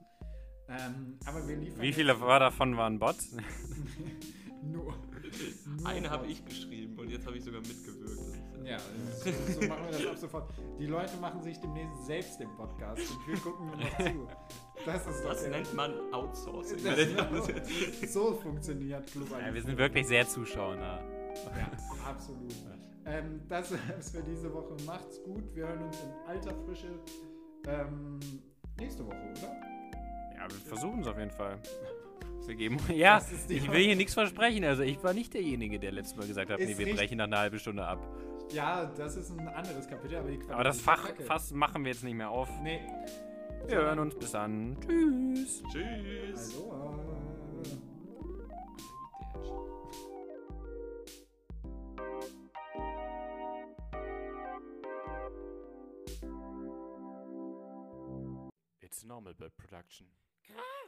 [0.70, 1.82] Ähm, aber wir liefern.
[1.82, 3.36] Wie viele war davon waren Bots?
[4.62, 4.84] Nur.
[4.84, 4.96] nur
[5.88, 8.04] Eine habe ich geschrieben und jetzt habe ich sogar mitgewirkt.
[8.04, 10.50] Das ist, äh, Ja, so, so machen wir das ab sofort.
[10.80, 14.28] Die Leute machen sich demnächst selbst den Podcast und wir gucken nur noch zu.
[14.86, 16.80] Das ist Das nennt man Outsourcing.
[16.84, 21.00] Das, so funktioniert Club Ja, wir sind wirklich sehr zuschauernah.
[21.58, 21.72] Ja,
[22.06, 22.54] absolut.
[23.06, 24.76] Ähm, das ist für diese Woche.
[24.86, 25.44] Macht's gut.
[25.56, 26.88] Wir hören uns in alter Frische
[27.68, 28.20] ähm,
[28.80, 29.52] nächste Woche, oder?
[30.36, 31.60] Ja, wir versuchen es auf jeden Fall.
[32.48, 32.78] Wir geben.
[32.90, 34.64] Ja, ich will hier nichts versprechen.
[34.64, 37.26] Also ich war nicht derjenige, der letztes Mal gesagt hat, Ist nee, wir brechen nach
[37.26, 38.00] einer halben Stunde ab.
[38.52, 41.08] Ja, das ist ein anderes Kapitel, aber Aber das ist Fach.
[41.26, 42.50] Fass machen wir jetzt nicht mehr auf.
[42.64, 42.80] Nee.
[43.68, 44.78] Wir hören uns bis dann.
[44.82, 45.62] Tschüss.
[45.72, 46.56] Tschüss.
[46.56, 46.72] Also,
[58.82, 60.08] It's normal bird production.
[60.44, 60.79] Krass.